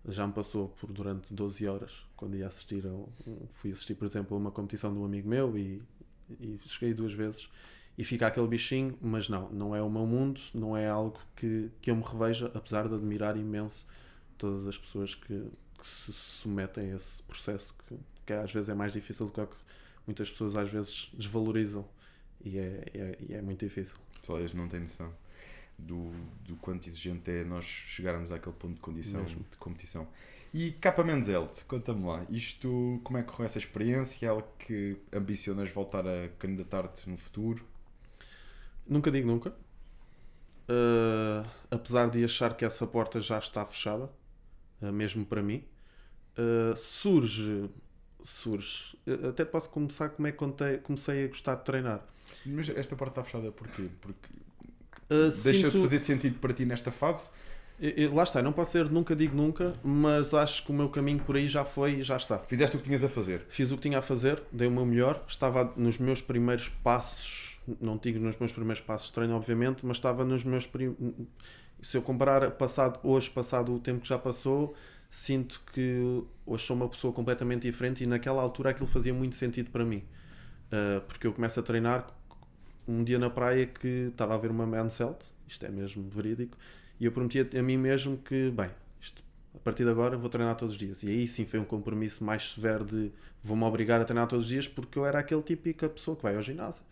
já 0.08 0.28
me 0.28 0.34
passou 0.34 0.70
por 0.70 0.92
durante 0.92 1.34
12 1.34 1.68
horas, 1.68 1.92
quando 2.16 2.36
ia 2.36 2.48
assistir 2.48 2.86
um, 2.86 3.08
fui 3.54 3.72
assistir, 3.72 3.96
por 3.96 4.06
exemplo, 4.06 4.36
a 4.36 4.40
uma 4.40 4.52
competição 4.52 4.94
de 4.94 5.00
um 5.00 5.06
amigo 5.06 5.28
meu 5.28 5.58
e, 5.58 5.82
e 6.40 6.60
cheguei 6.66 6.94
duas 6.94 7.14
vezes 7.14 7.50
e 7.98 8.04
fica 8.04 8.28
aquele 8.28 8.48
bichinho, 8.48 8.98
mas 9.02 9.30
não, 9.30 9.50
não 9.50 9.76
é 9.76 9.82
o 9.82 9.90
meu 9.90 10.06
mundo, 10.06 10.40
não 10.54 10.76
é 10.76 10.88
algo 10.88 11.20
que, 11.36 11.72
que 11.82 11.90
eu 11.90 11.96
me 11.96 12.04
reveja, 12.04 12.52
apesar 12.54 12.88
de 12.88 12.96
admirar 12.96 13.38
imenso 13.38 13.88
todas 14.38 14.68
as 14.68 14.78
pessoas 14.78 15.16
que, 15.16 15.50
que 15.80 15.88
se 15.88 16.12
submetem 16.12 16.92
a 16.92 16.96
esse 16.98 17.24
processo, 17.24 17.74
que, 17.88 17.96
que 18.26 18.34
às 18.34 18.52
vezes 18.52 18.70
é 18.70 18.76
mais 18.76 18.92
difícil 18.92 19.26
do 19.28 19.32
que 19.32 19.48
muitas 20.06 20.30
pessoas 20.30 20.56
às 20.56 20.70
vezes 20.70 21.10
desvalorizam 21.14 21.86
e 22.46 22.58
é, 22.60 22.84
é, 22.94 23.34
é 23.34 23.42
muito 23.42 23.66
difícil. 23.66 23.96
Só 24.22 24.40
eles 24.40 24.54
não 24.54 24.68
têm 24.68 24.82
noção 24.82 25.12
do, 25.78 26.12
do 26.46 26.56
quanto 26.58 26.88
exigente 26.88 27.30
é 27.30 27.44
nós 27.44 27.66
chegarmos 27.66 28.32
àquele 28.32 28.56
ponto 28.56 28.76
de 28.76 28.80
condição 28.80 29.24
Mesmo. 29.24 29.46
de 29.50 29.58
competição. 29.58 30.08
E 30.54 30.72
Capa 30.72 31.04
Menzelt, 31.04 31.64
conta-me 31.66 32.06
lá, 32.06 32.26
isto, 32.30 33.02
como 33.04 33.18
é 33.18 33.24
que 33.24 33.30
correu 33.30 33.46
essa 33.46 33.58
experiência? 33.58 34.26
É 34.26 34.30
algo 34.30 34.48
que 34.58 34.98
ambicionas 35.12 35.70
voltar 35.70 36.08
a 36.08 36.30
candidatar-te 36.40 37.10
no 37.10 37.18
futuro? 37.18 37.66
Nunca 38.88 39.12
digo 39.12 39.28
nunca. 39.28 39.50
Uh, 40.70 41.46
apesar 41.70 42.10
de 42.10 42.24
achar 42.24 42.56
que 42.56 42.64
essa 42.64 42.88
porta 42.88 43.20
já 43.20 43.38
está 43.38 43.66
fechada, 43.66 44.10
uh, 44.82 44.94
mesmo 44.94 45.26
para 45.26 45.44
mim, 45.44 45.64
uh, 46.38 46.76
surge, 46.78 47.70
surge. 48.28 48.98
Até 49.28 49.46
posso 49.46 49.70
começar 49.70 50.10
como 50.10 50.28
é 50.28 50.32
que 50.32 50.38
comecei 50.84 51.26
a 51.26 51.28
gostar 51.28 51.56
de 51.56 51.64
treinar. 51.64 52.06
Mas 52.46 52.70
esta 52.70 52.96
porta 52.96 53.22
está 53.22 53.24
fechada 53.24 53.52
porquê? 53.52 53.90
Porque 54.02 54.28
Uh, 55.10 55.30
Deixa 55.44 55.70
sinto... 55.70 55.72
de 55.72 55.82
fazer 55.82 56.00
sentido 56.00 56.40
para 56.40 56.54
ti 56.54 56.66
nesta 56.66 56.92
fase? 56.92 57.30
lá 58.14 58.24
está, 58.24 58.42
não 58.42 58.54
posso 58.54 58.72
ser 58.72 58.90
nunca 58.90 59.14
digo 59.14 59.36
nunca, 59.36 59.76
mas 59.84 60.34
acho 60.34 60.64
que 60.64 60.72
o 60.72 60.74
meu 60.74 60.88
caminho 60.88 61.20
por 61.20 61.36
aí 61.36 61.48
já 61.48 61.66
foi 61.66 61.96
e 61.96 62.02
já 62.04 62.16
está. 62.16 62.40
Fizeste 62.40 62.78
o 62.78 62.80
que 62.80 62.86
tinhas 62.86 63.04
a 63.04 63.10
fazer? 63.10 63.46
Fiz 63.50 63.70
o 63.70 63.76
que 63.76 63.82
tinha 63.82 64.00
a 64.00 64.02
fazer, 64.02 64.42
dei 64.50 64.68
o 64.68 64.72
meu 64.72 64.86
melhor, 64.86 65.24
estava 65.28 65.74
nos 65.76 65.98
meus 65.98 66.22
primeiros 66.22 66.70
passos, 66.70 67.60
não 67.82 67.98
digo 67.98 68.18
nos 68.18 68.38
meus 68.38 68.54
primeiros 68.54 68.82
passos 68.82 69.08
de 69.08 69.14
treino, 69.14 69.36
obviamente, 69.36 69.86
mas 69.86 69.98
estava 69.98 70.24
nos 70.24 70.46
meus 70.46 70.66
prim... 70.66 70.96
se 71.82 71.98
eu 71.98 72.02
comparar 72.02 72.50
passado 72.52 72.98
hoje, 73.04 73.30
passado 73.30 73.76
o 73.76 73.80
tempo 73.80 74.00
que 74.00 74.08
já 74.08 74.18
passou, 74.18 74.74
sinto 75.16 75.62
que 75.72 76.24
hoje 76.46 76.66
sou 76.66 76.76
uma 76.76 76.90
pessoa 76.90 77.14
completamente 77.14 77.62
diferente 77.62 78.04
e 78.04 78.06
naquela 78.06 78.42
altura 78.42 78.72
aquilo 78.72 78.86
fazia 78.86 79.14
muito 79.14 79.38
sentido 79.38 79.72
para 79.72 79.86
mim. 79.86 80.04
Uh, 80.68 81.00
porque 81.08 81.26
eu 81.26 81.32
começo 81.32 81.58
a 81.58 81.64
treinar 81.64 82.14
um 82.86 83.02
dia 83.02 83.18
na 83.18 83.30
praia 83.30 83.66
que 83.66 84.10
estava 84.12 84.36
a 84.36 84.38
ver 84.38 84.52
uma 84.52 84.68
Manseld, 84.68 85.18
isto 85.48 85.66
é 85.66 85.70
mesmo 85.70 86.04
verídico, 86.10 86.58
e 87.00 87.06
eu 87.06 87.14
prometi 87.14 87.40
a, 87.40 87.64
mim 87.64 87.78
mesmo 87.78 88.18
que, 88.18 88.52
bem, 88.52 88.70
isto, 89.00 89.24
a 89.56 89.60
partir 89.60 89.86
de 89.86 89.90
agora 89.90 90.18
vou 90.18 90.30
treinar 90.30 90.54
todos 90.58 90.74
os 90.74 90.78
dias. 90.78 91.02
E 91.02 91.08
aí 91.08 91.28
sim 91.30 91.46
foi 91.46 91.62
um 91.62 91.66
compromisso 91.66 92.22
mais 92.22 92.52
severo 92.52 92.84
de 92.84 93.10
vou-me 93.42 93.64
obrigar 93.64 94.02
a 94.02 94.04
treinar 94.04 94.28
todos 94.28 94.44
os 94.44 94.52
dias 94.52 94.68
porque 94.68 95.00
eu 95.00 95.06
era 95.06 95.20
aquele 95.20 95.42
típica 95.42 95.88
pessoa 95.88 96.18
que 96.18 96.24
vai 96.24 96.36
ao 96.36 96.44
ginásio, 96.44 96.84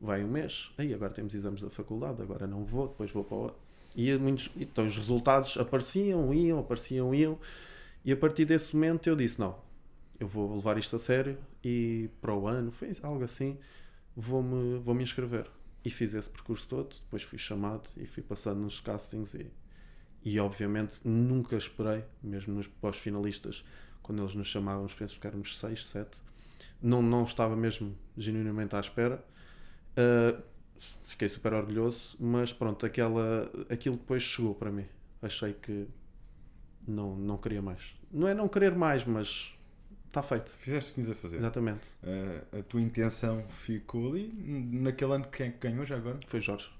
vai 0.00 0.24
um 0.24 0.28
mês, 0.28 0.72
aí 0.76 0.92
agora 0.92 1.12
temos 1.12 1.32
exames 1.32 1.62
da 1.62 1.70
faculdade, 1.70 2.20
agora 2.20 2.44
não 2.44 2.64
vou, 2.64 2.88
depois 2.88 3.08
vou 3.12 3.22
para 3.22 3.36
o 3.36 3.40
outro. 3.42 3.67
E 3.98 4.16
muitos, 4.16 4.48
então 4.56 4.86
os 4.86 4.94
resultados 4.94 5.56
apareciam, 5.56 6.32
iam, 6.32 6.60
apareciam, 6.60 7.12
iam, 7.12 7.36
e 8.04 8.12
a 8.12 8.16
partir 8.16 8.44
desse 8.44 8.76
momento 8.76 9.08
eu 9.08 9.16
disse: 9.16 9.40
não, 9.40 9.58
eu 10.20 10.28
vou 10.28 10.54
levar 10.54 10.78
isto 10.78 10.94
a 10.94 11.00
sério 11.00 11.36
e 11.64 12.08
para 12.20 12.32
o 12.32 12.46
ano, 12.46 12.70
foi 12.70 12.92
algo 13.02 13.24
assim 13.24 13.58
vou-me 14.16 14.78
vou 14.78 14.94
-me 14.94 15.02
inscrever. 15.02 15.50
E 15.84 15.90
fiz 15.90 16.14
esse 16.14 16.30
percurso 16.30 16.68
todo, 16.68 16.94
depois 16.94 17.24
fui 17.24 17.38
chamado 17.38 17.88
e 17.96 18.06
fui 18.06 18.22
passando 18.22 18.60
nos 18.60 18.78
castings 18.78 19.34
e, 19.34 19.50
e 20.24 20.38
obviamente 20.38 21.00
nunca 21.04 21.56
esperei, 21.56 22.04
mesmo 22.22 22.54
nos 22.54 22.68
pós-finalistas, 22.68 23.64
quando 24.00 24.22
eles 24.22 24.34
nos 24.36 24.46
chamavam, 24.46 24.86
penso 24.96 25.18
que 25.18 25.26
éramos 25.26 25.58
6, 25.58 25.86
7, 25.86 26.20
não, 26.80 27.02
não 27.02 27.24
estava 27.24 27.56
mesmo 27.56 27.96
genuinamente 28.16 28.76
à 28.76 28.80
espera. 28.80 29.24
Uh, 29.96 30.40
fiquei 31.04 31.28
super 31.28 31.52
orgulhoso, 31.52 32.16
mas 32.18 32.52
pronto, 32.52 32.84
aquela, 32.86 33.50
aquilo 33.68 33.96
depois 33.96 34.22
chegou 34.22 34.54
para 34.54 34.70
mim. 34.70 34.86
Achei 35.20 35.52
que 35.52 35.86
não, 36.86 37.16
não 37.16 37.36
queria 37.36 37.60
mais. 37.62 37.94
Não 38.10 38.26
é 38.26 38.34
não 38.34 38.48
querer 38.48 38.74
mais, 38.74 39.04
mas 39.04 39.54
está 40.06 40.22
feito. 40.22 40.50
Fizeste 40.58 40.90
o 40.90 40.94
que 40.94 41.00
tinhas 41.02 41.10
a 41.10 41.20
fazer. 41.20 41.36
Exatamente. 41.38 41.88
Uh, 42.02 42.58
a 42.58 42.62
tua 42.62 42.80
intenção 42.80 43.46
ficou 43.48 44.10
ali. 44.12 44.32
Naquele 44.72 45.14
ano, 45.14 45.28
quem 45.28 45.52
ganhou 45.60 45.84
já 45.84 45.96
agora? 45.96 46.18
Foi 46.26 46.40
Jorge. 46.40 46.70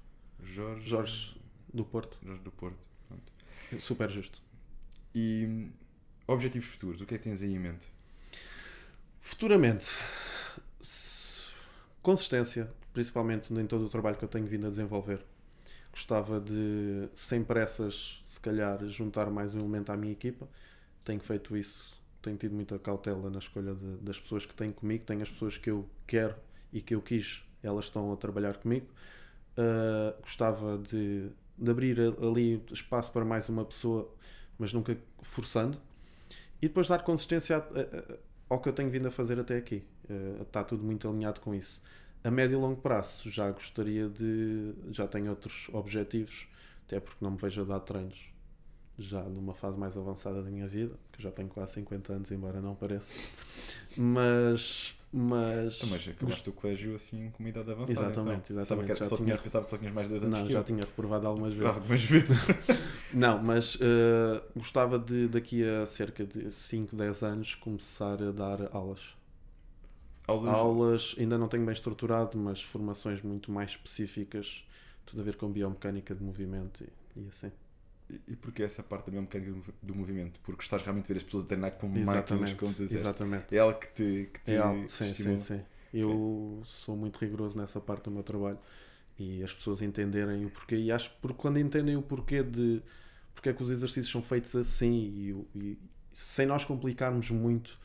Jorge. 0.43 0.87
Jorge 0.87 1.41
do 1.73 1.85
Porto. 1.85 2.19
Jorge 2.23 2.41
do 2.41 2.51
Porto. 2.51 2.77
Pronto. 3.07 3.81
Super 3.81 4.09
justo. 4.09 4.41
E 5.13 5.69
objetivos 6.27 6.67
futuros, 6.67 7.01
o 7.01 7.05
que 7.05 7.15
é 7.15 7.17
que 7.17 7.23
tens 7.23 7.41
aí 7.41 7.53
em 7.53 7.59
mente? 7.59 7.91
Futuramente, 9.21 9.97
consistência, 12.01 12.71
principalmente 12.93 13.53
em 13.53 13.65
todo 13.67 13.85
o 13.85 13.89
trabalho 13.89 14.17
que 14.17 14.23
eu 14.23 14.29
tenho 14.29 14.45
vindo 14.45 14.67
a 14.67 14.69
desenvolver. 14.69 15.23
Gostava 15.91 16.39
de, 16.39 17.09
sem 17.15 17.43
pressas, 17.43 18.21
se 18.25 18.39
calhar, 18.39 18.85
juntar 18.87 19.29
mais 19.31 19.53
um 19.55 19.59
elemento 19.59 19.91
à 19.91 19.97
minha 19.97 20.13
equipa. 20.13 20.47
Tenho 21.03 21.19
feito 21.21 21.57
isso, 21.57 22.01
tenho 22.21 22.37
tido 22.37 22.55
muita 22.55 22.77
cautela 22.79 23.29
na 23.29 23.39
escolha 23.39 23.73
de- 23.75 23.97
das 23.97 24.19
pessoas 24.19 24.45
que 24.45 24.53
tenho 24.55 24.73
comigo. 24.73 25.03
Tenho 25.05 25.21
as 25.21 25.29
pessoas 25.29 25.57
que 25.57 25.69
eu 25.71 25.87
quero 26.07 26.35
e 26.73 26.81
que 26.81 26.95
eu 26.95 27.01
quis, 27.01 27.43
elas 27.63 27.85
estão 27.85 28.11
a 28.13 28.17
trabalhar 28.17 28.57
comigo. 28.57 28.87
Uh, 29.57 30.21
gostava 30.21 30.77
de, 30.77 31.29
de 31.57 31.71
abrir 31.71 31.99
ali 31.99 32.63
espaço 32.71 33.11
para 33.11 33.25
mais 33.25 33.49
uma 33.49 33.65
pessoa, 33.65 34.09
mas 34.57 34.71
nunca 34.73 34.97
forçando. 35.21 35.77
E 36.61 36.67
depois 36.67 36.87
dar 36.87 36.99
consistência 37.03 37.57
a- 37.57 37.59
a- 37.59 38.13
a- 38.13 38.17
ao 38.49 38.59
que 38.61 38.69
eu 38.69 38.73
tenho 38.73 38.89
vindo 38.89 39.07
a 39.07 39.11
fazer 39.11 39.39
até 39.39 39.57
aqui. 39.57 39.83
Uh, 40.09 40.41
está 40.43 40.63
tudo 40.63 40.83
muito 40.83 41.07
alinhado 41.09 41.39
com 41.41 41.53
isso. 41.55 41.81
A 42.23 42.29
médio 42.31 42.57
e 42.57 42.61
longo 42.61 42.81
prazo 42.81 43.29
já 43.31 43.49
gostaria 43.51 44.09
de. 44.09 44.73
Já 44.91 45.07
tenho 45.07 45.29
outros 45.29 45.67
objetivos, 45.71 46.47
até 46.85 46.99
porque 46.99 47.23
não 47.23 47.31
me 47.31 47.37
vejo 47.37 47.61
a 47.61 47.65
dar 47.65 47.79
treinos 47.79 48.17
já 48.97 49.21
numa 49.23 49.53
fase 49.53 49.77
mais 49.77 49.95
avançada 49.97 50.43
da 50.43 50.49
minha 50.51 50.67
vida, 50.67 50.93
que 51.13 51.23
já 51.23 51.31
tenho 51.31 51.47
quase 51.47 51.75
50 51.75 52.11
anos, 52.13 52.31
embora 52.31 52.59
não 52.61 52.75
pareça. 52.75 53.09
Mas. 53.97 54.95
Mas. 55.11 55.79
Ah, 55.81 55.87
Mas 55.89 56.07
acabaste 56.07 56.49
o 56.49 56.53
colégio 56.53 56.95
assim 56.95 57.31
com 57.31 57.41
uma 57.41 57.49
idade 57.49 57.71
avançada. 57.71 57.91
Exatamente, 58.07 58.51
então. 58.51 58.61
exatamente. 58.61 58.87
Pensava 58.87 58.99
que 58.99 59.05
só 59.09 59.15
tinha- 59.15 59.25
tinhas, 59.27 59.41
pensava 59.41 59.63
que 59.63 59.69
só 59.71 59.77
tinhas 59.77 59.93
mais 59.93 60.07
dois 60.07 60.23
anos 60.23 60.39
Não, 60.39 60.51
já 60.51 60.59
eu. 60.59 60.63
tinha 60.63 60.81
reprovado 60.81 61.25
algumas 61.25 61.53
vezes. 61.53 61.75
Algumas 61.75 62.01
vezes. 62.03 62.37
Não, 63.13 63.41
mas 63.41 63.75
eh, 63.81 64.41
gostava 64.55 64.99
de 64.99 65.27
daqui 65.27 65.67
a 65.67 65.85
cerca 65.87 66.23
de 66.25 66.51
5, 66.51 66.95
10 66.95 67.23
anos 67.23 67.55
começar 67.55 68.21
a 68.21 68.31
dar 68.31 68.69
aulas. 68.71 68.99
Aulas. 70.29 70.59
Aulas, 70.59 71.15
ainda 71.19 71.37
não 71.37 71.47
tenho 71.47 71.65
bem 71.65 71.73
estruturado, 71.73 72.37
mas 72.37 72.61
formações 72.61 73.21
muito 73.21 73.51
mais 73.51 73.71
específicas, 73.71 74.63
tudo 75.05 75.21
a 75.21 75.23
ver 75.25 75.35
com 75.37 75.51
biomecânica 75.51 76.15
de 76.15 76.23
movimento 76.23 76.83
e, 77.15 77.21
e 77.21 77.27
assim. 77.29 77.51
E- 78.09 78.21
E 78.27 78.35
porquê 78.35 78.63
essa 78.63 78.83
parte 78.83 79.05
da 79.05 79.11
biomecânica 79.11 79.51
do, 79.81 79.95
movimento? 79.95 80.39
Porque 80.41 80.63
estás 80.63 80.81
realmente 80.83 81.05
a 81.05 81.07
ver 81.13 81.17
as 81.17 81.23
pessoas 81.23 81.43
a 81.43 81.47
treinar 81.47 81.71
com 81.73 81.87
máquinas, 81.87 82.53
Exatamente, 82.53 82.59
como 82.59 82.73
tu 82.73 82.85
disseste. 82.85 83.23
exatamente. 83.23 83.55
É 83.55 83.59
algo 83.59 83.79
que 83.79 83.87
te, 83.93 84.29
que 84.33 84.39
te 84.41 84.51
É 84.51 84.87
sim, 84.87 85.13
sim, 85.13 85.37
sim. 85.37 85.61
Eu 85.93 86.61
sou 86.65 86.95
muito 86.95 87.17
rigoroso 87.17 87.57
nessa 87.57 87.79
parte 87.81 88.05
do 88.05 88.11
meu 88.11 88.23
trabalho 88.23 88.59
e 89.17 89.43
as 89.43 89.53
pessoas 89.53 89.81
entenderem 89.81 90.45
o 90.45 90.49
porquê. 90.49 90.75
E 90.77 90.91
acho 90.91 91.09
que 91.11 91.33
quando 91.35 91.59
entendem 91.59 91.95
o 91.97 92.01
porquê 92.01 92.43
de 92.43 92.81
porque 93.35 93.49
é 93.49 93.53
que 93.53 93.63
os 93.63 93.69
exercícios 93.71 94.11
são 94.11 94.21
feitos 94.23 94.55
assim 94.55 94.91
e, 95.55 95.59
e 95.59 95.79
sem 96.11 96.45
nós 96.45 96.65
complicarmos 96.65 97.29
muito, 97.31 97.79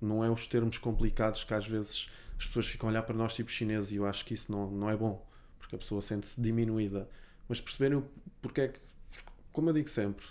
não 0.00 0.24
é 0.24 0.30
os 0.30 0.46
termos 0.46 0.78
complicados 0.78 1.44
que 1.44 1.54
às 1.54 1.66
vezes 1.66 2.08
as 2.38 2.46
pessoas 2.46 2.66
ficam 2.66 2.88
a 2.88 2.92
olhar 2.92 3.02
para 3.02 3.16
nós 3.16 3.34
tipo 3.34 3.50
chineses 3.50 3.92
e 3.92 3.96
eu 3.96 4.06
acho 4.06 4.24
que 4.24 4.34
isso 4.34 4.50
não, 4.50 4.70
não 4.70 4.90
é 4.90 4.96
bom, 4.96 5.24
porque 5.58 5.76
a 5.76 5.78
pessoa 5.78 6.02
sente-se 6.02 6.40
diminuída. 6.40 7.08
Mas 7.48 7.60
perceberem 7.60 7.98
o 7.98 8.06
porquê 8.40 8.60
é 8.62 8.68
que, 8.68 8.80
como 9.52 9.70
eu 9.70 9.74
digo 9.74 9.88
sempre, 9.88 10.24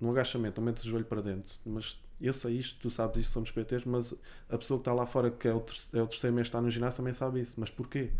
no 0.00 0.10
agachamento, 0.10 0.60
metes 0.60 0.84
o 0.84 0.88
joelho 0.88 1.06
para 1.06 1.22
dentro, 1.22 1.54
mas 1.64 1.98
eu 2.20 2.32
sei 2.32 2.56
isto, 2.58 2.78
tu 2.80 2.90
sabes 2.90 3.18
isto, 3.18 3.32
somos 3.32 3.50
PTs, 3.50 3.84
mas 3.84 4.14
a 4.48 4.56
pessoa 4.56 4.78
que 4.78 4.82
está 4.82 4.92
lá 4.92 5.06
fora, 5.06 5.30
que 5.30 5.48
é 5.48 5.54
o, 5.54 5.64
é 5.92 6.02
o 6.02 6.06
terceiro 6.06 6.34
mês 6.34 6.46
está 6.46 6.60
no 6.60 6.70
ginásio, 6.70 6.98
também 6.98 7.12
sabe 7.12 7.40
isso. 7.40 7.54
Mas 7.58 7.70
porquê? 7.70 8.10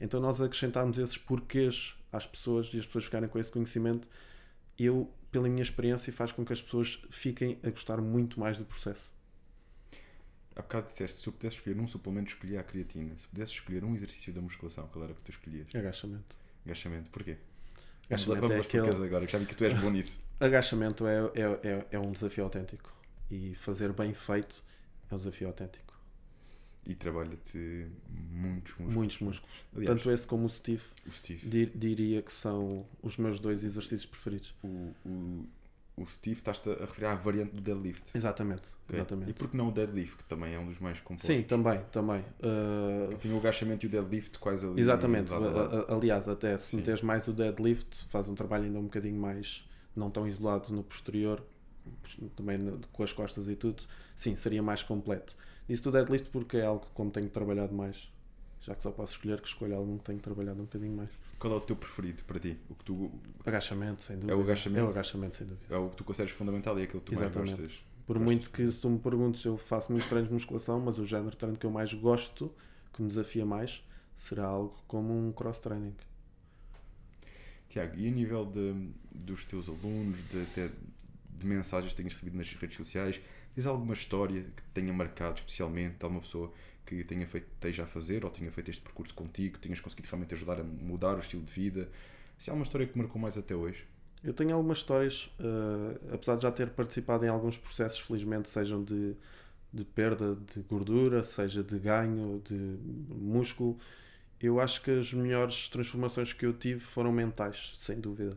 Então 0.00 0.20
nós 0.20 0.40
acrescentarmos 0.40 0.98
esses 0.98 1.18
porquês 1.18 1.94
às 2.12 2.26
pessoas 2.26 2.70
e 2.72 2.78
as 2.78 2.86
pessoas 2.86 3.04
ficarem 3.04 3.28
com 3.28 3.38
esse 3.38 3.50
conhecimento, 3.50 4.08
eu, 4.78 5.12
pela 5.30 5.48
minha 5.48 5.62
experiência, 5.62 6.12
faz 6.12 6.32
com 6.32 6.44
que 6.44 6.52
as 6.52 6.62
pessoas 6.62 7.02
fiquem 7.10 7.58
a 7.62 7.70
gostar 7.70 8.00
muito 8.00 8.38
mais 8.38 8.58
do 8.58 8.64
processo. 8.64 9.12
Há 10.60 10.62
bocado 10.62 10.86
disseste, 10.86 11.22
se 11.22 11.26
eu 11.28 11.32
pudesse 11.32 11.56
escolher 11.56 11.80
um 11.80 11.88
suplemento, 11.88 12.28
escolhia 12.30 12.60
a 12.60 12.62
creatina. 12.62 13.16
Se 13.16 13.26
pudesse 13.28 13.52
escolher 13.52 13.82
um 13.82 13.94
exercício 13.94 14.30
da 14.32 14.42
musculação, 14.42 14.86
qual 14.88 15.04
era 15.04 15.14
que 15.14 15.20
tu 15.22 15.30
escolhias? 15.30 15.66
Agachamento. 15.74 16.36
Agachamento. 16.66 17.10
Porquê? 17.10 17.36
Vamos, 18.10 18.22
Agachamento 18.28 18.40
vamos 18.40 18.50
é 18.50 18.56
aos 18.58 18.66
porquês 18.66 18.84
aquele- 18.94 19.06
agora, 19.06 19.26
já 19.26 19.38
vi 19.38 19.46
que 19.46 19.56
tu 19.56 19.64
és 19.64 19.80
bom 19.80 19.90
nisso. 19.90 20.18
Agachamento 20.38 21.06
é, 21.06 21.18
é, 21.34 21.68
é, 21.68 21.86
é 21.92 21.98
um 21.98 22.12
desafio 22.12 22.44
autêntico. 22.44 22.92
E 23.30 23.54
fazer 23.54 23.92
bem 23.94 24.12
feito 24.12 24.62
é 25.10 25.14
um 25.14 25.18
desafio 25.18 25.46
autêntico. 25.48 25.98
E 26.86 26.94
trabalha-te 26.94 27.86
muitos 28.08 28.72
músculos. 28.74 28.94
Muitos 28.94 29.18
músculos. 29.20 29.54
Aliás, 29.74 29.96
Tanto 29.96 30.10
esse 30.10 30.26
como 30.26 30.44
o 30.44 30.48
Steve, 30.50 30.82
o 31.06 31.12
Steve. 31.12 31.48
di- 31.48 31.72
diria 31.74 32.20
que 32.22 32.32
são 32.32 32.86
os 33.02 33.16
meus 33.16 33.38
dois 33.40 33.62
exercícios 33.64 34.06
preferidos. 34.06 34.54
O, 34.62 34.92
o, 35.06 35.46
o 36.02 36.06
Steve 36.06 36.38
estás-te 36.38 36.70
a 36.70 36.80
referir 36.80 37.06
à 37.06 37.14
variante 37.14 37.54
do 37.54 37.60
deadlift. 37.60 38.10
Exatamente. 38.14 38.62
ok? 38.88 38.98
exatamente. 38.98 39.30
E 39.30 39.34
por 39.34 39.48
que 39.48 39.56
não 39.56 39.68
o 39.68 39.72
deadlift, 39.72 40.16
que 40.16 40.24
também 40.24 40.54
é 40.54 40.58
um 40.58 40.66
dos 40.66 40.78
mais 40.78 41.00
compostos? 41.00 41.26
Sim, 41.26 41.42
também, 41.42 41.80
também. 41.92 42.20
Uh, 42.42 43.10
Eu 43.12 43.18
tenho 43.18 43.34
o 43.34 43.38
agachamento 43.38 43.84
e 43.84 43.88
o 43.88 43.90
deadlift 43.90 44.38
quase 44.38 44.66
ali. 44.66 44.80
exatamente. 44.80 45.30
lado 45.30 45.52
lado. 45.54 45.86
Aliás, 45.92 46.28
até 46.28 46.56
se 46.56 46.66
Sim. 46.70 46.76
meteres 46.78 47.02
mais 47.02 47.28
o 47.28 47.32
deadlift, 47.32 48.06
faz 48.08 48.28
um 48.28 48.34
trabalho 48.34 48.64
ainda 48.64 48.78
um 48.78 48.84
bocadinho 48.84 49.20
mais 49.20 49.64
não 49.94 50.10
tão 50.10 50.26
isolado 50.26 50.72
no 50.72 50.82
posterior, 50.82 51.42
também 52.36 52.78
com 52.92 53.02
as 53.02 53.12
costas 53.12 53.48
e 53.48 53.56
tudo. 53.56 53.82
Sim, 54.16 54.36
seria 54.36 54.62
mais 54.62 54.82
completo. 54.82 55.36
Disse 55.68 55.86
o 55.88 55.92
deadlift 55.92 56.30
porque 56.30 56.56
é 56.56 56.64
algo 56.64 56.86
como 56.94 57.10
tenho 57.10 57.28
trabalhado 57.28 57.74
mais. 57.74 58.10
Já 58.62 58.74
que 58.74 58.82
só 58.82 58.90
posso 58.90 59.12
escolher 59.14 59.40
que 59.40 59.48
escolho 59.48 59.74
algum 59.74 59.96
que 59.98 60.04
tenho 60.04 60.18
trabalhado 60.18 60.60
um 60.60 60.64
bocadinho 60.64 60.96
mais. 60.96 61.10
Qual 61.40 61.54
é 61.54 61.56
o 61.56 61.60
teu 61.60 61.74
preferido 61.74 62.22
para 62.24 62.38
ti? 62.38 62.58
O 62.68 62.74
que 62.74 62.84
tu, 62.84 63.10
Agachamento, 63.46 64.02
sem 64.02 64.16
dúvida. 64.16 64.32
É 64.34 64.36
o 64.36 64.42
agachamento? 64.42 64.80
É 64.80 64.84
o 64.84 64.90
agachamento, 64.90 65.36
sem 65.36 65.46
dúvida. 65.46 65.74
é 65.74 65.78
o 65.78 65.88
que 65.88 65.96
tu 65.96 66.04
consideras 66.04 66.32
fundamental 66.32 66.78
e 66.78 66.82
é 66.82 66.84
aquilo 66.84 67.00
que 67.00 67.06
tu 67.06 67.14
Exatamente. 67.14 67.48
mais 67.48 67.60
gostas? 67.60 67.84
Por 68.06 68.18
Gostas 68.18 68.24
muito 68.26 68.50
que 68.50 68.70
se 68.70 68.80
tu 68.80 68.90
me 68.90 68.98
perguntes, 68.98 69.44
eu 69.46 69.56
faço 69.56 69.90
muitos 69.90 70.06
treinos 70.06 70.28
de 70.28 70.34
musculação, 70.34 70.78
mas 70.80 70.98
o 70.98 71.06
género 71.06 71.30
de 71.30 71.38
treino 71.38 71.56
que 71.56 71.64
eu 71.64 71.70
mais 71.70 71.94
gosto, 71.94 72.52
que 72.92 73.00
me 73.00 73.08
desafia 73.08 73.46
mais, 73.46 73.82
será 74.14 74.44
algo 74.46 74.76
como 74.86 75.16
um 75.16 75.32
cross-training. 75.32 75.94
Tiago, 77.70 77.96
e 77.96 78.06
a 78.06 78.10
nível 78.10 78.44
de, 78.44 78.90
dos 79.14 79.46
teus 79.46 79.66
alunos, 79.66 80.18
de, 80.28 80.42
até 80.42 80.70
de 81.30 81.46
mensagens 81.46 81.92
que 81.92 81.96
tenhas 81.96 82.12
recebido 82.12 82.36
nas 82.36 82.52
redes 82.52 82.76
sociais, 82.76 83.18
tens 83.54 83.64
alguma 83.64 83.94
história 83.94 84.42
que 84.42 84.62
te 84.62 84.70
tenha 84.74 84.92
marcado 84.92 85.36
especialmente? 85.36 85.96
Alguma 86.02 86.20
pessoa 86.20 86.52
que 86.96 87.04
tenha 87.04 87.26
feito, 87.26 87.46
esteja 87.54 87.84
a 87.84 87.86
fazer 87.86 88.24
ou 88.24 88.30
tenha 88.30 88.50
feito 88.50 88.70
este 88.70 88.82
percurso 88.82 89.14
contigo, 89.14 89.54
que 89.54 89.60
tenhas 89.60 89.78
conseguido 89.78 90.08
realmente 90.08 90.34
ajudar 90.34 90.60
a 90.60 90.64
mudar 90.64 91.16
o 91.16 91.20
estilo 91.20 91.42
de 91.42 91.52
vida? 91.52 91.88
Se 92.36 92.50
há 92.50 92.52
uma 92.52 92.64
história 92.64 92.86
que 92.86 92.98
marcou 92.98 93.20
mais 93.20 93.38
até 93.38 93.54
hoje? 93.54 93.86
Eu 94.24 94.34
tenho 94.34 94.54
algumas 94.54 94.78
histórias, 94.78 95.30
eh, 95.38 96.14
apesar 96.14 96.36
de 96.36 96.42
já 96.42 96.50
ter 96.50 96.70
participado 96.70 97.24
em 97.24 97.28
alguns 97.28 97.56
processos, 97.56 98.00
felizmente, 98.00 98.50
sejam 98.50 98.82
de, 98.82 99.14
de 99.72 99.84
perda 99.84 100.36
de 100.52 100.60
gordura, 100.62 101.22
seja 101.22 101.62
de 101.62 101.78
ganho 101.78 102.42
de 102.44 102.54
músculo, 103.08 103.78
eu 104.40 104.58
acho 104.60 104.82
que 104.82 104.90
as 104.90 105.12
melhores 105.12 105.68
transformações 105.68 106.32
que 106.32 106.44
eu 106.44 106.52
tive 106.52 106.80
foram 106.80 107.12
mentais, 107.12 107.72
sem 107.76 108.00
dúvida. 108.00 108.36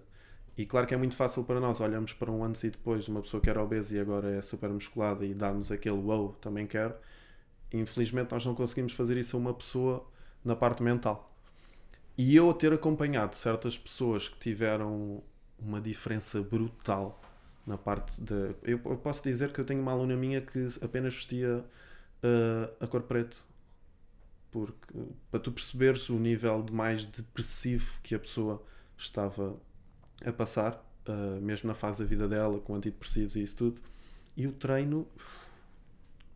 E 0.55 0.65
claro 0.65 0.85
que 0.85 0.93
é 0.93 0.97
muito 0.97 1.15
fácil 1.15 1.43
para 1.43 1.59
nós 1.59 1.81
olharmos 1.81 2.13
para 2.13 2.31
um 2.31 2.43
antes 2.43 2.63
e 2.63 2.69
depois 2.69 3.05
de 3.05 3.11
uma 3.11 3.21
pessoa 3.21 3.41
que 3.41 3.49
era 3.49 3.61
obesa 3.61 3.95
e 3.95 3.99
agora 3.99 4.29
é 4.29 4.41
super 4.41 4.69
musculada 4.69 5.25
e 5.25 5.33
darmos 5.33 5.71
aquele 5.71 5.97
wow, 5.97 6.33
também 6.33 6.67
quero. 6.67 6.93
Infelizmente 7.73 8.31
nós 8.31 8.45
não 8.45 8.53
conseguimos 8.53 8.93
fazer 8.93 9.17
isso 9.17 9.35
a 9.35 9.39
uma 9.39 9.53
pessoa 9.53 10.05
na 10.45 10.55
parte 10.55 10.83
mental. 10.83 11.33
E 12.17 12.35
eu 12.35 12.49
a 12.49 12.53
ter 12.53 12.71
acompanhado 12.71 13.35
certas 13.35 13.77
pessoas 13.77 14.29
que 14.29 14.37
tiveram 14.37 15.23
uma 15.57 15.81
diferença 15.81 16.41
brutal 16.41 17.19
na 17.65 17.77
parte 17.77 18.21
da. 18.21 18.53
Eu, 18.61 18.79
posso 18.79 19.23
dizer 19.23 19.51
que 19.51 19.59
eu 19.59 19.65
tenho 19.65 19.81
uma 19.81 19.91
aluna 19.91 20.15
minha 20.15 20.41
que 20.41 20.69
apenas 20.81 21.15
vestia 21.15 21.59
uh, 22.23 22.73
a 22.79 22.87
cor 22.87 23.03
preto. 23.03 23.43
Porque, 24.51 24.75
para 25.31 25.39
tu 25.39 25.51
perceberes 25.51 26.09
o 26.09 26.19
nível 26.19 26.61
de 26.61 26.71
mais 26.71 27.05
depressivo 27.05 27.99
que 28.03 28.13
a 28.13 28.19
pessoa 28.19 28.63
estava 28.95 29.55
a 30.23 30.31
passar, 30.31 30.75
uh, 31.07 31.41
mesmo 31.41 31.67
na 31.67 31.73
fase 31.73 31.97
da 31.97 32.05
vida 32.05 32.27
dela, 32.27 32.59
com 32.59 32.75
antidepressivos 32.75 33.35
e 33.35 33.41
isso 33.41 33.55
tudo, 33.55 33.81
e 34.37 34.45
o 34.45 34.51
treino 34.51 35.07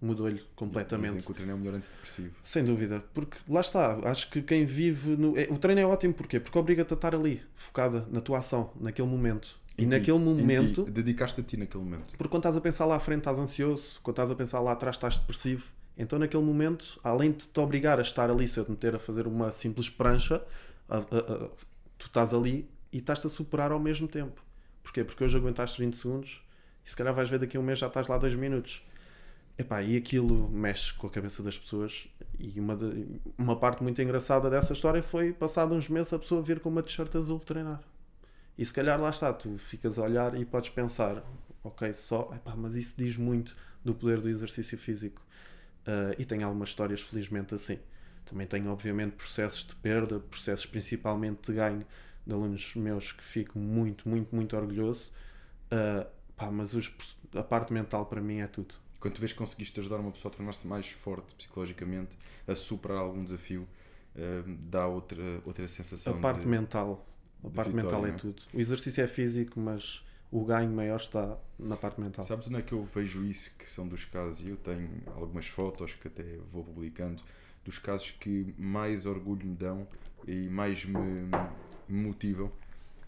mudou-lhe 0.02 0.42
completamente. 0.56 1.08
Dizem 1.16 1.22
que 1.26 1.32
o 1.32 1.34
treino 1.34 1.52
é 1.52 1.56
o 1.56 1.58
melhor 1.58 1.76
antidepressivo. 1.76 2.32
Sem 2.44 2.64
dúvida, 2.64 3.04
porque 3.14 3.38
lá 3.50 3.62
está, 3.62 3.98
acho 4.10 4.30
que 4.30 4.42
quem 4.42 4.66
vive 4.66 5.16
no. 5.16 5.38
é- 5.38 5.48
o 5.50 5.58
treino 5.58 5.82
é 5.82 5.86
ótimo 5.86 6.14
porquê? 6.14 6.40
Porque 6.40 6.58
obriga-te 6.58 6.94
a 6.94 6.96
estar 6.96 7.16
ali, 7.16 7.42
focada 7.56 8.08
na 8.12 8.22
tua 8.22 8.40
ação, 8.40 8.72
naquele 8.80 9.08
momento. 9.08 9.60
E 9.78 9.86
naquele 9.86 10.18
momento, 10.18 10.84
Dedicaste 10.86 11.40
a 11.42 11.44
ti 11.44 11.56
naquele 11.56 11.84
momento. 11.84 12.06
porque 12.18 12.30
quando 12.30 12.42
estás 12.42 12.58
a 12.58 12.62
pensar 12.62 12.86
lá 12.86 12.96
à 12.96 13.00
frente 13.00 13.20
estás 13.20 13.38
ansioso, 13.38 14.00
quando 14.02 14.16
estás 14.16 14.32
a 14.32 14.36
pensar 14.36 14.60
lá 14.60 14.72
atrás 14.72 14.96
estás 14.96 15.20
depressivo. 15.20 15.66
Então 15.96 16.18
naquele 16.18 16.44
momento, 16.44 17.00
além 17.04 17.32
de 17.32 17.48
te 17.48 17.60
obrigar 17.60 18.00
a 18.00 18.02
estar 18.02 18.30
ali, 18.30 18.48
se 18.48 18.60
eu 18.60 18.66
te 18.66 18.72
meter 18.72 18.96
a 18.96 19.00
fazer 19.00 19.28
uma 19.28 19.52
simples 19.52 19.88
prancha, 19.90 20.44
a- 20.90 20.98
a- 20.98 21.00
a- 21.02 21.50
tu 21.98 22.06
estás 22.08 22.34
ali 22.34 22.68
e 22.92 22.98
estás-te 22.98 23.28
a 23.28 23.30
superar 23.30 23.72
ao 23.72 23.80
mesmo 23.80 24.08
tempo. 24.08 24.42
Porquê? 24.82 25.04
Porque 25.04 25.24
hoje 25.24 25.38
aguentaste 25.38 25.80
20 25.80 25.96
segundos 25.98 26.42
e 26.86 26.90
se 26.90 26.96
calhar 26.96 27.14
vais 27.14 27.30
ver 27.30 27.38
daqui 27.40 27.56
a 27.58 27.60
um 27.60 27.64
mês 27.64 27.78
já 27.78 27.86
estás 27.88 28.08
lá 28.08 28.18
2 28.18 28.34
minutos. 28.34 28.82
Epá, 29.58 29.82
e 29.82 29.98
aquilo 29.98 30.50
mexe 30.50 30.94
com 30.94 31.08
a 31.08 31.10
cabeça 31.10 31.42
das 31.42 31.58
pessoas. 31.58 32.08
E 32.40 32.60
uma, 32.60 32.76
de- 32.76 33.20
uma 33.38 33.56
parte 33.60 33.82
muito 33.82 34.00
engraçada 34.02 34.50
dessa 34.50 34.74
história 34.74 35.02
foi, 35.02 35.34
passado 35.34 35.74
uns 35.74 35.90
meses, 35.90 36.14
a 36.14 36.20
pessoa 36.20 36.42
vir 36.44 36.60
com 36.60 36.70
uma 36.70 36.84
t-shirt 36.84 37.16
azul 37.16 37.40
treinar. 37.40 37.82
E 38.58 38.66
se 38.66 38.74
calhar 38.74 39.02
lá 39.02 39.10
está, 39.12 39.34
tu 39.34 39.58
ficas 39.58 40.00
a 40.00 40.04
olhar 40.04 40.36
e 40.40 40.46
podes 40.46 40.70
pensar, 40.72 41.24
ok, 41.64 41.94
só, 41.94 42.32
epá, 42.36 42.56
mas 42.58 42.76
isso 42.76 42.96
diz 42.98 43.18
muito 43.18 43.56
do 43.84 43.96
poder 43.96 44.22
do 44.22 44.30
exercício 44.30 44.78
físico. 44.78 45.22
Uh, 45.88 46.16
e 46.20 46.26
tenho 46.26 46.46
algumas 46.46 46.70
histórias, 46.70 47.02
felizmente, 47.02 47.56
assim. 47.56 47.80
Também 48.26 48.48
tenho, 48.48 48.70
obviamente, 48.72 49.14
processos 49.14 49.66
de 49.66 49.76
perda, 49.76 50.20
processos 50.20 50.66
principalmente 50.66 51.48
de 51.52 51.54
ganho 51.58 51.86
de 52.26 52.34
alunos 52.34 52.76
meus 52.76 53.12
que 53.14 53.24
fico 53.24 53.58
muito, 53.60 54.08
muito, 54.10 54.36
muito 54.36 54.58
orgulhoso. 54.58 55.12
Uh, 55.72 56.08
pá, 56.36 56.52
mas 56.52 56.74
os, 56.76 56.92
a 57.36 57.44
parte 57.44 57.74
mental 57.74 58.06
para 58.06 58.22
mim 58.22 58.40
é 58.40 58.48
tudo. 58.48 58.76
Quando 59.00 59.14
tu 59.14 59.20
vês 59.20 59.32
que 59.32 59.38
conseguiste 59.38 59.80
ajudar 59.80 59.98
uma 59.98 60.12
pessoa 60.12 60.34
a 60.34 60.36
tornar-se 60.36 60.66
mais 60.66 60.90
forte 60.90 61.36
psicologicamente, 61.36 62.18
a 62.48 62.56
superar 62.56 63.00
algum 63.00 63.24
desafio, 63.24 63.68
uh, 64.16 64.58
dá 64.66 64.88
outra, 64.88 65.42
outra 65.46 65.68
sensação. 65.68 66.18
A 66.18 66.20
parte 66.20 66.42
de, 66.42 66.48
mental. 66.48 67.06
A 67.44 67.50
parte 67.50 67.72
vitória, 67.72 67.98
mental 67.98 68.06
é, 68.08 68.10
é 68.10 68.14
tudo. 68.14 68.42
O 68.54 68.60
exercício 68.60 69.04
é 69.04 69.08
físico, 69.08 69.60
mas 69.60 70.04
o 70.32 70.44
ganho 70.44 70.72
maior 70.72 71.00
está 71.00 71.38
na 71.58 71.78
parte 71.78 72.02
mental. 72.02 72.26
Sabes 72.26 72.48
onde 72.48 72.58
é 72.58 72.62
que 72.62 72.74
eu 72.74 72.84
vejo 72.84 73.24
isso? 73.24 73.52
Que 73.58 73.70
são 73.70 73.88
dos 73.88 74.04
casos, 74.04 74.44
e 74.44 74.50
eu 74.50 74.58
tenho 74.58 74.90
algumas 75.16 75.48
fotos 75.48 75.94
que 75.94 76.08
até 76.08 76.24
vou 76.50 76.64
publicando, 76.64 77.22
dos 77.64 77.78
casos 77.78 78.12
que 78.12 78.54
mais 78.58 79.06
orgulho 79.06 79.46
me 79.46 79.56
dão 79.56 79.88
e 80.28 80.50
mais 80.50 80.84
me, 80.86 81.30
motivam. 81.88 82.52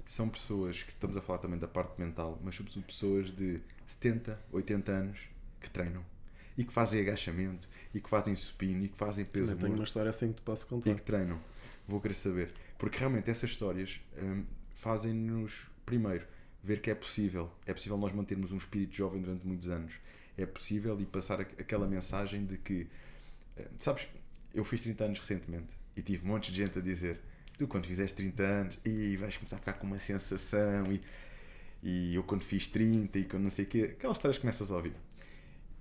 São 0.06 0.28
pessoas 0.28 0.82
que 0.84 0.92
estamos 0.92 1.16
a 1.18 1.22
falar 1.22 1.40
também 1.40 1.60
da 1.60 1.68
parte 1.68 2.00
mental, 2.00 2.40
mas 2.44 2.56
sobretudo 2.56 2.86
pessoas 2.86 3.32
de 3.32 3.62
70, 3.86 4.42
80 4.52 4.92
anos 4.92 5.29
que 5.60 5.70
treinam 5.70 6.03
e 6.57 6.64
que 6.64 6.74
fazem 6.74 6.99
agachamento 7.01 7.70
e 7.93 8.01
que 8.01 8.10
fazem 8.10 8.36
supino 8.36 8.84
e 8.84 8.89
que 8.89 8.97
fazem 8.97 9.26
peso. 9.26 9.53
Eu 9.53 9.57
tenho 9.57 9.74
uma 9.74 9.84
história 9.84 10.10
assim 10.10 10.30
que 10.30 10.36
te 10.36 10.41
posso 10.41 10.68
contar. 10.68 10.91
E 10.91 10.95
que 10.95 11.01
treinam. 11.01 11.39
Vou 11.88 12.01
querer 12.01 12.14
saber. 12.14 12.51
Porque 12.78 12.97
realmente 12.97 13.30
essas 13.30 13.49
histórias 13.49 14.01
hum, 14.22 14.43
fazem-nos, 14.76 15.66
primeiro, 15.86 16.26
ver 16.64 16.82
que 16.82 16.91
é 16.91 16.95
possível. 16.95 17.49
É 17.66 17.74
possível 17.74 17.97
nós 17.97 18.14
mantermos 18.14 18.51
um 18.51 18.57
espírito 18.57 18.93
jovem 18.93 19.22
durante 19.22 19.47
muitos 19.47 19.70
anos. 19.70 19.93
É 20.38 20.45
possível 20.45 20.99
e 20.99 21.05
passar 21.05 21.41
aquela 21.41 21.88
mensagem 21.88 22.45
de 22.45 22.57
que, 22.57 22.88
hum, 23.57 23.64
sabes, 23.78 24.07
eu 24.53 24.64
fiz 24.64 24.82
30 24.82 25.03
anos 25.05 25.20
recentemente 25.20 25.80
e 25.95 26.01
tive 26.01 26.26
um 26.26 26.30
monte 26.30 26.51
de 26.51 26.57
gente 26.57 26.78
a 26.78 26.82
dizer: 26.82 27.20
tu, 27.57 27.68
quando 27.68 27.86
fizeres 27.86 28.12
30 28.12 28.43
anos, 28.43 28.80
e 28.86 29.18
vais 29.18 29.36
começar 29.36 29.57
a 29.57 29.60
ficar 29.60 29.74
com 29.74 29.88
uma 29.88 29.99
sensação. 29.99 30.91
E, 30.91 31.01
e 31.82 32.16
eu, 32.16 32.24
quando 32.24 32.43
fiz 32.43 32.68
30 32.68 33.18
e 33.20 33.24
quando 33.26 33.43
não 33.43 33.49
sei 33.49 33.66
o 33.66 33.68
quê, 33.68 33.95
aquelas 33.97 34.18
histórias 34.18 34.38
que 34.38 34.41
começas 34.41 34.72
a 34.72 34.76
ouvir. 34.76 34.93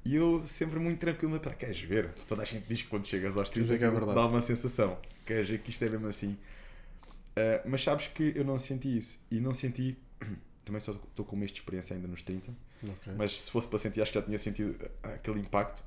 E 0.05 0.15
eu 0.15 0.43
sempre 0.47 0.79
muito 0.79 0.99
tranquilo, 0.99 1.39
mas 1.43 1.55
queres 1.55 1.81
ver? 1.81 2.13
Toda 2.27 2.43
a 2.43 2.45
gente 2.45 2.67
diz 2.67 2.83
que 2.83 2.89
quando 2.89 3.07
chegas 3.07 3.37
aos 3.37 3.51
30 3.51 3.75
é 3.75 3.79
dá 3.79 4.27
uma 4.27 4.41
sensação. 4.41 4.99
Queres 5.27 5.49
ver 5.49 5.59
que 5.59 5.71
isto 5.71 5.85
é 5.85 5.89
mesmo 5.89 6.07
assim? 6.07 6.33
Uh, 6.33 7.69
mas 7.69 7.83
sabes 7.83 8.09
que 8.09 8.33
eu 8.35 8.45
não 8.45 8.59
senti 8.59 8.97
isso. 8.97 9.21
E 9.31 9.41
não 9.41 9.53
senti. 9.53 9.97
Também 10.65 10.81
só 10.81 10.93
estou 10.93 11.25
com 11.25 11.37
um 11.37 11.39
mês 11.39 11.51
de 11.51 11.61
experiência 11.61 11.95
ainda 11.95 12.09
nos 12.09 12.23
30. 12.23 12.53
Okay. 12.83 13.13
Mas 13.17 13.41
se 13.41 13.51
fosse 13.51 13.67
para 13.67 13.79
sentir, 13.79 14.01
acho 14.03 14.13
que 14.13 14.19
já 14.19 14.25
tinha 14.25 14.39
sentido 14.39 14.77
aquele 15.03 15.41
impacto. 15.41 15.83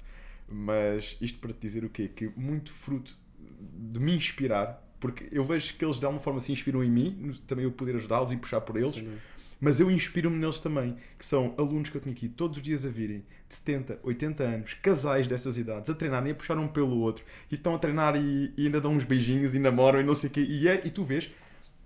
Mas 0.47 1.17
isto 1.21 1.39
para 1.39 1.53
te 1.53 1.59
dizer 1.59 1.85
o 1.85 1.89
quê? 1.89 2.07
Que 2.07 2.29
muito 2.35 2.71
fruto 2.71 3.15
de 3.39 3.99
me 3.99 4.13
inspirar, 4.13 4.83
porque 4.99 5.27
eu 5.31 5.43
vejo 5.43 5.75
que 5.75 5.85
eles 5.85 5.97
de 5.97 6.05
alguma 6.05 6.21
forma 6.21 6.39
se 6.39 6.51
inspiram 6.51 6.83
em 6.83 6.89
mim, 6.89 7.33
também 7.47 7.63
eu 7.63 7.71
poder 7.71 7.95
ajudá-los 7.95 8.31
e 8.31 8.37
puxar 8.37 8.61
por 8.61 8.75
eles. 8.75 8.95
Sim. 8.95 9.17
Mas 9.59 9.79
eu 9.79 9.91
inspiro-me 9.91 10.37
neles 10.37 10.59
também, 10.59 10.97
que 11.17 11.25
são 11.25 11.53
alunos 11.57 11.89
que 11.89 11.95
eu 11.95 12.01
tenho 12.01 12.15
aqui 12.15 12.27
todos 12.27 12.57
os 12.57 12.63
dias 12.63 12.83
a 12.83 12.89
virem, 12.89 13.23
70, 13.55 13.99
80 14.03 14.43
anos, 14.43 14.73
casais 14.75 15.27
dessas 15.27 15.57
idades, 15.57 15.89
a 15.89 15.93
treinarem, 15.93 16.31
a 16.31 16.35
puxar 16.35 16.57
um 16.57 16.67
pelo 16.67 16.99
outro, 16.99 17.23
e 17.51 17.55
estão 17.55 17.75
a 17.75 17.79
treinar 17.79 18.15
e, 18.15 18.53
e 18.57 18.65
ainda 18.65 18.81
dão 18.81 18.93
uns 18.93 19.03
beijinhos 19.03 19.53
e 19.53 19.59
namoram 19.59 19.99
e 19.99 20.03
não 20.03 20.15
sei 20.15 20.29
o 20.29 20.33
quê. 20.33 20.41
E, 20.41 20.67
é, 20.67 20.81
e 20.85 20.89
tu 20.89 21.03
vês, 21.03 21.29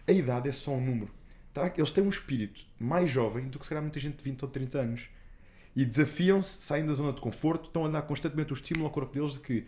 a 0.07 0.11
idade 0.11 0.49
é 0.49 0.51
só 0.51 0.72
um 0.72 0.84
número. 0.84 1.11
Tá? 1.53 1.72
Eles 1.78 1.91
têm 1.91 2.03
um 2.03 2.09
espírito 2.09 2.61
mais 2.80 3.09
jovem 3.09 3.47
do 3.47 3.57
que 3.57 3.66
se 3.66 3.70
calhar 3.70 3.82
muita 3.82 3.99
gente 3.99 4.18
de 4.18 4.24
20 4.24 4.43
ou 4.43 4.49
30 4.49 4.78
anos. 4.78 5.09
E 5.76 5.86
desafiam-se, 5.86 6.61
saem 6.61 6.86
da 6.86 6.93
zona 6.93 7.13
de 7.13 7.22
conforto, 7.22 7.68
estão 7.68 7.86
a 7.86 7.89
dar 7.89 8.01
constantemente 8.01 8.53
o 8.53 8.55
estímulo 8.55 8.86
ao 8.86 8.91
corpo 8.91 9.13
deles 9.13 9.34
de 9.34 9.39
que 9.39 9.66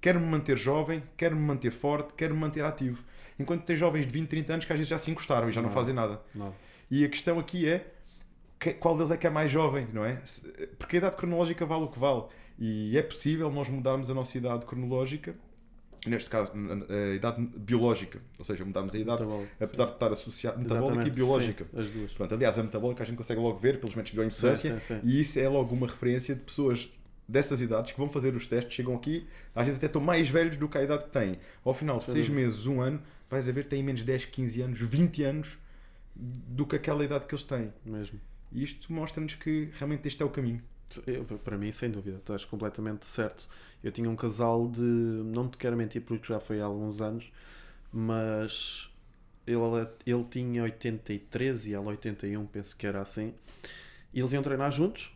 quero-me 0.00 0.26
manter 0.26 0.56
jovem, 0.56 1.02
quero-me 1.16 1.40
manter 1.40 1.70
forte, 1.70 2.14
quero-me 2.14 2.40
manter 2.40 2.64
ativo. 2.64 3.02
Enquanto 3.38 3.64
tem 3.64 3.76
jovens 3.76 4.06
de 4.06 4.12
20, 4.12 4.28
30 4.28 4.52
anos 4.52 4.64
que 4.64 4.72
às 4.72 4.78
vezes 4.78 4.90
já 4.90 4.98
se 4.98 5.10
encostaram 5.10 5.48
e 5.48 5.52
já 5.52 5.60
não, 5.60 5.68
não 5.68 5.74
fazem 5.74 5.94
nada. 5.94 6.20
Não. 6.34 6.54
E 6.90 7.04
a 7.04 7.08
questão 7.08 7.38
aqui 7.38 7.68
é 7.68 7.86
qual 8.78 8.96
deles 8.96 9.10
é 9.10 9.16
que 9.16 9.26
é 9.26 9.30
mais 9.30 9.50
jovem, 9.50 9.88
não 9.92 10.04
é? 10.04 10.20
Porque 10.78 10.96
a 10.96 10.98
idade 10.98 11.16
cronológica 11.16 11.64
vale 11.64 11.84
o 11.84 11.88
que 11.88 11.98
vale. 11.98 12.24
E 12.58 12.96
é 12.98 13.02
possível 13.02 13.50
nós 13.50 13.68
mudarmos 13.68 14.10
a 14.10 14.14
nossa 14.14 14.36
idade 14.36 14.66
cronológica, 14.66 15.34
neste 16.06 16.28
caso, 16.28 16.52
a 16.88 17.14
idade 17.14 17.40
biológica, 17.56 18.20
ou 18.38 18.44
seja, 18.44 18.64
mudarmos 18.64 18.94
a 18.94 18.98
idade, 18.98 19.22
apesar 19.58 19.84
sim. 19.84 19.90
de 19.90 19.96
estar 19.96 20.12
associada 20.12 20.58
metabólica 20.58 21.06
e 21.06 21.10
biológica. 21.10 21.64
Sim, 21.64 21.80
as 21.80 21.86
duas. 21.86 22.12
Pronto, 22.12 22.34
aliás, 22.34 22.58
a 22.58 22.62
metabólica 22.62 23.02
a 23.02 23.06
gente 23.06 23.16
consegue 23.16 23.40
logo 23.40 23.56
ver 23.56 23.80
pelos 23.80 23.94
métodos 23.94 24.10
de 24.10 24.16
bioimpedância 24.16 25.00
e 25.02 25.20
isso 25.20 25.38
é 25.38 25.48
logo 25.48 25.74
uma 25.74 25.86
referência 25.86 26.34
de 26.34 26.42
pessoas 26.42 26.90
dessas 27.26 27.60
idades 27.60 27.92
que 27.92 27.98
vão 27.98 28.08
fazer 28.08 28.34
os 28.34 28.46
testes, 28.46 28.74
chegam 28.74 28.94
aqui, 28.94 29.26
às 29.54 29.64
vezes 29.64 29.78
até 29.78 29.86
estão 29.86 30.02
mais 30.02 30.28
velhos 30.28 30.56
do 30.56 30.68
que 30.68 30.76
a 30.76 30.82
idade 30.82 31.04
que 31.04 31.10
têm. 31.10 31.38
Ao 31.64 31.72
final 31.72 31.98
de 31.98 32.04
6 32.04 32.28
meses, 32.28 32.66
um 32.66 32.80
ano, 32.80 33.00
vais 33.28 33.48
a 33.48 33.52
ver 33.52 33.66
têm 33.66 33.82
menos 33.82 34.02
10, 34.02 34.26
15 34.26 34.62
anos, 34.62 34.80
20 34.80 35.22
anos 35.22 35.58
do 36.14 36.66
que 36.66 36.76
aquela 36.76 37.04
idade 37.04 37.26
que 37.26 37.34
eles 37.34 37.44
têm. 37.44 37.72
Mesmo. 37.84 38.20
E 38.52 38.62
isto 38.62 38.92
mostra-nos 38.92 39.34
que 39.34 39.70
realmente 39.74 40.08
este 40.08 40.22
é 40.22 40.26
o 40.26 40.30
caminho. 40.30 40.62
Eu, 41.06 41.24
para 41.24 41.56
mim, 41.56 41.70
sem 41.70 41.90
dúvida, 41.90 42.16
estás 42.16 42.44
completamente 42.44 43.06
certo. 43.06 43.48
Eu 43.82 43.92
tinha 43.92 44.10
um 44.10 44.16
casal 44.16 44.68
de. 44.68 44.80
Não 44.80 45.48
te 45.48 45.56
quero 45.56 45.76
mentir 45.76 46.02
porque 46.02 46.26
já 46.32 46.40
foi 46.40 46.60
há 46.60 46.64
alguns 46.64 47.00
anos, 47.00 47.30
mas 47.92 48.90
ele, 49.46 49.88
ele 50.04 50.24
tinha 50.24 50.62
83 50.64 51.66
e 51.66 51.74
ela 51.74 51.86
81, 51.86 52.44
penso 52.46 52.76
que 52.76 52.86
era 52.86 53.00
assim. 53.00 53.32
E 54.12 54.18
eles 54.20 54.32
iam 54.32 54.42
treinar 54.42 54.70
juntos. 54.72 55.12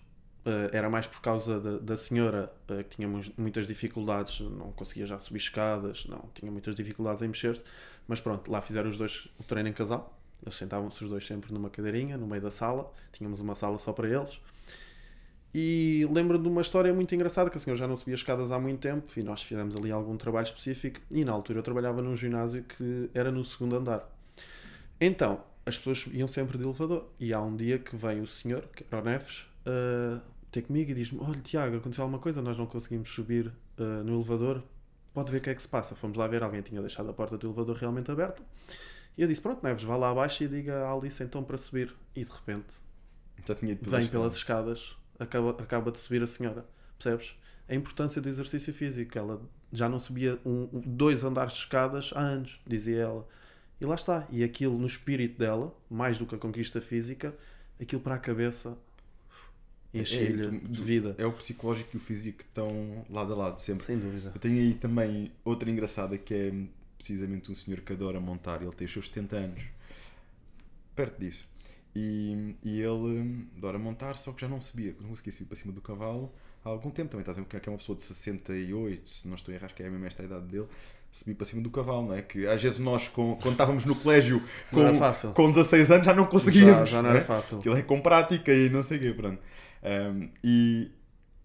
Uh, 0.46 0.68
era 0.72 0.90
mais 0.90 1.06
por 1.06 1.22
causa 1.22 1.58
da, 1.58 1.78
da 1.78 1.96
senhora 1.96 2.52
uh, 2.68 2.84
que 2.84 2.96
tinha 2.96 3.08
muitas 3.38 3.66
dificuldades, 3.66 4.40
não 4.40 4.72
conseguia 4.72 5.06
já 5.06 5.18
subir 5.18 5.38
escadas, 5.38 6.04
não 6.04 6.28
tinha 6.34 6.52
muitas 6.52 6.74
dificuldades 6.74 7.22
em 7.22 7.28
mexer-se. 7.28 7.64
Mas 8.06 8.20
pronto, 8.20 8.50
lá 8.50 8.60
fizeram 8.60 8.90
os 8.90 8.98
dois 8.98 9.26
o 9.38 9.42
treino 9.42 9.70
em 9.70 9.72
casal 9.72 10.20
eles 10.44 10.56
sentavam-se 10.56 11.02
os 11.02 11.10
dois 11.10 11.26
sempre 11.26 11.52
numa 11.52 11.70
cadeirinha, 11.70 12.18
no 12.18 12.26
meio 12.26 12.42
da 12.42 12.50
sala. 12.50 12.92
Tínhamos 13.12 13.40
uma 13.40 13.54
sala 13.54 13.78
só 13.78 13.92
para 13.92 14.08
eles. 14.08 14.40
E 15.54 16.06
lembro 16.12 16.38
de 16.38 16.48
uma 16.48 16.60
história 16.60 16.92
muito 16.92 17.14
engraçada 17.14 17.48
que 17.48 17.56
a 17.56 17.60
senhora 17.60 17.78
já 17.78 17.86
não 17.86 17.96
subia 17.96 18.14
escadas 18.14 18.50
há 18.50 18.58
muito 18.58 18.80
tempo 18.80 19.12
e 19.16 19.22
nós 19.22 19.40
fizemos 19.40 19.76
ali 19.76 19.90
algum 19.90 20.16
trabalho 20.16 20.44
específico. 20.44 21.00
E 21.10 21.24
na 21.24 21.32
altura 21.32 21.60
eu 21.60 21.62
trabalhava 21.62 22.02
num 22.02 22.16
ginásio 22.16 22.64
que 22.64 23.08
era 23.14 23.30
no 23.30 23.44
segundo 23.44 23.76
andar. 23.76 24.06
Então, 25.00 25.42
as 25.64 25.78
pessoas 25.78 26.06
iam 26.12 26.28
sempre 26.28 26.58
de 26.58 26.64
elevador. 26.64 27.06
E 27.18 27.32
há 27.32 27.40
um 27.40 27.56
dia 27.56 27.78
que 27.78 27.96
vem 27.96 28.20
o 28.20 28.26
senhor, 28.26 28.66
que 28.74 28.84
era 28.90 29.00
o 29.00 29.04
Neves, 29.04 29.46
uh, 29.66 30.20
ter 30.50 30.62
comigo 30.62 30.90
e 30.90 30.94
diz-me: 30.94 31.20
Olha, 31.20 31.40
Tiago, 31.40 31.76
aconteceu 31.76 32.02
alguma 32.02 32.20
coisa, 32.20 32.42
nós 32.42 32.56
não 32.58 32.66
conseguimos 32.66 33.10
subir 33.10 33.46
uh, 33.78 34.04
no 34.04 34.16
elevador. 34.16 34.62
Pode 35.12 35.30
ver 35.30 35.38
o 35.38 35.40
que 35.40 35.50
é 35.50 35.54
que 35.54 35.62
se 35.62 35.68
passa. 35.68 35.94
Fomos 35.94 36.16
lá 36.16 36.26
ver, 36.26 36.42
alguém 36.42 36.60
tinha 36.62 36.80
deixado 36.80 37.08
a 37.08 37.12
porta 37.12 37.38
do 37.38 37.46
elevador 37.46 37.76
realmente 37.76 38.10
aberta. 38.10 38.42
E 39.16 39.22
eu 39.22 39.28
disse: 39.28 39.40
Pronto, 39.40 39.62
Neves, 39.62 39.84
vá 39.84 39.96
lá 39.96 40.10
abaixo 40.10 40.42
e 40.44 40.48
diga 40.48 40.84
à 40.86 40.92
Alice 40.92 41.22
então 41.22 41.42
para 41.42 41.56
subir. 41.56 41.94
E 42.14 42.24
de 42.24 42.30
repente 42.30 42.84
vem 43.82 44.08
pelas 44.08 44.36
escadas, 44.36 44.96
acaba, 45.18 45.50
acaba 45.50 45.90
de 45.90 45.98
subir 45.98 46.22
a 46.22 46.26
senhora. 46.26 46.64
Percebes? 46.98 47.34
A 47.68 47.74
importância 47.74 48.20
do 48.20 48.28
exercício 48.28 48.72
físico. 48.72 49.16
Ela 49.16 49.40
já 49.72 49.88
não 49.88 49.98
subia 49.98 50.38
um, 50.44 50.68
dois 50.84 51.24
andares 51.24 51.52
de 51.52 51.58
escadas 51.60 52.10
há 52.14 52.20
anos, 52.20 52.60
dizia 52.66 53.02
ela. 53.02 53.28
E 53.80 53.84
lá 53.84 53.94
está. 53.94 54.26
E 54.30 54.44
aquilo 54.44 54.78
no 54.78 54.86
espírito 54.86 55.38
dela, 55.38 55.74
mais 55.90 56.18
do 56.18 56.26
que 56.26 56.34
a 56.34 56.38
conquista 56.38 56.80
física, 56.80 57.34
aquilo 57.80 58.00
para 58.00 58.14
a 58.14 58.18
cabeça 58.18 58.76
enche-lhe 59.92 60.46
é, 60.46 60.50
de 60.50 60.82
vida. 60.82 61.14
É 61.18 61.26
o 61.26 61.32
psicológico 61.32 61.90
e 61.94 61.96
o 61.96 62.00
físico 62.00 62.38
que 62.38 62.44
estão 62.44 63.04
lado 63.10 63.32
a 63.32 63.36
lado 63.36 63.60
sempre. 63.60 63.86
Sem 63.86 63.98
dúvida. 63.98 64.32
Eu 64.34 64.40
tenho 64.40 64.58
aí 64.60 64.74
também 64.74 65.32
outra 65.44 65.70
engraçada 65.70 66.16
que 66.18 66.34
é 66.34 66.52
precisamente 66.96 67.50
um 67.50 67.54
senhor 67.54 67.80
que 67.80 67.92
adora 67.92 68.20
montar, 68.20 68.62
ele 68.62 68.72
tem 68.72 68.86
os 68.86 68.92
seus 68.92 69.06
70 69.06 69.36
anos, 69.36 69.62
perto 70.94 71.18
disso. 71.18 71.48
E, 71.94 72.56
e 72.62 72.80
ele 72.80 73.46
adora 73.56 73.78
montar, 73.78 74.16
só 74.16 74.32
que 74.32 74.40
já 74.40 74.48
não 74.48 74.60
subia, 74.60 74.94
não 75.00 75.10
conseguia 75.10 75.32
subir 75.32 75.46
para 75.46 75.56
cima 75.56 75.72
do 75.72 75.80
cavalo 75.80 76.32
há 76.64 76.68
algum 76.68 76.90
tempo 76.90 77.10
também. 77.10 77.22
Estás 77.22 77.38
a 77.38 77.40
ver 77.40 77.46
que 77.46 77.68
é 77.68 77.72
uma 77.72 77.78
pessoa 77.78 77.94
de 77.94 78.02
68, 78.02 79.08
se 79.08 79.28
não 79.28 79.36
estou 79.36 79.52
a 79.52 79.54
errar, 79.56 79.72
que 79.72 79.82
é 79.82 79.88
mesmo 79.88 80.04
esta 80.04 80.22
a 80.22 80.26
idade 80.26 80.46
dele, 80.46 80.66
subir 81.12 81.34
para 81.34 81.46
cima 81.46 81.62
do 81.62 81.70
cavalo, 81.70 82.08
não 82.08 82.14
é? 82.14 82.22
Que 82.22 82.46
às 82.46 82.60
vezes 82.60 82.80
nós, 82.80 83.08
com, 83.08 83.36
quando 83.36 83.52
estávamos 83.52 83.84
no 83.84 83.94
colégio 83.94 84.42
com, 84.70 85.32
com 85.34 85.50
16 85.50 85.90
anos, 85.92 86.06
já 86.06 86.14
não 86.14 86.26
conseguíamos. 86.26 86.90
Já, 86.90 86.96
já 86.96 87.02
não 87.02 87.10
era 87.10 87.20
é? 87.20 87.22
fácil. 87.22 87.58
Aquilo 87.60 87.76
é 87.76 87.82
com 87.82 88.00
prática 88.00 88.52
e 88.52 88.68
não 88.68 88.82
sei 88.82 88.98
o 88.98 89.00
quê, 89.00 89.12
pronto. 89.12 89.40
Um, 89.84 90.30
e, 90.42 90.90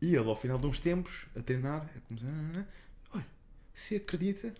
e 0.02 0.16
ele, 0.16 0.28
ao 0.28 0.36
final 0.36 0.58
de 0.58 0.66
uns 0.66 0.80
tempos, 0.80 1.28
a 1.36 1.42
treinar, 1.42 1.88
a 1.96 2.00
começar, 2.08 2.68
olha, 3.14 3.26
se 3.74 3.96
acredita 3.98 4.52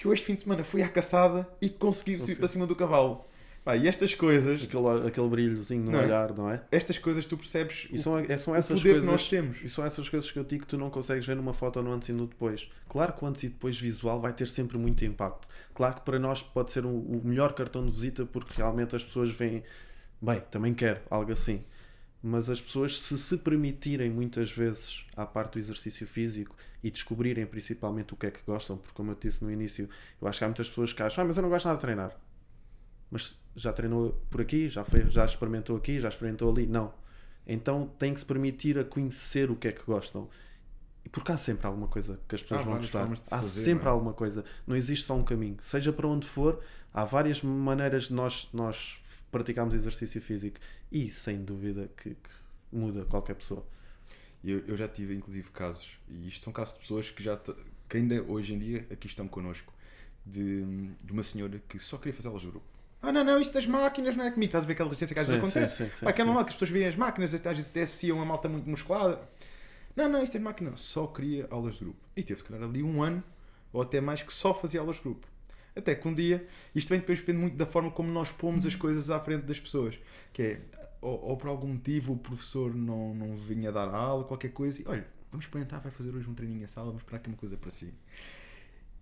que 0.00 0.06
eu 0.06 0.12
este 0.12 0.26
fim 0.26 0.34
de 0.34 0.42
semana 0.42 0.62
fui 0.62 0.82
à 0.82 0.88
caçada 0.88 1.48
e 1.60 1.68
consegui 1.68 2.20
subir 2.20 2.36
para 2.36 2.48
cima 2.48 2.66
do 2.66 2.76
cavalo. 2.76 3.24
Pá, 3.64 3.76
e 3.76 3.86
estas 3.86 4.14
coisas. 4.14 4.62
Aquele, 4.62 5.08
aquele 5.08 5.28
brilhozinho 5.28 5.84
no 5.84 5.92
não 5.92 6.00
é? 6.00 6.04
olhar, 6.04 6.34
não 6.34 6.50
é? 6.50 6.62
Estas 6.70 6.96
coisas 6.96 7.26
tu 7.26 7.36
percebes. 7.36 7.86
E 7.90 7.98
são, 7.98 8.18
é, 8.18 8.38
são 8.38 8.54
essas 8.54 8.80
coisas 8.80 9.04
que 9.04 9.10
nós 9.10 9.28
temos. 9.28 9.58
E 9.62 9.68
são 9.68 9.84
essas 9.84 10.08
coisas 10.08 10.30
que 10.30 10.38
eu 10.38 10.44
digo 10.44 10.62
que 10.62 10.68
tu 10.68 10.78
não 10.78 10.88
consegues 10.88 11.26
ver 11.26 11.36
numa 11.36 11.52
foto 11.52 11.82
no 11.82 11.92
antes 11.92 12.08
e 12.08 12.12
no 12.12 12.26
depois. 12.26 12.70
Claro 12.88 13.12
que 13.12 13.24
o 13.24 13.26
antes 13.26 13.42
e 13.42 13.48
depois 13.48 13.78
visual 13.78 14.20
vai 14.20 14.32
ter 14.32 14.48
sempre 14.48 14.78
muito 14.78 15.04
impacto. 15.04 15.48
Claro 15.74 15.96
que 15.96 16.00
para 16.00 16.18
nós 16.18 16.42
pode 16.42 16.72
ser 16.72 16.86
o, 16.86 16.88
o 16.88 17.20
melhor 17.22 17.52
cartão 17.52 17.84
de 17.84 17.90
visita 17.90 18.24
porque 18.24 18.54
realmente 18.56 18.96
as 18.96 19.04
pessoas 19.04 19.30
veem. 19.30 19.62
Bem, 20.20 20.42
também 20.50 20.72
quero 20.72 21.00
algo 21.10 21.30
assim. 21.30 21.62
Mas 22.22 22.50
as 22.50 22.60
pessoas 22.60 23.00
se 23.00 23.16
se 23.18 23.36
permitirem 23.36 24.10
muitas 24.10 24.50
vezes 24.50 25.06
à 25.16 25.24
parte 25.24 25.52
do 25.54 25.58
exercício 25.58 26.06
físico 26.06 26.56
e 26.82 26.90
descobrirem 26.90 27.46
principalmente 27.46 28.14
o 28.14 28.16
que 28.16 28.26
é 28.26 28.30
que 28.30 28.40
gostam, 28.46 28.76
porque 28.76 28.94
como 28.94 29.12
eu 29.12 29.14
disse 29.14 29.42
no 29.42 29.50
início, 29.50 29.88
eu 30.20 30.28
acho 30.28 30.38
que 30.38 30.44
há 30.44 30.48
muitas 30.48 30.68
pessoas 30.68 30.92
que 30.92 31.02
acham, 31.02 31.22
ah, 31.22 31.26
mas 31.26 31.36
eu 31.36 31.42
não 31.42 31.48
gosto 31.48 31.66
nada 31.66 31.76
de 31.76 31.82
treinar. 31.82 32.16
Mas 33.10 33.38
já 33.56 33.72
treinou 33.72 34.12
por 34.30 34.40
aqui, 34.40 34.68
já, 34.68 34.84
foi, 34.84 35.10
já 35.10 35.24
experimentou 35.24 35.76
aqui, 35.76 35.98
já 35.98 36.08
experimentou 36.08 36.50
ali. 36.50 36.66
Não. 36.66 36.92
Então 37.46 37.90
tem 37.98 38.12
que 38.12 38.20
se 38.20 38.26
permitir 38.26 38.78
a 38.78 38.84
conhecer 38.84 39.50
o 39.50 39.56
que 39.56 39.68
é 39.68 39.72
que 39.72 39.82
gostam. 39.84 40.28
E 41.04 41.08
porque 41.08 41.32
há 41.32 41.38
sempre 41.38 41.66
alguma 41.66 41.88
coisa 41.88 42.20
que 42.28 42.34
as 42.34 42.42
pessoas 42.42 42.60
Há 42.60 42.64
vão 42.64 42.76
gostar. 42.76 43.10
Há 43.30 43.38
fazer, 43.38 43.62
sempre 43.62 43.86
é? 43.86 43.90
alguma 43.90 44.12
coisa. 44.12 44.44
Não 44.66 44.76
existe 44.76 45.06
só 45.06 45.16
um 45.16 45.24
caminho. 45.24 45.56
Seja 45.60 45.92
para 45.92 46.06
onde 46.06 46.26
for, 46.26 46.60
há 46.92 47.04
várias 47.04 47.42
maneiras 47.42 48.04
de 48.04 48.12
nós, 48.12 48.48
nós 48.52 48.98
praticarmos 49.30 49.74
exercício 49.74 50.20
físico. 50.20 50.58
E 50.90 51.10
sem 51.10 51.42
dúvida 51.44 51.90
que, 51.96 52.10
que 52.10 52.30
muda 52.72 53.04
qualquer 53.04 53.34
pessoa. 53.34 53.66
Eu, 54.44 54.60
eu 54.66 54.76
já 54.76 54.86
tive, 54.88 55.14
inclusive, 55.14 55.50
casos, 55.50 55.98
e 56.08 56.28
isto 56.28 56.44
são 56.44 56.52
casos 56.52 56.74
de 56.74 56.80
pessoas 56.80 57.10
que 57.10 57.22
já 57.22 57.36
que 57.88 57.96
ainda 57.96 58.22
hoje 58.22 58.54
em 58.54 58.58
dia 58.58 58.86
aqui 58.90 59.06
estão 59.06 59.26
connosco, 59.26 59.72
de, 60.24 60.62
de 61.02 61.12
uma 61.12 61.22
senhora 61.22 61.60
que 61.68 61.78
só 61.78 61.96
queria 61.96 62.12
fazer 62.12 62.28
aulas 62.28 62.42
de 62.42 62.48
grupo. 62.48 62.66
Ah, 63.00 63.12
não, 63.12 63.24
não, 63.24 63.40
isso 63.40 63.52
das 63.52 63.66
máquinas 63.66 64.16
não 64.16 64.24
é 64.24 64.30
comigo. 64.30 64.48
Estás 64.50 64.64
a 64.64 64.66
ver 64.66 64.72
aquela 64.74 64.88
resistência 64.88 65.14
que 65.14 65.20
às 65.20 65.28
vezes 65.28 65.40
Sim, 65.40 65.58
acontece? 65.58 65.76
sim, 65.84 65.90
sim, 65.90 66.04
Pá, 66.04 66.12
que 66.12 66.20
é 66.20 66.24
normal 66.24 66.44
que 66.44 66.50
as 66.50 66.54
pessoas 66.56 66.70
veem 66.70 66.88
as 66.88 66.96
máquinas, 66.96 67.32
às 67.34 67.40
vezes 67.40 67.70
até 67.70 67.82
associam 67.82 68.20
a 68.20 68.24
malta 68.24 68.48
muito 68.48 68.68
musculada. 68.68 69.20
Não, 69.94 70.08
não, 70.08 70.22
isto 70.22 70.36
é 70.36 70.40
máquina. 70.40 70.72
Só 70.76 71.06
queria 71.06 71.46
aulas 71.50 71.76
de 71.76 71.84
grupo. 71.84 72.00
E 72.16 72.22
teve, 72.22 72.40
se 72.40 72.44
calhar, 72.44 72.62
ali 72.68 72.82
um 72.82 73.02
ano, 73.02 73.22
ou 73.72 73.82
até 73.82 74.00
mais, 74.00 74.22
que 74.22 74.32
só 74.32 74.52
fazia 74.52 74.80
aulas 74.80 74.96
de 74.96 75.02
grupo. 75.02 75.26
Até 75.78 75.94
que 75.94 76.06
um 76.06 76.14
dia, 76.14 76.46
isto 76.74 76.88
também 76.88 77.00
depois 77.00 77.20
depende 77.20 77.38
muito 77.38 77.56
da 77.56 77.66
forma 77.66 77.90
como 77.90 78.10
nós 78.10 78.32
pomos 78.32 78.66
as 78.66 78.74
coisas 78.74 79.10
à 79.10 79.20
frente 79.20 79.44
das 79.44 79.60
pessoas. 79.60 79.98
Que 80.32 80.42
é, 80.42 80.60
ou, 81.00 81.30
ou 81.30 81.36
por 81.36 81.48
algum 81.48 81.68
motivo 81.68 82.14
o 82.14 82.16
professor 82.16 82.74
não, 82.74 83.14
não 83.14 83.36
vinha 83.36 83.70
dar 83.70 83.88
a 83.88 83.96
aula, 83.96 84.24
qualquer 84.24 84.50
coisa, 84.50 84.82
e 84.82 84.84
olha, 84.86 85.06
vamos 85.30 85.46
experimentar, 85.46 85.80
vai 85.80 85.92
fazer 85.92 86.14
hoje 86.14 86.28
um 86.28 86.34
treininho 86.34 86.62
em 86.62 86.66
sala, 86.66 86.86
vamos 86.86 87.02
esperar 87.02 87.18
aqui 87.18 87.28
uma 87.28 87.36
coisa 87.36 87.56
para 87.56 87.70
si. 87.70 87.92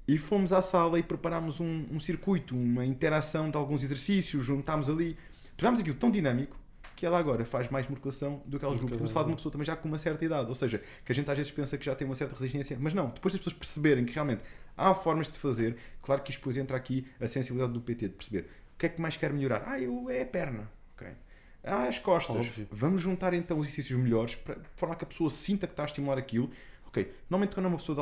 E 0.07 0.19
fomos 0.19 0.53
à 0.53 0.63
sala 0.63 0.99
e 0.99 1.03
preparámos 1.03 1.59
um, 1.59 1.87
um 1.91 1.99
circuito, 1.99 2.55
uma 2.55 2.85
interação 2.85 3.51
de 3.51 3.57
alguns 3.57 3.83
exercícios, 3.83 4.45
juntámos 4.45 4.89
ali, 4.89 5.17
tornámos 5.57 5.81
aquilo 5.81 5.97
tão 5.97 6.11
dinâmico 6.11 6.57
que 6.97 7.05
ela 7.05 7.19
agora 7.19 7.45
faz 7.45 7.71
mais 7.71 7.87
musculação 7.87 8.43
do 8.47 8.59
que 8.59 8.65
elas 8.65 8.79
grupos. 8.79 8.95
Estamos 8.95 9.11
a 9.11 9.15
falar 9.15 9.27
de 9.27 9.31
uma 9.33 9.37
pessoa 9.37 9.53
também 9.53 9.67
já 9.67 9.77
com 9.77 9.87
uma 9.87 9.99
certa 9.99 10.25
idade, 10.25 10.49
ou 10.49 10.55
seja, 10.55 10.83
que 11.05 11.13
a 11.13 11.15
gente 11.15 11.31
às 11.31 11.37
vezes 11.37 11.53
pensa 11.53 11.77
que 11.77 11.85
já 11.85 11.95
tem 11.95 12.07
uma 12.07 12.15
certa 12.15 12.35
resistência, 12.35 12.77
mas 12.81 12.95
não, 12.95 13.11
depois 13.11 13.35
das 13.35 13.39
pessoas 13.39 13.55
perceberem 13.55 14.07
que 14.07 14.15
realmente 14.15 14.43
há 14.75 14.95
formas 14.95 15.29
de 15.29 15.39
fazer, 15.39 15.77
claro 16.01 16.23
que 16.23 16.31
isto 16.31 16.41
depois 16.41 16.57
entra 16.57 16.75
aqui 16.75 17.07
a 17.21 17.29
sensibilidade 17.29 17.75
do 17.75 17.81
PT 17.83 18.09
de 18.09 18.15
perceber 18.15 18.49
o 18.75 18.79
que 18.79 18.87
é 18.87 18.89
que 18.89 19.01
mais 19.01 19.17
quer 19.17 19.33
melhorar. 19.33 19.63
Ah, 19.67 19.79
eu 19.79 20.09
é 20.09 20.23
a 20.23 20.27
perna, 20.27 20.71
ok. 20.95 21.09
Ah, 21.63 21.89
as 21.89 21.99
costas. 21.99 22.35
Óbvio. 22.35 22.67
Vamos 22.71 23.03
juntar 23.03 23.35
então 23.35 23.59
os 23.59 23.67
exercícios 23.67 23.99
melhores 23.99 24.35
para, 24.35 24.55
de 24.55 24.69
forma 24.77 24.95
que 24.97 25.05
a 25.05 25.07
pessoa 25.07 25.29
sinta 25.29 25.67
que 25.67 25.73
está 25.73 25.83
a 25.83 25.87
estimular 25.87 26.17
aquilo. 26.17 26.51
Ok, 26.87 27.13
normalmente 27.29 27.55
quando 27.55 27.67
é 27.67 27.69
uma 27.69 27.77
pessoa 27.77 27.95
de 27.95 28.01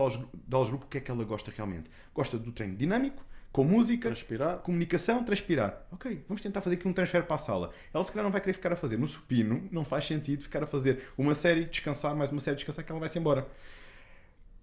aulas 0.55 0.69
grupo, 0.69 0.85
o 0.85 0.89
que 0.89 0.99
é 0.99 1.01
que 1.01 1.11
ela 1.11 1.25
gosta 1.25 1.51
realmente? 1.51 1.91
Gosta 2.15 2.39
do 2.39 2.53
treino 2.53 2.77
dinâmico, 2.77 3.25
com 3.55 3.63
música, 3.63 4.09
Transpirar. 4.09 4.59
comunicação, 4.59 5.23
transpirar. 5.23 5.87
Ok, 5.93 6.25
vamos 6.27 6.43
tentar 6.43 6.61
fazer 6.61 6.75
aqui 6.75 6.89
um 6.89 6.93
transfer 6.93 7.23
para 7.23 7.37
a 7.37 7.39
sala. 7.39 7.71
Ela 7.95 8.03
se 8.03 8.11
calhar 8.11 8.25
não 8.25 8.33
vai 8.33 8.41
querer 8.41 8.53
ficar 8.53 8.73
a 8.73 8.77
fazer 8.77 8.99
no 8.99 9.07
supino, 9.07 9.69
não 9.71 9.85
faz 9.85 10.07
sentido 10.07 10.43
ficar 10.43 10.65
a 10.65 10.67
fazer 10.67 11.05
uma 11.17 11.37
série, 11.37 11.65
descansar, 11.65 12.17
mais 12.17 12.33
uma 12.33 12.41
série, 12.41 12.57
descansar, 12.57 12.85
que 12.85 12.91
ela 12.91 12.99
vai-se 12.99 13.17
embora. 13.17 13.47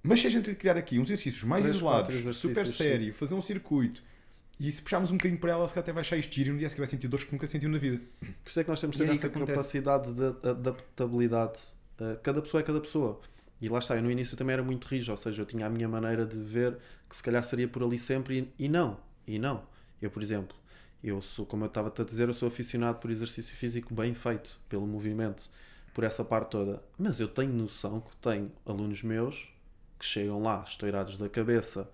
Mas 0.03 0.19
se 0.19 0.27
a 0.27 0.29
gente 0.29 0.53
criar 0.55 0.75
aqui 0.75 0.99
uns 0.99 1.07
exercícios 1.07 1.45
mais 1.45 1.63
Três, 1.63 1.77
isolados, 1.77 2.37
super 2.37 2.67
sério, 2.67 3.13
fazer 3.13 3.33
um 3.33 3.41
circuito, 3.41 4.03
e 4.59 4.69
se 4.69 4.81
puxarmos 4.81 5.09
um 5.09 5.15
bocadinho 5.15 5.39
para 5.39 5.51
ela, 5.51 5.61
ela 5.61 5.67
se 5.69 5.73
calhar 5.73 5.85
até 5.85 5.93
vai 5.93 6.01
achar 6.01 6.17
isto 6.17 6.35
giro 6.35 6.49
e 6.49 6.51
um 6.51 6.57
dia 6.57 6.69
se 6.69 6.77
vai 6.77 6.85
sentir 6.85 7.07
dores 7.07 7.25
que 7.25 7.31
nunca 7.31 7.47
sentiu 7.47 7.69
na 7.69 7.77
vida. 7.77 8.01
Por 8.19 8.49
isso 8.49 8.59
é 8.59 8.63
que 8.65 8.69
nós 8.69 8.81
temos 8.81 8.97
E 8.97 8.99
de 8.99 9.05
ter 9.05 9.09
é 9.09 9.15
essa 9.15 9.29
que 9.29 9.39
capacidade 9.39 10.13
de 10.13 10.49
adaptabilidade. 10.49 11.59
Uh, 11.97 12.19
cada 12.21 12.41
pessoa 12.41 12.59
é 12.59 12.63
cada 12.65 12.81
pessoa. 12.81 13.21
E 13.61 13.69
lá 13.69 13.77
está, 13.77 13.95
eu 13.95 14.01
no 14.01 14.09
início 14.09 14.35
também 14.35 14.53
era 14.53 14.63
muito 14.63 14.87
rijo, 14.87 15.11
ou 15.11 15.17
seja, 15.17 15.41
eu 15.43 15.45
tinha 15.45 15.67
a 15.67 15.69
minha 15.69 15.87
maneira 15.87 16.25
de 16.25 16.37
ver 16.39 16.77
que 17.07 17.15
se 17.15 17.21
calhar 17.21 17.43
seria 17.43 17.67
por 17.67 17.83
ali 17.83 17.99
sempre 17.99 18.51
e, 18.57 18.65
e 18.65 18.67
não. 18.67 18.97
E 19.27 19.37
não. 19.37 19.63
Eu, 20.01 20.09
por 20.09 20.23
exemplo, 20.23 20.57
eu 21.03 21.21
sou, 21.21 21.45
como 21.45 21.63
eu 21.63 21.67
estava 21.67 21.93
a 21.95 22.03
dizer, 22.03 22.27
eu 22.27 22.33
sou 22.33 22.47
aficionado 22.47 22.97
por 22.97 23.11
exercício 23.11 23.55
físico 23.55 23.93
bem 23.93 24.15
feito, 24.15 24.59
pelo 24.67 24.87
movimento, 24.87 25.47
por 25.93 26.03
essa 26.03 26.25
parte 26.25 26.49
toda. 26.49 26.81
Mas 26.97 27.19
eu 27.19 27.27
tenho 27.27 27.53
noção 27.53 28.01
que 28.01 28.15
tenho 28.17 28.51
alunos 28.65 29.03
meus 29.03 29.47
que 29.99 30.05
chegam 30.05 30.41
lá 30.41 30.63
estourados 30.67 31.17
da 31.17 31.29
cabeça. 31.29 31.87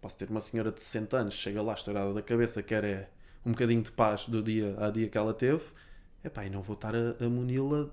Posso 0.00 0.16
ter 0.16 0.30
uma 0.30 0.40
senhora 0.40 0.70
de 0.70 0.80
60 0.80 1.16
anos, 1.16 1.34
chega 1.34 1.60
lá 1.60 1.74
estourada 1.74 2.14
da 2.14 2.22
cabeça, 2.22 2.62
quer 2.62 2.84
é 2.84 3.10
um 3.44 3.50
bocadinho 3.50 3.82
de 3.82 3.90
paz 3.90 4.28
do 4.28 4.40
dia 4.42 4.76
a 4.78 4.90
dia 4.90 5.08
que 5.08 5.18
ela 5.18 5.34
teve, 5.34 5.64
epá, 6.22 6.44
e 6.46 6.50
não 6.50 6.62
vou 6.62 6.74
estar 6.74 6.94
a, 6.94 7.16
a 7.20 7.28
muni-la 7.28 7.90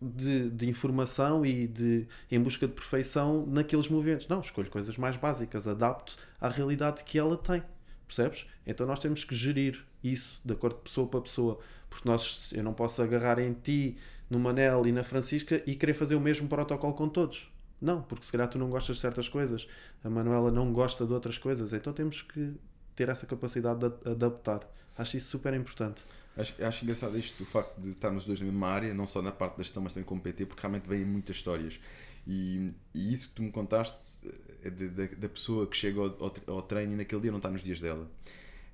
de, 0.00 0.50
de 0.50 0.68
informação 0.68 1.44
e 1.44 1.66
de 1.66 2.06
em 2.30 2.40
busca 2.40 2.66
de 2.66 2.72
perfeição 2.72 3.44
naqueles 3.46 3.88
movimentos. 3.88 4.28
Não, 4.28 4.40
escolho 4.40 4.70
coisas 4.70 4.96
mais 4.96 5.16
básicas, 5.16 5.66
adapto 5.66 6.16
à 6.40 6.48
realidade 6.48 7.04
que 7.04 7.18
ela 7.18 7.36
tem. 7.36 7.62
Percebes? 8.06 8.46
Então 8.66 8.86
nós 8.86 8.98
temos 8.98 9.24
que 9.24 9.34
gerir 9.34 9.84
isso 10.02 10.40
de 10.44 10.52
acordo 10.52 10.76
de 10.76 10.82
pessoa 10.82 11.06
para 11.06 11.20
pessoa. 11.20 11.58
Porque 11.90 12.08
nós, 12.08 12.52
eu 12.54 12.62
não 12.62 12.72
posso 12.72 13.02
agarrar 13.02 13.38
em 13.38 13.52
ti, 13.52 13.96
no 14.30 14.38
Manel 14.38 14.86
e 14.86 14.92
na 14.92 15.02
Francisca 15.02 15.62
e 15.66 15.74
querer 15.74 15.94
fazer 15.94 16.14
o 16.14 16.20
mesmo 16.20 16.48
protocolo 16.48 16.94
com 16.94 17.08
todos. 17.08 17.50
Não, 17.80 18.02
porque 18.02 18.24
se 18.24 18.32
calhar 18.32 18.48
tu 18.48 18.58
não 18.58 18.68
gostas 18.68 18.96
de 18.96 19.02
certas 19.02 19.28
coisas, 19.28 19.66
a 20.02 20.10
Manuela 20.10 20.50
não 20.50 20.72
gosta 20.72 21.06
de 21.06 21.12
outras 21.12 21.38
coisas, 21.38 21.72
então 21.72 21.92
temos 21.92 22.22
que 22.22 22.54
ter 22.94 23.08
essa 23.08 23.26
capacidade 23.26 23.80
de 23.80 24.10
adaptar. 24.10 24.68
Acho 24.96 25.16
isso 25.16 25.28
super 25.28 25.54
importante. 25.54 26.02
Acho, 26.38 26.64
acho 26.64 26.84
engraçado 26.84 27.18
isto, 27.18 27.42
o 27.42 27.46
facto 27.46 27.80
de 27.80 27.90
estarmos 27.90 28.22
os 28.22 28.26
dois 28.26 28.40
na 28.40 28.46
mesma 28.46 28.68
área, 28.68 28.94
não 28.94 29.06
só 29.06 29.20
na 29.20 29.32
parte 29.32 29.56
da 29.56 29.62
gestão, 29.64 29.82
mas 29.82 29.92
também 29.92 30.06
como 30.06 30.20
PT, 30.20 30.46
porque 30.46 30.62
realmente 30.62 30.88
vêm 30.88 31.04
muitas 31.04 31.36
histórias. 31.36 31.80
E, 32.26 32.70
e 32.94 33.12
isso 33.12 33.30
que 33.30 33.36
tu 33.36 33.42
me 33.42 33.50
contaste 33.50 34.20
é 34.62 34.70
de- 34.70 34.88
da, 34.88 35.06
da 35.06 35.28
pessoa 35.28 35.66
que 35.66 35.76
chega 35.76 36.00
ao, 36.00 36.34
ao, 36.46 36.62
treino 36.62 36.92
e 36.92 36.96
naquele 36.96 37.22
dia 37.22 37.30
não 37.32 37.38
está 37.38 37.50
nos 37.50 37.62
dias 37.62 37.80
dela. 37.80 38.08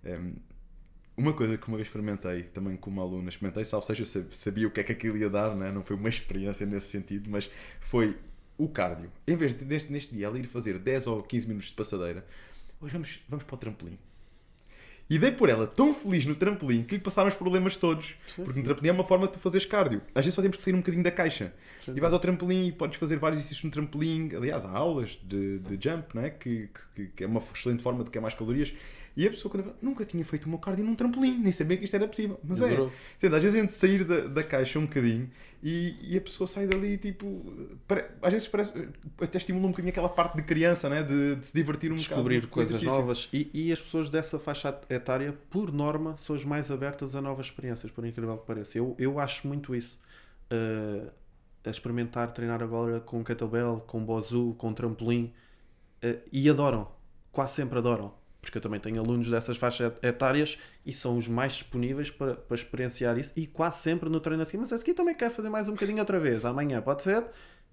Um, 0.05 0.35
uma 1.17 1.33
coisa 1.33 1.57
que 1.59 1.69
uma 1.69 1.77
vez 1.77 1.89
experimentei 1.89 2.45
também 2.45 2.77
com 2.77 2.91
uma 2.91 3.03
aluna, 3.03 3.29
experimentei, 3.29 3.65
salvo 3.65 3.87
seja, 3.87 4.03
eu 4.03 4.07
sab- 4.07 4.33
sabia 4.33 4.67
o 4.69 4.71
que 4.71 4.81
é 4.81 4.85
que 4.85 4.93
aquilo 4.93 5.17
ia 5.17 5.31
dar, 5.31 5.55
né? 5.57 5.71
não 5.73 5.83
foi 5.85 5.97
uma 5.97 6.09
experiência 6.09 6.67
nesse 6.67 6.89
sentido, 6.89 7.31
mas 7.31 7.51
foi 7.81 8.19
o 8.59 8.69
cardio. 8.69 9.11
Em 9.27 9.37
vez 9.37 9.57
de 9.57 9.65
neste, 9.65 9.93
neste 9.93 10.15
dia 10.15 10.27
ela 10.27 10.39
ir 10.39 10.47
fazer 10.49 10.79
10 10.79 11.07
ou 11.07 11.23
15 11.23 11.47
minutos 11.47 11.69
de 11.71 11.75
passadeira, 11.77 12.27
hoje 12.81 12.93
vamos, 12.93 13.21
vamos 13.29 13.45
para 13.45 13.55
o 13.55 13.59
trampolim. 13.59 13.99
E 15.09 15.19
dei 15.19 15.31
por 15.31 15.51
ela 15.51 15.67
tão 15.67 15.93
feliz 15.93 16.25
no 16.25 16.35
trampolim 16.35 16.83
que 16.83 16.95
lhe 16.95 17.01
passaram 17.01 17.29
os 17.29 17.35
problemas 17.35 17.77
todos. 17.77 18.15
Porque 18.37 18.59
no 18.59 18.65
trampolim 18.65 18.89
é 18.89 18.93
uma 18.93 19.05
forma 19.05 19.27
de 19.27 19.35
tu 19.35 19.39
fazeres 19.39 19.67
cardio. 19.67 20.01
Às 20.15 20.25
vezes 20.25 20.35
só 20.35 20.41
temos 20.41 20.57
que 20.57 20.63
sair 20.63 20.75
um 20.75 20.79
bocadinho 20.79 21.05
da 21.05 21.11
caixa. 21.11 21.53
Sim. 21.81 21.93
E 21.95 22.01
vais 22.01 22.13
ao 22.13 22.19
trampolim 22.19 22.69
e 22.69 22.73
podes 22.73 22.99
fazer 22.99 23.19
vários 23.19 23.39
exercícios 23.41 23.65
no 23.65 23.71
trampolim. 23.71 24.31
Aliás, 24.35 24.65
há 24.65 24.71
aulas 24.71 25.19
de, 25.23 25.59
de 25.59 25.89
jump, 25.89 26.15
não 26.15 26.23
é? 26.23 26.31
que, 26.31 26.71
que, 26.95 27.07
que 27.09 27.25
é 27.25 27.27
uma 27.27 27.43
excelente 27.55 27.83
forma 27.83 28.03
de 28.03 28.11
queimar 28.11 28.31
mais 28.31 28.35
calorias. 28.35 28.73
E 29.17 29.27
a 29.27 29.31
pessoa, 29.31 29.51
quando 29.51 29.67
eu, 29.69 29.75
nunca 29.81 30.05
tinha 30.05 30.25
feito 30.25 30.47
o 30.47 30.49
meu 30.49 30.59
cardio 30.59 30.85
num 30.85 30.97
trampolim, 30.97 31.39
nem 31.39 31.53
sabia 31.53 31.77
que 31.77 31.85
isto 31.85 31.95
era 31.95 32.09
possível. 32.09 32.39
Mas 32.43 32.61
é. 32.61 32.73
Entende? 32.73 33.37
Às 33.37 33.43
vezes 33.45 33.55
a 33.55 33.61
gente 33.61 33.73
sair 33.73 34.03
da, 34.03 34.23
da 34.23 34.43
caixa 34.43 34.79
um 34.79 34.87
bocadinho 34.87 35.31
e, 35.63 35.97
e 36.03 36.17
a 36.19 36.21
pessoa 36.21 36.49
sai 36.49 36.67
dali 36.67 36.99
tipo. 36.99 37.43
às 38.21 38.33
vezes 38.33 38.49
parece. 38.49 38.73
Até 39.21 39.39
estimula 39.39 39.67
um 39.67 39.71
bocadinho 39.71 39.91
aquela 39.91 40.09
parte 40.09 40.37
de 40.37 40.43
criança, 40.43 40.89
né? 40.89 41.03
de, 41.05 41.37
de 41.37 41.47
se 41.47 41.55
divertir 41.55 41.93
um 41.93 41.97
Descobrir 41.97 42.41
bocado. 42.41 42.47
o 42.49 42.51
coisas 42.51 42.73
exercício. 42.73 42.99
novas 43.01 43.29
e, 43.33 43.51
e 43.55 43.73
as 43.73 43.81
pessoas 43.81 44.11
dessa 44.11 44.39
faixa 44.39 44.79
etária, 44.91 45.33
por 45.49 45.73
norma, 45.73 46.17
são 46.17 46.35
as 46.35 46.45
mais 46.45 46.71
abertas 46.71 47.15
a 47.15 47.23
novas 47.23 47.47
experiências, 47.47 47.93
por 47.93 48.05
incrível 48.05 48.37
que 48.37 48.47
pareça. 48.47 48.79
Eu, 48.79 48.97
eu 48.99 49.21
acho 49.21 49.47
muito 49.47 49.75
isso. 49.75 49.99
Uh, 50.53 51.11
a 51.65 51.71
experimentar, 51.71 52.31
treinar 52.33 52.63
agora 52.63 53.01
com 53.01 53.25
kettlebell, 53.25 53.81
com 53.87 54.05
bozu, 54.05 54.55
com 54.59 54.75
trampolim 54.75 55.33
uh, 56.05 56.21
e 56.31 56.51
adoram, 56.51 56.89
quase 57.33 57.55
sempre 57.55 57.79
adoram. 57.79 58.13
Porque 58.45 58.59
eu 58.59 58.63
também 58.63 58.79
tenho 58.81 59.01
alunos 59.01 59.29
dessas 59.31 59.57
faixas 59.57 59.89
et- 59.93 60.05
etárias 60.05 60.59
e 60.85 60.93
são 60.93 61.17
os 61.17 61.27
mais 61.29 61.53
disponíveis 61.55 62.11
para, 62.11 62.35
para 62.35 62.55
experienciar 62.57 63.19
isso 63.19 63.33
e 63.37 63.47
quase 63.47 63.79
sempre 63.83 64.09
no 64.09 64.21
treino 64.21 64.43
assim, 64.43 64.57
mas 64.57 64.71
esse 64.73 64.83
aqui 64.83 64.95
também 64.95 65.15
quer 65.15 65.31
fazer 65.31 65.49
mais 65.49 65.69
um 65.69 65.73
bocadinho 65.73 65.99
outra 65.99 66.19
vez, 66.21 66.45
amanhã, 66.45 66.81
pode 66.83 67.03
ser? 67.03 67.25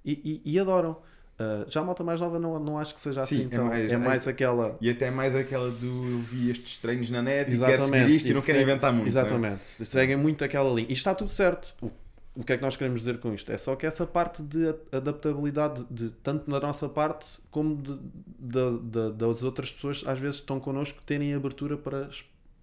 E, 0.05 0.41
e- 0.45 0.53
e 0.53 0.59
adoram. 0.59 0.97
Uh, 1.39 1.65
já 1.71 1.81
a 1.81 1.83
malta 1.83 2.03
mais 2.03 2.19
nova 2.21 2.37
não, 2.39 2.59
não 2.59 2.77
acho 2.77 2.93
que 2.93 3.01
seja 3.01 3.25
Sim, 3.25 3.35
assim, 3.35 3.43
é 3.43 3.45
então, 3.45 3.65
mais- 3.65 3.91
é 3.91 3.95
é- 3.95 3.97
mais 3.97 4.27
aquela 4.27 4.77
E 4.79 4.89
até 4.91 5.09
mais 5.09 5.35
aquela 5.35 5.71
do 5.71 6.19
vi 6.19 6.51
estes 6.51 6.77
treinos 6.77 7.09
na 7.09 7.21
net 7.23 7.51
e 7.51 7.57
quero 7.57 7.85
seguir 7.87 8.09
isto 8.15 8.29
e 8.29 8.33
não 8.33 8.41
quero 8.41 8.61
inventar 8.61 8.93
muito. 8.93 9.05
é? 9.05 9.09
Exatamente. 9.09 9.83
Seguem 9.85 10.15
muito 10.15 10.43
aquela 10.43 10.69
linha. 10.71 10.87
E 10.89 10.93
está 10.93 11.15
tudo 11.15 11.29
certo. 11.31 11.73
O, 11.81 11.89
o 12.35 12.43
que 12.43 12.53
é 12.53 12.57
que 12.57 12.63
nós 12.63 12.75
queremos 12.77 13.01
dizer 13.01 13.19
com 13.19 13.33
isto? 13.33 13.51
É 13.51 13.57
só 13.57 13.75
que 13.75 13.85
essa 13.85 14.07
parte 14.07 14.41
de 14.43 14.67
adaptabilidade, 14.91 15.85
de, 15.91 16.11
tanto 16.11 16.49
da 16.49 16.59
nossa 16.61 16.87
parte 16.87 17.39
como 17.51 17.75
de, 17.81 17.97
de- 18.39 18.79
de- 18.79 19.11
das 19.13 19.43
outras 19.43 19.71
pessoas, 19.71 20.03
às 20.07 20.17
vezes 20.19 20.37
estão 20.37 20.59
connosco, 20.59 21.01
terem 21.03 21.33
abertura 21.33 21.77
para 21.77 22.09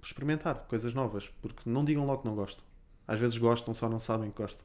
experimentar 0.02 0.54
coisas 0.68 0.94
novas. 0.94 1.28
Porque 1.42 1.68
não 1.68 1.84
digam 1.84 2.06
logo 2.06 2.22
que 2.22 2.28
não 2.28 2.34
gostam. 2.34 2.64
Às 3.06 3.20
vezes 3.20 3.36
gostam, 3.38 3.74
só 3.74 3.88
não 3.88 3.98
sabem 3.98 4.30
que 4.30 4.38
gostam. 4.38 4.64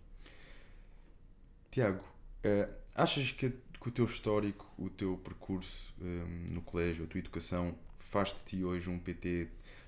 Tiago, 1.72 2.04
eh, 2.44 2.70
achas 2.96 3.32
que, 3.32 3.50
que 3.50 3.88
o 3.88 3.92
teu 3.92 4.06
histórico, 4.06 4.66
o 4.78 4.90
teu 4.90 5.18
percurso 5.18 5.94
eh, 6.02 6.06
no 6.52 6.62
colégio, 6.62 7.06
a 7.06 7.08
tua 7.08 7.20
educação, 7.20 7.76
faz 7.98 8.30
de 8.34 8.42
ti 8.44 8.64
hoje 8.64 8.90
um 8.90 9.00
PT 9.00 9.48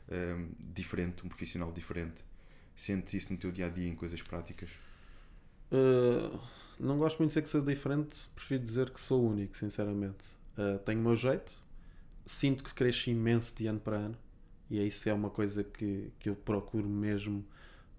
eh, 0.10 0.36
diferente, 0.60 1.26
um 1.26 1.30
profissional 1.30 1.72
diferente? 1.72 2.24
Sentes 2.76 3.14
isso 3.14 3.34
no 3.34 3.40
teu 3.40 3.52
dia 3.52 3.68
a 3.68 3.70
dia 3.70 3.88
em 3.88 3.96
coisas 3.96 4.22
práticas? 4.22 4.70
Uh, 5.72 6.40
não 6.80 6.98
gosto 6.98 7.18
muito 7.18 7.30
de 7.30 7.34
dizer 7.36 7.42
que 7.42 7.50
sou 7.50 7.62
diferente, 7.62 8.30
prefiro 8.36 8.64
dizer 8.64 8.90
que 8.90 9.00
sou 9.00 9.24
único, 9.26 9.56
sinceramente. 9.58 10.26
Uh, 10.58 10.80
tenho 10.80 11.00
o 11.00 11.04
meu 11.04 11.16
jeito, 11.16 11.52
sinto 12.26 12.64
que 12.64 12.74
cresço 12.74 13.10
imenso 13.10 13.54
de 13.56 13.68
ano 13.68 13.80
para 13.80 13.98
ano 13.98 14.18
e 14.70 14.86
isso 14.86 15.08
é 15.08 15.14
uma 15.14 15.30
coisa 15.30 15.64
que, 15.64 16.12
que 16.20 16.30
eu 16.30 16.36
procuro 16.36 16.88
mesmo 16.88 17.46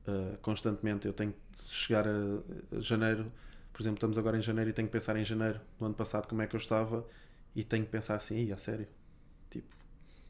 uh, 0.06 0.36
constantemente. 0.38 1.06
Eu 1.06 1.12
tenho 1.12 1.32
que 1.32 1.64
chegar 1.68 2.06
a, 2.06 2.76
a, 2.76 2.80
janeiro, 2.80 3.30
por 3.72 3.82
exemplo, 3.82 3.96
estamos 3.96 4.18
agora 4.18 4.36
em 4.36 4.42
janeiro 4.42 4.70
e 4.70 4.72
tenho 4.72 4.88
que 4.88 4.92
pensar 4.92 5.16
em 5.16 5.24
janeiro 5.24 5.60
do 5.78 5.86
ano 5.86 5.94
passado 5.94 6.26
como 6.26 6.42
é 6.42 6.46
que 6.46 6.56
eu 6.56 6.60
estava 6.60 7.06
e 7.54 7.62
tenho 7.62 7.84
que 7.84 7.90
pensar 7.90 8.16
assim, 8.16 8.50
a 8.52 8.58
sério, 8.58 8.86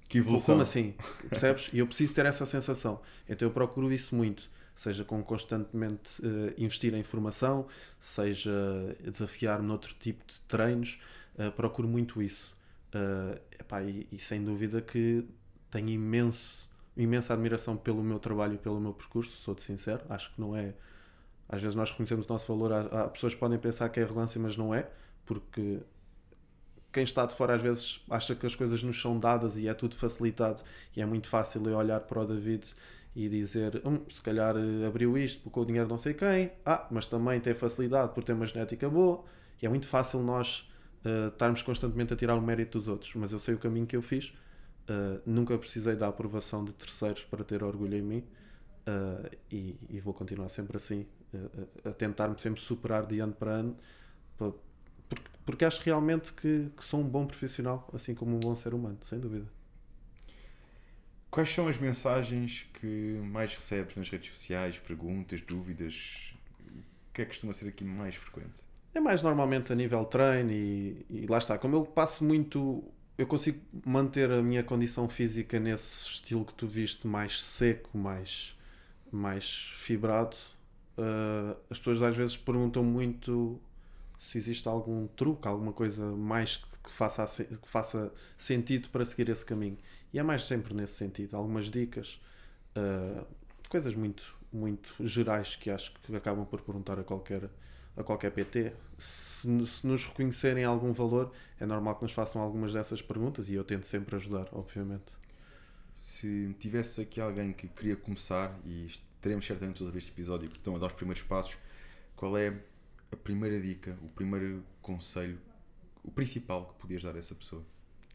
que 0.09 0.19
evolução. 0.19 0.55
Como 0.55 0.63
assim? 0.63 0.95
Percebes? 1.29 1.71
E 1.73 1.79
eu 1.79 1.87
preciso 1.87 2.15
ter 2.15 2.27
essa 2.27 2.47
sensação. 2.47 3.01
Então 3.29 3.49
eu 3.49 3.53
procuro 3.53 3.93
isso 3.93 4.15
muito. 4.15 4.51
Seja 4.75 5.05
com 5.05 5.23
constantemente 5.23 6.21
uh, 6.21 6.53
investir 6.59 6.93
em 6.95 7.03
formação, 7.03 7.67
seja 7.99 8.53
desafiar-me 9.03 9.67
noutro 9.67 9.95
tipo 9.99 10.23
de 10.27 10.39
treinos, 10.43 11.01
uh, 11.39 11.51
procuro 11.53 11.89
muito 11.89 12.21
isso. 12.21 12.55
Uh, 12.95 13.41
epá, 13.59 13.83
e, 13.83 14.07
e, 14.13 14.19
sem 14.19 14.45
dúvida 14.45 14.83
que 14.83 15.27
tenho 15.71 15.89
imenso, 15.89 16.69
imensa 16.95 17.33
admiração 17.33 17.75
pelo 17.75 18.03
meu 18.03 18.19
trabalho 18.19 18.55
e 18.55 18.59
pelo 18.59 18.79
meu 18.79 18.93
percurso, 18.93 19.35
sou-te 19.39 19.63
sincero. 19.63 20.03
Acho 20.11 20.33
que 20.35 20.41
não 20.41 20.55
é. 20.55 20.75
Às 21.49 21.63
vezes 21.63 21.75
nós 21.75 21.91
reconhecemos 21.91 22.27
o 22.27 22.29
nosso 22.29 22.47
valor, 22.47 22.73
há, 22.73 22.81
há 23.05 23.09
pessoas 23.09 23.33
que 23.33 23.41
podem 23.41 23.59
pensar 23.59 23.89
que 23.89 23.99
é 23.99 24.03
arrogância, 24.03 24.39
mas 24.39 24.59
não 24.59 24.75
é, 24.75 24.91
porque 25.25 25.81
quem 26.97 27.05
está 27.05 27.27
de 27.27 27.35
fora 27.35 27.57
às 27.57 27.61
vezes 27.61 28.01
acha 28.09 28.35
que 28.35 28.47
as 28.47 28.55
coisas 28.55 28.83
nos 28.83 28.99
são 28.99 29.19
dadas 29.19 29.59
e 29.59 29.69
é 29.69 29.75
tudo 29.75 29.95
facilitado 29.95 30.63
e 30.97 31.03
é 31.03 31.05
muito 31.05 31.29
fácil 31.29 31.63
eu 31.69 31.77
olhar 31.77 32.01
para 32.01 32.23
o 32.23 32.25
David 32.25 32.65
e 33.15 33.29
dizer 33.29 33.83
hum, 33.85 34.01
se 34.09 34.23
calhar 34.23 34.57
eh, 34.57 34.87
abriu 34.87 35.19
isto 35.19 35.51
com 35.51 35.61
o 35.61 35.67
dinheiro 35.67 35.87
não 35.87 35.99
sei 35.99 36.15
quem, 36.15 36.53
ah, 36.65 36.87
mas 36.91 37.07
também 37.07 37.39
tem 37.39 37.53
facilidade 37.53 38.15
por 38.15 38.25
ter 38.25 38.33
uma 38.33 38.47
genética 38.47 38.89
boa. 38.89 39.25
E 39.61 39.67
é 39.67 39.69
muito 39.69 39.87
fácil 39.87 40.23
nós 40.23 40.71
uh, 41.05 41.29
estarmos 41.29 41.61
constantemente 41.63 42.15
a 42.15 42.17
tirar 42.17 42.35
o 42.35 42.41
mérito 42.41 42.79
dos 42.79 42.89
outros, 42.89 43.15
mas 43.15 43.33
eu 43.33 43.39
sei 43.39 43.55
o 43.55 43.59
caminho 43.59 43.87
que 43.87 43.97
eu 43.97 44.03
fiz, 44.03 44.29
uh, 44.89 45.21
nunca 45.27 45.57
precisei 45.59 45.97
da 45.97 46.09
aprovação 46.09 46.65
de 46.65 46.73
terceiros 46.73 47.25
para 47.25 47.45
ter 47.45 47.63
orgulho 47.63 47.97
em 47.97 48.03
mim 48.03 48.25
uh, 48.87 49.31
e, 49.51 49.79
e, 49.89 50.01
vou 50.01 50.15
continuar 50.15 50.49
sempre 50.49 50.77
assim, 50.77 51.07
a 51.85 51.91
tentar-me 51.91 52.39
sempre 52.39 52.61
superar 52.61 53.07
de 53.07 53.21
ano 53.21 53.35
para 53.35 53.51
ano 53.51 53.77
para, 54.37 54.53
porque, 55.47 55.65
acho 55.65 55.81
realmente 55.83 56.33
que, 56.33 56.69
que 56.77 56.85
sou 56.85 57.01
um 57.01 57.09
bom 57.09 57.25
profissional, 57.25 57.89
assim 57.95 58.15
como 58.15 58.35
um 58.35 58.41
bom 58.41 58.57
ser 58.57 58.75
humano, 58.75 58.99
sem 59.05 59.21
dúvida. 59.21 59.47
Quais 61.31 61.49
são 61.49 61.69
as 61.69 61.79
mensagens 61.79 62.67
que 62.75 63.21
mais 63.23 63.55
recebes 63.55 63.95
nas 63.95 64.09
redes 64.09 64.33
sociais? 64.33 64.79
Perguntas, 64.79 65.41
dúvidas? 65.41 66.35
O 67.11 67.13
que 67.15 67.23
é 67.23 67.25
que 67.25 67.31
costuma 67.31 67.53
ser 67.53 67.69
aqui 67.69 67.85
mais 67.85 68.17
frequente? 68.17 68.65
É 68.93 69.01
mais 69.01 69.23
normalmente 69.23 69.73
a 69.73 69.77
nível 69.77 70.05
treino 70.05 70.51
e, 70.51 71.05
e 71.09 71.27
lá 71.27 71.39
está. 71.39 71.57
Como 71.59 71.77
eu 71.77 71.85
passo 71.85 72.25
muito. 72.25 72.83
Eu 73.17 73.27
consigo 73.27 73.61
manter 73.85 74.31
a 74.31 74.43
minha 74.43 74.63
condição 74.63 75.09
física 75.09 75.61
nesse 75.61 76.09
estilo 76.09 76.45
que 76.45 76.55
tu 76.55 76.67
viste, 76.67 77.07
mais 77.07 77.43
seco, 77.43 77.97
mais, 77.97 78.57
mais 79.13 79.71
fibrado. 79.75 80.37
Uh, 80.99 81.57
as 81.71 81.79
pessoas 81.79 82.03
às 82.03 82.17
vezes 82.17 82.37
perguntam 82.37 82.83
muito 82.83 83.61
se 84.19 84.39
existe 84.39 84.67
algum 84.69 85.07
truque, 85.09 85.47
alguma 85.47 85.73
coisa 85.73 86.05
mais 86.17 86.57
que 86.57 86.91
faça, 86.91 87.45
que 87.45 87.69
faça 87.69 88.13
sentido 88.39 88.89
para 88.89 89.05
seguir 89.05 89.29
esse 89.29 89.45
caminho. 89.45 89.79
E 90.13 90.19
é 90.19 90.23
mais 90.23 90.47
sempre 90.47 90.75
nesse 90.75 90.95
sentido. 90.95 91.37
Algumas 91.37 91.71
dicas, 91.71 92.21
uh, 92.77 93.27
coisas 93.69 93.95
muito, 93.95 94.37
muito 94.53 94.95
gerais 95.07 95.57
que 95.57 95.71
acho 95.71 95.93
que 96.01 96.17
acabam 96.17 96.47
por 96.47 96.63
perguntar 96.63 96.99
a 96.99 97.05
qualquer, 97.05 97.51
a 97.97 98.03
qualquer 98.03 98.31
PT. 98.31 98.73
Se, 98.97 99.67
se 99.67 99.87
nos 99.87 100.07
reconhecerem 100.07 100.65
algum 100.65 100.93
valor, 100.93 101.33
é 101.61 101.67
normal 101.67 101.97
que 101.97 102.03
nos 102.03 102.13
façam 102.13 102.41
algumas 102.41 102.73
dessas 102.73 103.03
perguntas 103.03 103.49
e 103.49 103.55
eu 103.55 103.65
tento 103.65 103.85
sempre 103.85 104.17
ajudar, 104.17 104.49
obviamente. 104.53 105.13
Se 106.01 106.55
tivesse 106.59 107.01
aqui 107.01 107.21
alguém 107.21 107.53
que 107.53 107.69
queria 107.69 107.97
começar, 107.97 108.57
e 108.65 108.89
teremos 109.21 109.45
certamente 109.45 109.79
todo 109.79 109.97
este 109.99 110.11
episódio 110.11 110.49
que 110.49 110.57
estão 110.57 110.77
a 110.77 110.79
dar 110.79 110.87
os 110.87 110.93
primeiros 110.93 111.23
passos, 111.23 111.59
qual 112.15 112.37
é 112.39 112.57
a 113.11 113.17
primeira 113.17 113.61
dica, 113.61 113.97
o 114.03 114.09
primeiro 114.09 114.65
conselho, 114.83 115.39
o 116.03 116.11
principal 116.11 116.67
que 116.67 116.75
podias 116.75 117.03
dar 117.03 117.15
a 117.15 117.19
essa 117.19 117.35
pessoa? 117.35 117.65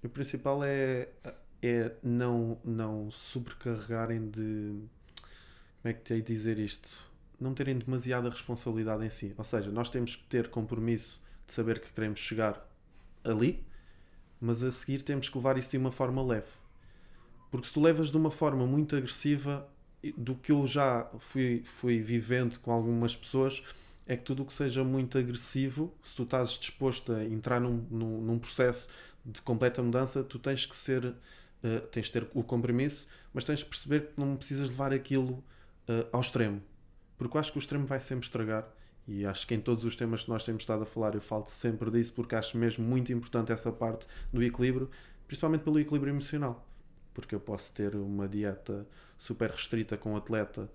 O 0.03 0.09
principal 0.09 0.63
é, 0.63 1.09
é 1.61 1.95
não, 2.01 2.57
não 2.63 3.11
sobrecarregarem 3.11 4.29
de. 4.29 4.81
Como 5.81 5.91
é 5.91 5.93
que 5.93 6.01
te 6.01 6.15
de 6.15 6.21
dizer 6.21 6.59
isto? 6.59 7.09
Não 7.39 7.53
terem 7.53 7.77
demasiada 7.77 8.29
responsabilidade 8.29 9.05
em 9.05 9.09
si. 9.09 9.33
Ou 9.37 9.43
seja, 9.43 9.71
nós 9.71 9.89
temos 9.89 10.15
que 10.15 10.23
ter 10.23 10.49
compromisso 10.49 11.19
de 11.47 11.53
saber 11.53 11.79
que 11.79 11.91
queremos 11.91 12.19
chegar 12.19 12.67
ali, 13.23 13.65
mas 14.39 14.63
a 14.63 14.71
seguir 14.71 15.01
temos 15.01 15.27
que 15.27 15.37
levar 15.37 15.57
isso 15.57 15.71
de 15.71 15.77
uma 15.77 15.91
forma 15.91 16.23
leve. 16.23 16.47
Porque 17.49 17.67
se 17.67 17.73
tu 17.73 17.81
levas 17.81 18.11
de 18.11 18.17
uma 18.17 18.31
forma 18.31 18.65
muito 18.65 18.95
agressiva, 18.95 19.67
do 20.17 20.35
que 20.35 20.51
eu 20.51 20.65
já 20.65 21.09
fui, 21.19 21.63
fui 21.65 22.01
vivendo 22.01 22.57
com 22.59 22.71
algumas 22.71 23.15
pessoas, 23.15 23.61
é 24.07 24.17
que 24.17 24.23
tudo 24.23 24.43
o 24.43 24.45
que 24.45 24.53
seja 24.53 24.83
muito 24.83 25.17
agressivo, 25.17 25.93
se 26.03 26.15
tu 26.15 26.23
estás 26.23 26.51
disposto 26.51 27.13
a 27.13 27.23
entrar 27.23 27.59
num, 27.59 27.85
num, 27.89 28.21
num 28.21 28.39
processo 28.39 28.87
de 29.25 29.41
completa 29.41 29.81
mudança, 29.81 30.23
tu 30.23 30.39
tens 30.39 30.65
que 30.65 30.75
ser, 30.75 31.05
uh, 31.05 31.87
tens 31.91 32.07
de 32.07 32.11
ter 32.11 32.27
o 32.33 32.43
compromisso, 32.43 33.07
mas 33.33 33.43
tens 33.43 33.59
de 33.59 33.65
perceber 33.65 34.07
que 34.07 34.19
não 34.19 34.35
precisas 34.35 34.69
levar 34.71 34.91
aquilo 34.91 35.43
uh, 35.87 36.07
ao 36.11 36.21
extremo, 36.21 36.61
porque 37.17 37.37
eu 37.37 37.39
acho 37.39 37.51
que 37.51 37.57
o 37.57 37.59
extremo 37.59 37.85
vai 37.85 37.99
sempre 37.99 38.25
estragar. 38.25 38.67
E 39.07 39.25
acho 39.25 39.47
que 39.47 39.53
em 39.53 39.59
todos 39.59 39.83
os 39.83 39.95
temas 39.95 40.23
que 40.23 40.29
nós 40.29 40.43
temos 40.43 40.63
estado 40.63 40.83
a 40.83 40.85
falar, 40.85 41.15
eu 41.15 41.21
falo 41.21 41.45
sempre 41.47 41.89
disso, 41.89 42.13
porque 42.13 42.35
acho 42.35 42.57
mesmo 42.57 42.85
muito 42.85 43.11
importante 43.11 43.51
essa 43.51 43.71
parte 43.71 44.07
do 44.31 44.43
equilíbrio, 44.43 44.89
principalmente 45.27 45.63
pelo 45.63 45.79
equilíbrio 45.79 46.11
emocional. 46.11 46.67
Porque 47.13 47.35
eu 47.35 47.39
posso 47.39 47.71
ter 47.73 47.95
uma 47.95 48.27
dieta 48.27 48.87
super 49.17 49.49
restrita 49.49 49.97
com 49.97 50.13
o 50.13 50.17
atleta 50.17 50.69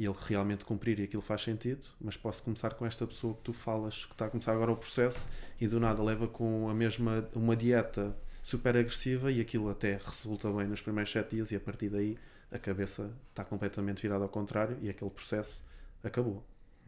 e 0.00 0.06
ele 0.06 0.16
realmente 0.18 0.64
cumprir 0.64 0.98
e 0.98 1.02
aquilo 1.02 1.20
faz 1.20 1.42
sentido, 1.42 1.86
mas 2.00 2.16
posso 2.16 2.42
começar 2.42 2.72
com 2.72 2.86
esta 2.86 3.06
pessoa 3.06 3.34
que 3.34 3.42
tu 3.42 3.52
falas, 3.52 4.06
que 4.06 4.12
está 4.12 4.24
a 4.24 4.30
começar 4.30 4.52
agora 4.52 4.72
o 4.72 4.76
processo 4.76 5.28
e 5.60 5.68
do 5.68 5.78
nada 5.78 6.02
leva 6.02 6.26
com 6.26 6.70
a 6.70 6.74
mesma 6.74 7.28
uma 7.34 7.54
dieta 7.54 8.16
super 8.42 8.78
agressiva 8.78 9.30
e 9.30 9.42
aquilo 9.42 9.68
até 9.68 10.00
resulta 10.02 10.50
bem 10.50 10.66
nos 10.66 10.80
primeiros 10.80 11.12
sete 11.12 11.36
dias 11.36 11.52
e 11.52 11.56
a 11.56 11.60
partir 11.60 11.90
daí 11.90 12.16
a 12.50 12.58
cabeça 12.58 13.10
está 13.28 13.44
completamente 13.44 14.00
virada 14.00 14.24
ao 14.24 14.30
contrário 14.30 14.78
e 14.80 14.88
aquele 14.88 15.10
processo 15.10 15.62
acabou. 16.02 16.42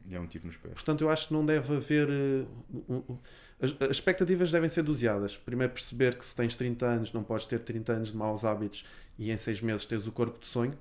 E 0.07 0.15
é 0.15 0.19
um 0.19 0.27
tiro 0.27 0.47
nos 0.47 0.57
pés. 0.57 0.73
Portanto, 0.73 1.03
eu 1.03 1.11
acho 1.11 1.29
que 1.29 1.35
não 1.35 1.45
deve 1.45 1.77
haver. 1.77 2.09
Uh, 2.09 3.19
as, 3.61 3.77
as 3.83 3.91
expectativas 3.91 4.51
devem 4.51 4.71
ser 4.71 4.83
doseadas. 4.83 5.37
Primeiro, 5.37 5.75
perceber 5.75 6.17
que 6.17 6.25
se 6.25 6.35
tens 6.35 6.57
30 6.57 6.87
anos, 6.87 7.13
não 7.13 7.23
podes 7.23 7.45
ter 7.45 7.59
30 7.59 7.93
anos 7.93 8.09
de 8.09 8.17
maus 8.17 8.43
hábitos 8.43 8.87
e 9.19 9.31
em 9.31 9.37
6 9.37 9.61
meses 9.61 9.85
teres 9.85 10.07
o 10.07 10.13
corpo 10.13 10.41
de 10.41 10.47
sonho 10.47 10.77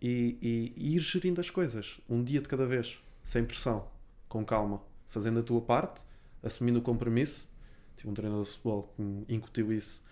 e, 0.00 0.38
e, 0.40 0.72
e 0.76 0.96
ir 0.96 1.00
gerindo 1.00 1.40
as 1.40 1.50
coisas, 1.50 2.00
um 2.08 2.22
dia 2.22 2.40
de 2.40 2.48
cada 2.48 2.66
vez, 2.66 2.98
sem 3.22 3.44
pressão, 3.44 3.86
com 4.28 4.44
calma, 4.44 4.80
fazendo 5.08 5.40
a 5.40 5.42
tua 5.42 5.60
parte, 5.60 6.00
assumindo 6.42 6.78
o 6.78 6.82
compromisso. 6.82 7.48
Tive 7.96 8.08
um 8.08 8.14
treinador 8.14 8.44
de 8.44 8.50
futebol 8.50 8.94
que 8.96 9.02
me 9.02 9.24
incutiu 9.28 9.72
isso 9.72 10.02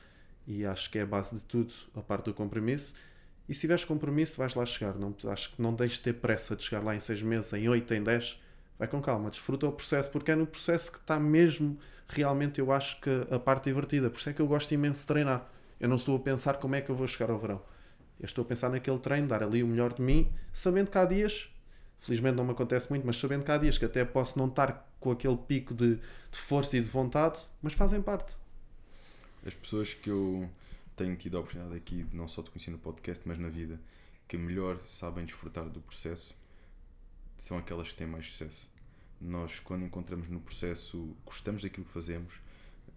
e 0.46 0.64
acho 0.64 0.90
que 0.90 0.98
é 0.98 1.02
a 1.02 1.06
base 1.06 1.34
de 1.34 1.44
tudo, 1.44 1.72
a 1.94 2.02
parte 2.02 2.26
do 2.26 2.34
compromisso. 2.34 2.94
E 3.48 3.54
se 3.54 3.60
tiveres 3.60 3.84
compromisso, 3.84 4.38
vais 4.38 4.54
lá 4.54 4.66
chegar. 4.66 4.94
Não, 4.94 5.14
acho 5.30 5.54
que 5.54 5.62
não 5.62 5.74
deixes 5.74 5.98
de 5.98 6.04
ter 6.04 6.14
pressa 6.14 6.54
de 6.54 6.62
chegar 6.62 6.82
lá 6.82 6.94
em 6.94 7.00
6 7.00 7.22
meses, 7.22 7.52
em 7.52 7.68
8, 7.68 7.94
em 7.94 8.02
10. 8.02 8.40
Vai 8.78 8.88
com 8.88 9.00
calma, 9.00 9.30
desfruta 9.30 9.66
o 9.66 9.72
processo, 9.72 10.10
porque 10.10 10.30
é 10.30 10.34
no 10.34 10.46
processo 10.46 10.92
que 10.92 10.98
está 10.98 11.18
mesmo, 11.18 11.78
realmente, 12.08 12.60
eu 12.60 12.70
acho 12.70 13.00
que 13.00 13.10
a 13.30 13.38
parte 13.38 13.64
divertida. 13.64 14.10
Por 14.10 14.18
isso 14.18 14.30
é 14.30 14.32
que 14.32 14.40
eu 14.40 14.46
gosto 14.46 14.72
imenso 14.72 15.00
de 15.00 15.06
treinar. 15.06 15.50
Eu 15.80 15.88
não 15.88 15.96
estou 15.96 16.16
a 16.16 16.20
pensar 16.20 16.54
como 16.54 16.74
é 16.74 16.80
que 16.80 16.90
eu 16.90 16.94
vou 16.94 17.06
chegar 17.06 17.30
ao 17.30 17.38
verão. 17.38 17.62
Eu 18.20 18.24
estou 18.24 18.42
a 18.42 18.44
pensar 18.44 18.68
naquele 18.68 18.98
treino, 18.98 19.28
dar 19.28 19.42
ali 19.42 19.62
o 19.62 19.66
melhor 19.66 19.94
de 19.94 20.02
mim, 20.02 20.32
sabendo 20.52 20.90
que 20.90 20.98
há 20.98 21.04
dias, 21.04 21.50
felizmente 22.00 22.36
não 22.36 22.44
me 22.44 22.50
acontece 22.50 22.90
muito, 22.90 23.06
mas 23.06 23.16
sabendo 23.16 23.44
que 23.44 23.50
há 23.50 23.58
dias 23.58 23.78
que 23.78 23.84
até 23.84 24.04
posso 24.04 24.38
não 24.38 24.48
estar 24.48 24.88
com 24.98 25.12
aquele 25.12 25.36
pico 25.36 25.72
de, 25.72 25.96
de 25.96 26.38
força 26.38 26.76
e 26.76 26.80
de 26.80 26.88
vontade, 26.88 27.40
mas 27.62 27.72
fazem 27.72 28.02
parte. 28.02 28.36
As 29.46 29.54
pessoas 29.54 29.94
que 29.94 30.10
eu 30.10 30.50
tenho 30.96 31.16
tido 31.16 31.36
a 31.36 31.40
oportunidade 31.40 31.76
aqui, 31.76 32.04
não 32.12 32.26
só 32.26 32.42
de 32.42 32.50
conhecer 32.50 32.72
no 32.72 32.78
podcast, 32.78 33.22
mas 33.26 33.38
na 33.38 33.48
vida, 33.48 33.80
que 34.26 34.36
melhor 34.36 34.80
sabem 34.84 35.24
desfrutar 35.24 35.68
do 35.68 35.80
processo, 35.80 36.36
são 37.36 37.56
aquelas 37.56 37.90
que 37.90 37.94
têm 37.94 38.06
mais 38.06 38.26
sucesso. 38.26 38.68
Nós, 39.20 39.60
quando 39.60 39.84
encontramos 39.84 40.28
no 40.28 40.40
processo, 40.40 41.16
gostamos 41.24 41.62
daquilo 41.62 41.86
que 41.86 41.92
fazemos, 41.92 42.34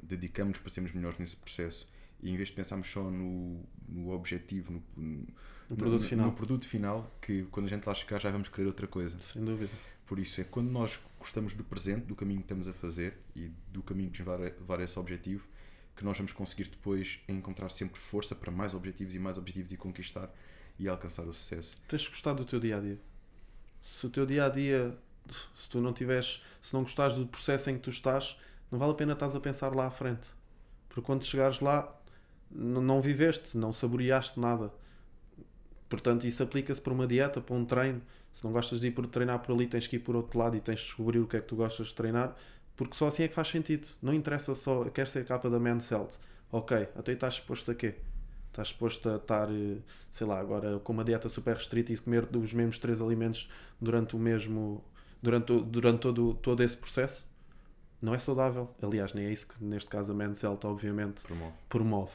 dedicamos-nos 0.01 0.59
para 0.59 0.72
sermos 0.72 0.91
melhores 0.93 1.19
nesse 1.19 1.36
processo 1.36 1.88
e 2.22 2.32
em 2.32 2.36
vez 2.36 2.49
de 2.49 2.55
pensarmos 2.55 2.89
só 2.89 3.03
no, 3.03 3.63
no 3.88 4.11
objetivo, 4.11 4.74
no, 4.74 4.84
no, 4.95 5.28
no 5.69 5.76
produto 5.76 6.01
no, 6.01 6.07
final. 6.07 6.26
no 6.28 6.34
produto 6.34 6.67
final, 6.67 7.11
que 7.22 7.43
quando 7.51 7.65
a 7.65 7.69
gente 7.69 7.86
lá 7.86 7.93
chegar 7.93 8.19
já 8.19 8.30
vamos 8.30 8.47
querer 8.49 8.67
outra 8.67 8.88
coisa. 8.88 9.19
Sem 9.22 9.43
dúvida. 9.43 9.72
Por 10.05 10.19
isso 10.19 10.41
é 10.41 10.43
quando 10.43 10.69
nós 10.69 10.99
gostamos 11.17 11.53
do 11.53 11.63
presente, 11.63 12.05
do 12.05 12.15
caminho 12.15 12.39
que 12.39 12.45
estamos 12.45 12.67
a 12.67 12.74
fazer 12.74 13.17
e 13.36 13.49
do 13.72 13.82
caminho 13.82 14.11
que 14.11 14.19
nos 14.19 14.28
vai 14.28 14.38
levar 14.38 14.80
a 14.80 14.84
esse 14.84 14.99
objetivo, 14.99 15.47
que 15.95 16.03
nós 16.03 16.17
vamos 16.17 16.34
conseguir 16.34 16.65
depois 16.65 17.19
encontrar 17.28 17.69
sempre 17.69 17.99
força 17.99 18.36
para 18.36 18.51
mais 18.51 18.74
objetivos 18.74 19.15
e 19.15 19.19
mais 19.19 19.38
objetivos 19.38 19.72
e 19.72 19.78
conquistar 19.78 20.30
e 20.78 20.88
alcançar 20.88 21.24
o 21.24 21.34
sucesso. 21.34 21.76
Tens 21.88 22.07
gostado 22.07 22.43
do 22.43 22.49
teu 22.49 22.59
dia 22.59 22.78
a 22.78 22.82
dia? 22.82 22.99
Se 23.82 24.05
o 24.05 24.09
teu 24.09 24.26
dia 24.26 24.45
a 24.45 24.49
dia 24.49 24.97
Se 25.55 25.69
tu 25.69 25.80
não 25.80 25.93
tiveres, 25.93 26.41
se 26.61 26.74
não 26.74 26.84
gostares 26.84 27.15
do 27.15 27.26
processo 27.26 27.69
em 27.69 27.76
que 27.76 27.82
tu 27.82 27.89
estás, 27.89 28.38
não 28.72 28.80
vale 28.80 28.91
a 28.91 28.95
pena 28.95 29.13
estás 29.13 29.36
a 29.36 29.39
pensar 29.39 29.74
lá 29.74 29.88
à 29.88 29.91
frente. 29.91 30.28
Porque 30.89 31.01
quando 31.01 31.24
chegares 31.24 31.61
lá, 31.61 31.95
não 32.53 33.01
viveste, 33.01 33.57
não 33.57 33.71
saboreaste 33.71 34.39
nada. 34.39 34.71
Portanto, 35.89 36.25
isso 36.25 36.41
aplica-se 36.41 36.79
para 36.81 36.93
uma 36.93 37.05
dieta, 37.05 37.41
para 37.41 37.55
um 37.55 37.65
treino. 37.65 38.01
Se 38.31 38.43
não 38.43 38.51
gostas 38.51 38.79
de 38.79 38.87
ir 38.87 38.91
por 38.91 39.05
treinar 39.07 39.39
por 39.39 39.53
ali, 39.53 39.67
tens 39.67 39.87
que 39.87 39.97
ir 39.97 39.99
por 39.99 40.15
outro 40.15 40.39
lado 40.39 40.55
e 40.55 40.61
tens 40.61 40.79
de 40.79 40.85
descobrir 40.85 41.19
o 41.19 41.27
que 41.27 41.35
é 41.37 41.41
que 41.41 41.47
tu 41.47 41.55
gostas 41.57 41.87
de 41.87 41.95
treinar, 41.95 42.33
porque 42.77 42.95
só 42.95 43.07
assim 43.07 43.23
é 43.23 43.27
que 43.27 43.35
faz 43.35 43.49
sentido. 43.49 43.89
Não 44.01 44.13
interessa 44.13 44.55
só, 44.55 44.85
quer 44.85 45.07
ser 45.07 45.25
capa 45.25 45.49
da 45.49 45.59
Men's 45.59 45.91
Health. 45.91 46.11
Ok, 46.51 46.87
até 46.95 47.11
estás 47.11 47.35
exposto 47.35 47.71
a 47.71 47.75
quê? 47.75 47.95
Estás 48.47 48.69
exposto 48.69 49.09
a 49.09 49.15
estar, 49.17 49.49
eh, 49.51 49.77
sei 50.11 50.27
lá, 50.27 50.39
agora 50.39 50.79
com 50.79 50.93
uma 50.93 51.03
dieta 51.03 51.27
super 51.29 51.55
restrita 51.55 51.91
e 51.93 51.97
comer 51.97 52.27
os 52.35 52.53
mesmos 52.53 52.79
três 52.79 53.01
alimentos 53.01 53.49
durante 53.79 54.15
o 54.15 54.19
mesmo. 54.19 54.83
durante, 55.21 55.53
durante 55.63 55.99
todo, 55.99 56.33
todo 56.35 56.63
esse 56.63 56.75
processo? 56.77 57.25
Não 58.01 58.13
é 58.15 58.17
saudável. 58.17 58.73
Aliás, 58.81 59.13
nem 59.13 59.25
é 59.25 59.31
isso 59.31 59.47
que 59.47 59.63
neste 59.63 59.89
caso 59.89 60.11
a 60.11 60.15
Men's 60.15 60.41
Health, 60.43 60.59
obviamente, 60.65 61.21
Promove. 61.21 61.53
promove. 61.69 62.11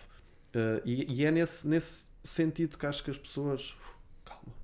Uh, 0.56 0.80
e, 0.86 1.20
e 1.20 1.24
é 1.26 1.30
nesse, 1.30 1.68
nesse 1.68 2.06
sentido 2.24 2.78
que 2.78 2.86
acho 2.86 3.04
que 3.04 3.10
as 3.10 3.18
pessoas. 3.18 3.76
uf, 3.78 3.94
calma. 4.24 4.54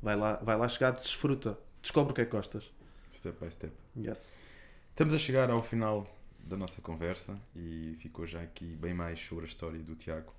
Vai 0.00 0.16
lá, 0.16 0.38
vai 0.42 0.56
lá 0.56 0.66
chegar, 0.66 0.92
desfruta. 0.92 1.58
Descobre 1.82 2.12
o 2.12 2.14
que 2.14 2.22
é 2.22 2.24
que 2.24 2.30
gostas. 2.30 2.72
Step 3.12 3.38
by 3.38 3.52
step. 3.52 3.74
Yes. 3.98 4.32
Estamos 4.88 5.12
a 5.12 5.18
chegar 5.18 5.50
ao 5.50 5.62
final 5.62 6.06
da 6.38 6.56
nossa 6.56 6.80
conversa 6.80 7.38
e 7.54 7.98
ficou 8.00 8.26
já 8.26 8.40
aqui 8.40 8.64
bem 8.76 8.94
mais 8.94 9.20
sobre 9.20 9.44
a 9.44 9.48
história 9.48 9.78
do 9.82 9.94
Tiago. 9.94 10.32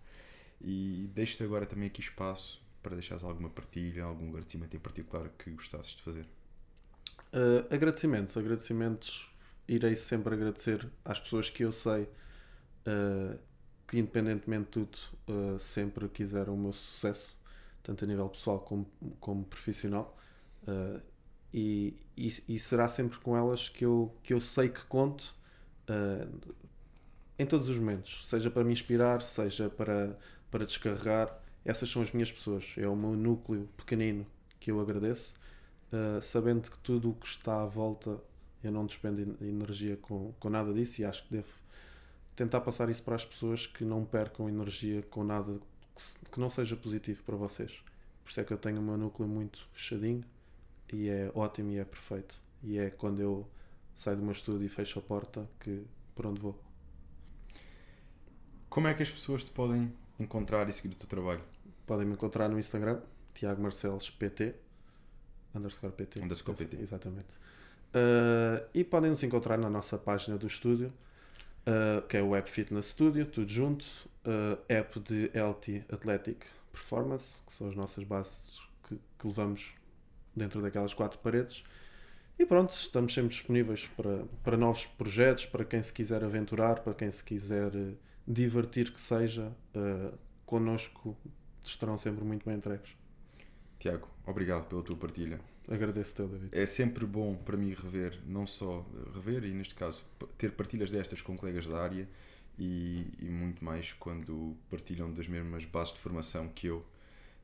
E 0.60 1.08
deixo-te 1.14 1.44
agora 1.44 1.66
também 1.66 1.88
aqui 1.88 2.02
espaço 2.02 2.60
para 2.82 2.96
deixares 2.96 3.24
alguma 3.24 3.52
partilha, 3.52 4.04
algum 4.04 4.30
agradecimento 4.30 4.76
em 4.76 4.80
particular 4.80 5.30
que 5.38 5.52
gostasses 5.52 5.94
de 5.94 6.02
fazer. 6.02 6.26
Uh, 7.32 7.72
agradecimentos. 7.72 8.36
Agradecimentos. 8.36 9.30
Irei 9.68 9.96
sempre 9.96 10.34
agradecer 10.34 10.90
às 11.06 11.20
pessoas 11.20 11.52
que 11.52 11.64
eu 11.64 11.72
sei 11.72 12.04
uh, 12.88 13.40
que, 13.92 14.00
independentemente 14.00 14.80
de 14.80 14.88
tudo, 14.88 14.98
uh, 15.28 15.60
sempre 15.60 16.08
quiseram 16.08 16.56
o 16.56 16.58
meu 16.58 16.72
sucesso, 16.72 17.38
tanto 17.84 18.06
a 18.06 18.08
nível 18.08 18.30
pessoal 18.30 18.60
como, 18.62 18.88
como 19.20 19.44
profissional. 19.44 20.18
Uh, 20.64 21.02
e, 21.54 21.94
e, 22.16 22.34
e 22.48 22.60
será 22.60 22.88
sempre 22.88 23.20
com 23.20 23.36
elas 23.36 23.68
que 23.68 23.84
eu, 23.84 24.16
que 24.24 24.34
eu 24.34 24.40
sei 24.40 24.70
que 24.70 24.82
conto 24.86 25.36
uh, 25.90 26.56
em 27.38 27.46
todos 27.46 27.68
os 27.68 27.78
momentos, 27.78 28.26
seja 28.26 28.50
para 28.50 28.64
me 28.64 28.72
inspirar, 28.72 29.22
seja 29.22 29.70
para, 29.70 30.18
para 30.50 30.66
descarregar. 30.66 31.38
Essas 31.66 31.90
são 31.90 32.02
as 32.02 32.14
minhas 32.14 32.32
pessoas, 32.32 32.74
é 32.78 32.88
o 32.88 32.96
meu 32.96 33.12
núcleo 33.12 33.68
pequenino 33.76 34.26
que 34.58 34.72
eu 34.72 34.80
agradeço, 34.80 35.34
uh, 35.92 36.22
sabendo 36.22 36.72
que 36.72 36.78
tudo 36.80 37.10
o 37.12 37.16
que 37.16 37.28
está 37.28 37.62
à 37.64 37.66
volta 37.66 38.20
eu 38.64 38.72
não 38.72 38.86
despendo 38.86 39.22
en- 39.22 39.50
energia 39.50 39.98
com, 39.98 40.32
com 40.40 40.50
nada 40.50 40.74
disso 40.74 41.02
e 41.02 41.06
acho 41.06 41.24
que 41.28 41.34
devo 41.34 41.61
tentar 42.36 42.62
passar 42.62 42.90
isso 42.90 43.04
para 43.04 43.16
as 43.16 43.26
pessoas 43.26 43.66
que 43.68 43.84
não 43.84 44.06
percam 44.06 44.50
energia 44.50 45.02
com 45.04 45.24
nada 45.24 45.60
que, 45.96 46.30
que 46.32 46.40
não 46.40 46.50
seja 46.50 46.76
positivo 46.76 47.24
para 47.24 47.36
vocês. 47.36 47.84
Por 48.24 48.30
isso 48.30 48.40
é 48.40 48.44
que 48.44 48.54
eu 48.54 48.58
tenho 48.58 48.80
o 48.80 48.84
meu 48.84 48.98
núcleo 48.98 49.28
muito 49.28 49.68
fechadinho 49.74 50.24
e 50.92 51.10
é 51.10 51.32
ótimo 51.34 51.72
e 51.72 51.80
é 51.80 51.86
perfeito. 51.86 52.42
E 52.64 52.78
é 52.78 52.90
quando 52.90 53.22
eu 53.22 53.48
saio 53.96 54.18
do 54.18 54.24
meu 54.24 54.32
estúdio 54.32 54.66
e 54.66 54.70
fecho 54.70 55.00
a 55.00 55.02
porta 55.02 55.48
que 55.60 55.86
por 56.16 56.26
onde 56.26 56.40
vou. 56.40 56.60
Como 58.70 58.88
é 58.88 58.94
que 58.94 59.04
as 59.04 59.12
pessoas 59.12 59.44
te 59.44 59.52
podem 59.52 59.92
encontrar 60.20 60.68
e 60.70 60.72
seguir 60.72 60.94
o 60.94 60.98
teu 60.98 61.08
trabalho? 61.08 61.44
Podem 61.86 62.06
me 62.06 62.14
encontrar 62.14 62.48
no 62.48 62.58
Instagram, 62.58 63.02
Tiago 63.34 63.62
Marcelos 63.62 64.10
PT, 64.10 64.56
underscore 65.54 65.94
PT. 65.94 66.22
Underscore 66.22 66.58
PT. 66.58 66.78
Exatamente. 66.78 67.36
Uh, 67.94 68.66
e 68.74 68.84
podem 68.84 69.10
nos 69.10 69.22
encontrar 69.24 69.58
na 69.58 69.70
nossa 69.70 69.98
página 69.98 70.38
do 70.38 70.48
estúdio, 70.48 70.94
uh, 71.68 72.02
que 72.08 72.18
é 72.18 72.22
o 72.22 72.30
Web 72.30 72.50
Fitness 72.50 72.88
Studio, 72.88 73.26
tudo 73.26 73.52
junto. 73.52 73.86
Uh, 74.24 74.58
app 74.70 75.00
de 75.00 75.32
Healthy 75.34 75.84
Athletic 75.92 76.46
Performance, 76.72 77.42
que 77.46 77.54
são 77.54 77.68
as 77.68 77.76
nossas 77.76 78.04
bases 78.04 78.60
que, 78.88 79.00
que 79.18 79.28
levamos 79.28 79.74
dentro 80.36 80.62
daquelas 80.62 80.94
quatro 80.94 81.20
paredes. 81.20 81.64
E 82.38 82.46
pronto, 82.46 82.72
estamos 82.72 83.14
sempre 83.14 83.30
disponíveis 83.30 83.88
para, 83.96 84.26
para 84.44 84.58
novos 84.58 84.86
projetos, 84.86 85.46
para 85.46 85.64
quem 85.64 85.82
se 85.84 85.94
quiser 85.94 86.24
aventurar, 86.24 86.80
para 86.80 86.94
quem 86.94 87.12
se 87.12 87.24
quiser 87.24 87.76
eh, 87.76 87.94
divertir 88.28 88.92
que 88.92 89.00
seja, 89.00 89.52
uh, 89.76 90.18
connosco 90.46 91.16
estarão 91.64 91.98
sempre 91.98 92.24
muito 92.24 92.44
bem 92.44 92.56
entregues. 92.56 92.96
Tiago, 93.78 94.08
obrigado 94.26 94.68
pela 94.68 94.82
tua 94.82 94.96
partilha. 94.96 95.40
Agradeço 95.70 96.16
teu, 96.16 96.28
David. 96.28 96.50
É 96.52 96.66
sempre 96.66 97.06
bom 97.06 97.36
para 97.36 97.56
mim 97.56 97.74
rever, 97.74 98.20
não 98.26 98.46
só 98.46 98.86
rever, 99.14 99.44
e 99.44 99.54
neste 99.54 99.76
caso 99.76 100.04
ter 100.38 100.52
partilhas 100.52 100.92
destas 100.92 101.22
com 101.22 101.38
colegas 101.38 101.68
da 101.68 101.82
área 101.82 102.08
e, 102.58 103.08
e 103.20 103.26
muito 103.26 103.64
mais 103.64 103.94
quando 103.94 104.56
partilham 104.70 105.12
das 105.12 105.28
mesmas 105.28 105.66
bases 105.66 105.94
de 105.94 106.00
formação 106.00 106.48
que 106.50 106.68
eu 106.68 106.86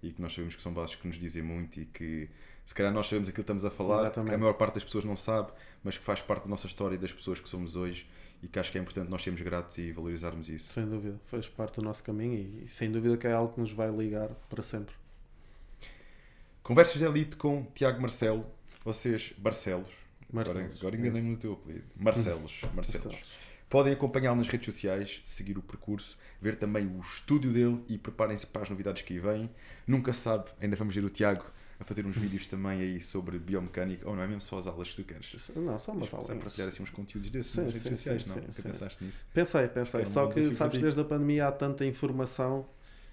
e 0.01 0.11
que 0.11 0.22
nós 0.22 0.34
sabemos 0.34 0.55
que 0.55 0.61
são 0.61 0.74
bases 0.74 0.95
que 0.95 1.07
nos 1.07 1.18
dizem 1.18 1.41
muito 1.41 1.80
e 1.80 1.86
que 1.86 2.30
se 2.65 2.74
calhar 2.74 2.91
nós 2.93 3.07
sabemos 3.07 3.30
aquilo 3.30 3.43
que 3.43 3.51
estamos 3.51 3.65
a 3.65 3.72
falar, 3.72 4.01
Exatamente. 4.01 4.36
a 4.36 4.38
maior 4.38 4.53
parte 4.53 4.76
das 4.76 4.84
pessoas 4.84 5.05
não 5.05 5.15
sabe, 5.15 5.51
mas 5.84 5.97
que 5.97 6.03
faz 6.03 6.20
parte 6.20 6.43
da 6.43 6.49
nossa 6.49 6.68
história 6.68 6.95
e 6.95 6.97
das 6.97 7.13
pessoas 7.13 7.39
que 7.39 7.47
somos 7.47 7.76
hoje 7.76 8.07
e 8.43 8.47
que 8.47 8.59
acho 8.59 8.72
que 8.72 8.78
é 8.78 8.82
importante 8.82 9.09
nós 9.09 9.24
sermos 9.24 9.41
gratos 9.41 9.78
e 9.78 9.91
valorizarmos 9.91 10.49
isso. 10.49 10.74
Sem 10.74 10.86
dúvida, 10.86 11.20
faz 11.26 11.47
parte 11.47 11.76
do 11.76 11.82
nosso 11.82 12.03
caminho 12.03 12.36
e, 12.36 12.65
e 12.65 12.68
sem 12.68 12.91
dúvida 12.91 13.18
que 13.18 13.26
é 13.26 13.32
algo 13.32 13.53
que 13.53 13.59
nos 13.59 13.72
vai 13.72 13.89
ligar 13.89 14.30
para 14.49 14.61
sempre. 14.61 14.93
Conversas 16.68 16.97
de 16.99 17.05
Elite 17.05 17.38
com 17.38 17.65
Tiago 17.74 18.01
Marcelo, 18.01 18.45
vocês, 18.84 19.34
Barcelos, 19.38 19.88
agora, 20.30 20.49
Marcelos. 20.49 20.78
agora 20.78 20.97
enganei-me 20.97 21.30
no 21.30 21.38
teu 21.38 21.53
apelido, 21.53 21.86
Marcelos, 21.95 22.59
Marcelos. 22.76 23.05
Marcelos. 23.05 23.18
Podem 23.70 23.93
acompanhá-lo 23.93 24.36
nas 24.36 24.49
redes 24.49 24.65
sociais, 24.65 25.24
seguir 25.26 25.57
o 25.57 25.61
percurso, 25.61 26.18
ver 26.41 26.57
também 26.57 26.86
o 26.86 26.99
estúdio 26.99 27.53
dele 27.53 27.82
e 27.88 27.97
preparem-se 27.97 28.45
para 28.45 28.63
as 28.63 28.70
novidades 28.70 29.01
que 29.03 29.13
aí 29.13 29.20
vêm. 29.20 29.49
Nunca 29.88 30.11
sabe, 30.11 30.49
ainda 30.59 30.76
vamos 30.76 30.93
ver 30.93 31.05
o 31.05 31.09
Tiago 31.09 31.45
a 31.80 31.86
fazer 31.86 32.05
uns 32.05 32.18
vídeos 32.18 32.45
também 32.47 32.82
aí 32.82 33.01
sobre 33.01 33.39
biomecânica, 33.39 34.05
ou 34.05 34.13
não 34.13 34.24
é 34.24 34.28
mesmo 34.28 34.41
só 34.41 34.59
as 34.59 34.68
aulas 34.68 34.89
que 34.91 34.97
tu 35.01 35.03
queres? 35.05 35.49
Não, 35.55 35.80
só 35.80 35.93
umas 35.93 36.11
Mas 36.11 36.13
a 36.13 36.18
aulas. 36.18 36.43
partilhar 36.43 36.68
assim 36.68 36.84
uns 36.84 36.89
conteúdos 36.89 37.30
desses 37.30 37.53
Sim, 37.53 37.61
nas 37.61 37.76
redes 37.76 37.84
sim, 37.84 37.95
sociais, 37.95 38.24
sim, 38.24 38.30
não? 38.30 38.41
sim, 38.41 38.51
sim. 38.51 38.61
pensaste 38.63 39.03
nisso? 39.05 39.24
Pensei, 39.34 39.68
pensei. 39.70 40.01
Um 40.01 40.05
Só 40.05 40.28
que, 40.28 40.51
sabes, 40.51 40.82
desde 40.82 40.99
a 40.99 41.05
pandemia 41.05 41.47
há 41.47 41.51
tanta 41.53 41.86
informação 41.86 42.68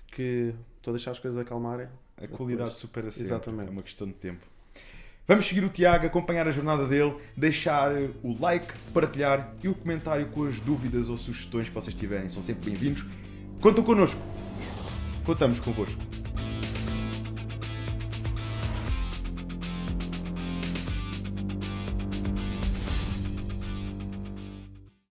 que 0.08 0.52
estou 0.78 0.90
a 0.90 0.96
deixar 0.96 1.12
as 1.12 1.20
coisas 1.20 1.38
acalmarem. 1.38 1.88
A 2.16 2.28
qualidade 2.28 2.70
Depois. 2.70 2.78
supera 2.78 3.10
sempre, 3.10 3.26
Exatamente. 3.26 3.68
é 3.68 3.70
uma 3.70 3.82
questão 3.82 4.06
de 4.06 4.14
tempo. 4.14 4.46
Vamos 5.26 5.46
seguir 5.46 5.64
o 5.64 5.68
Tiago, 5.70 6.06
acompanhar 6.06 6.46
a 6.46 6.50
jornada 6.50 6.86
dele, 6.86 7.16
deixar 7.36 7.90
eh, 7.96 8.10
o 8.22 8.38
like, 8.38 8.72
partilhar 8.92 9.54
e 9.62 9.68
o 9.68 9.74
comentário 9.74 10.26
com 10.28 10.44
as 10.44 10.60
dúvidas 10.60 11.08
ou 11.08 11.16
sugestões 11.16 11.68
que 11.68 11.74
vocês 11.74 11.94
tiverem. 11.94 12.28
São 12.28 12.42
sempre 12.42 12.70
bem-vindos. 12.70 13.06
Contam 13.60 13.82
connosco. 13.82 14.20
Contamos 15.24 15.58
convosco. 15.60 16.00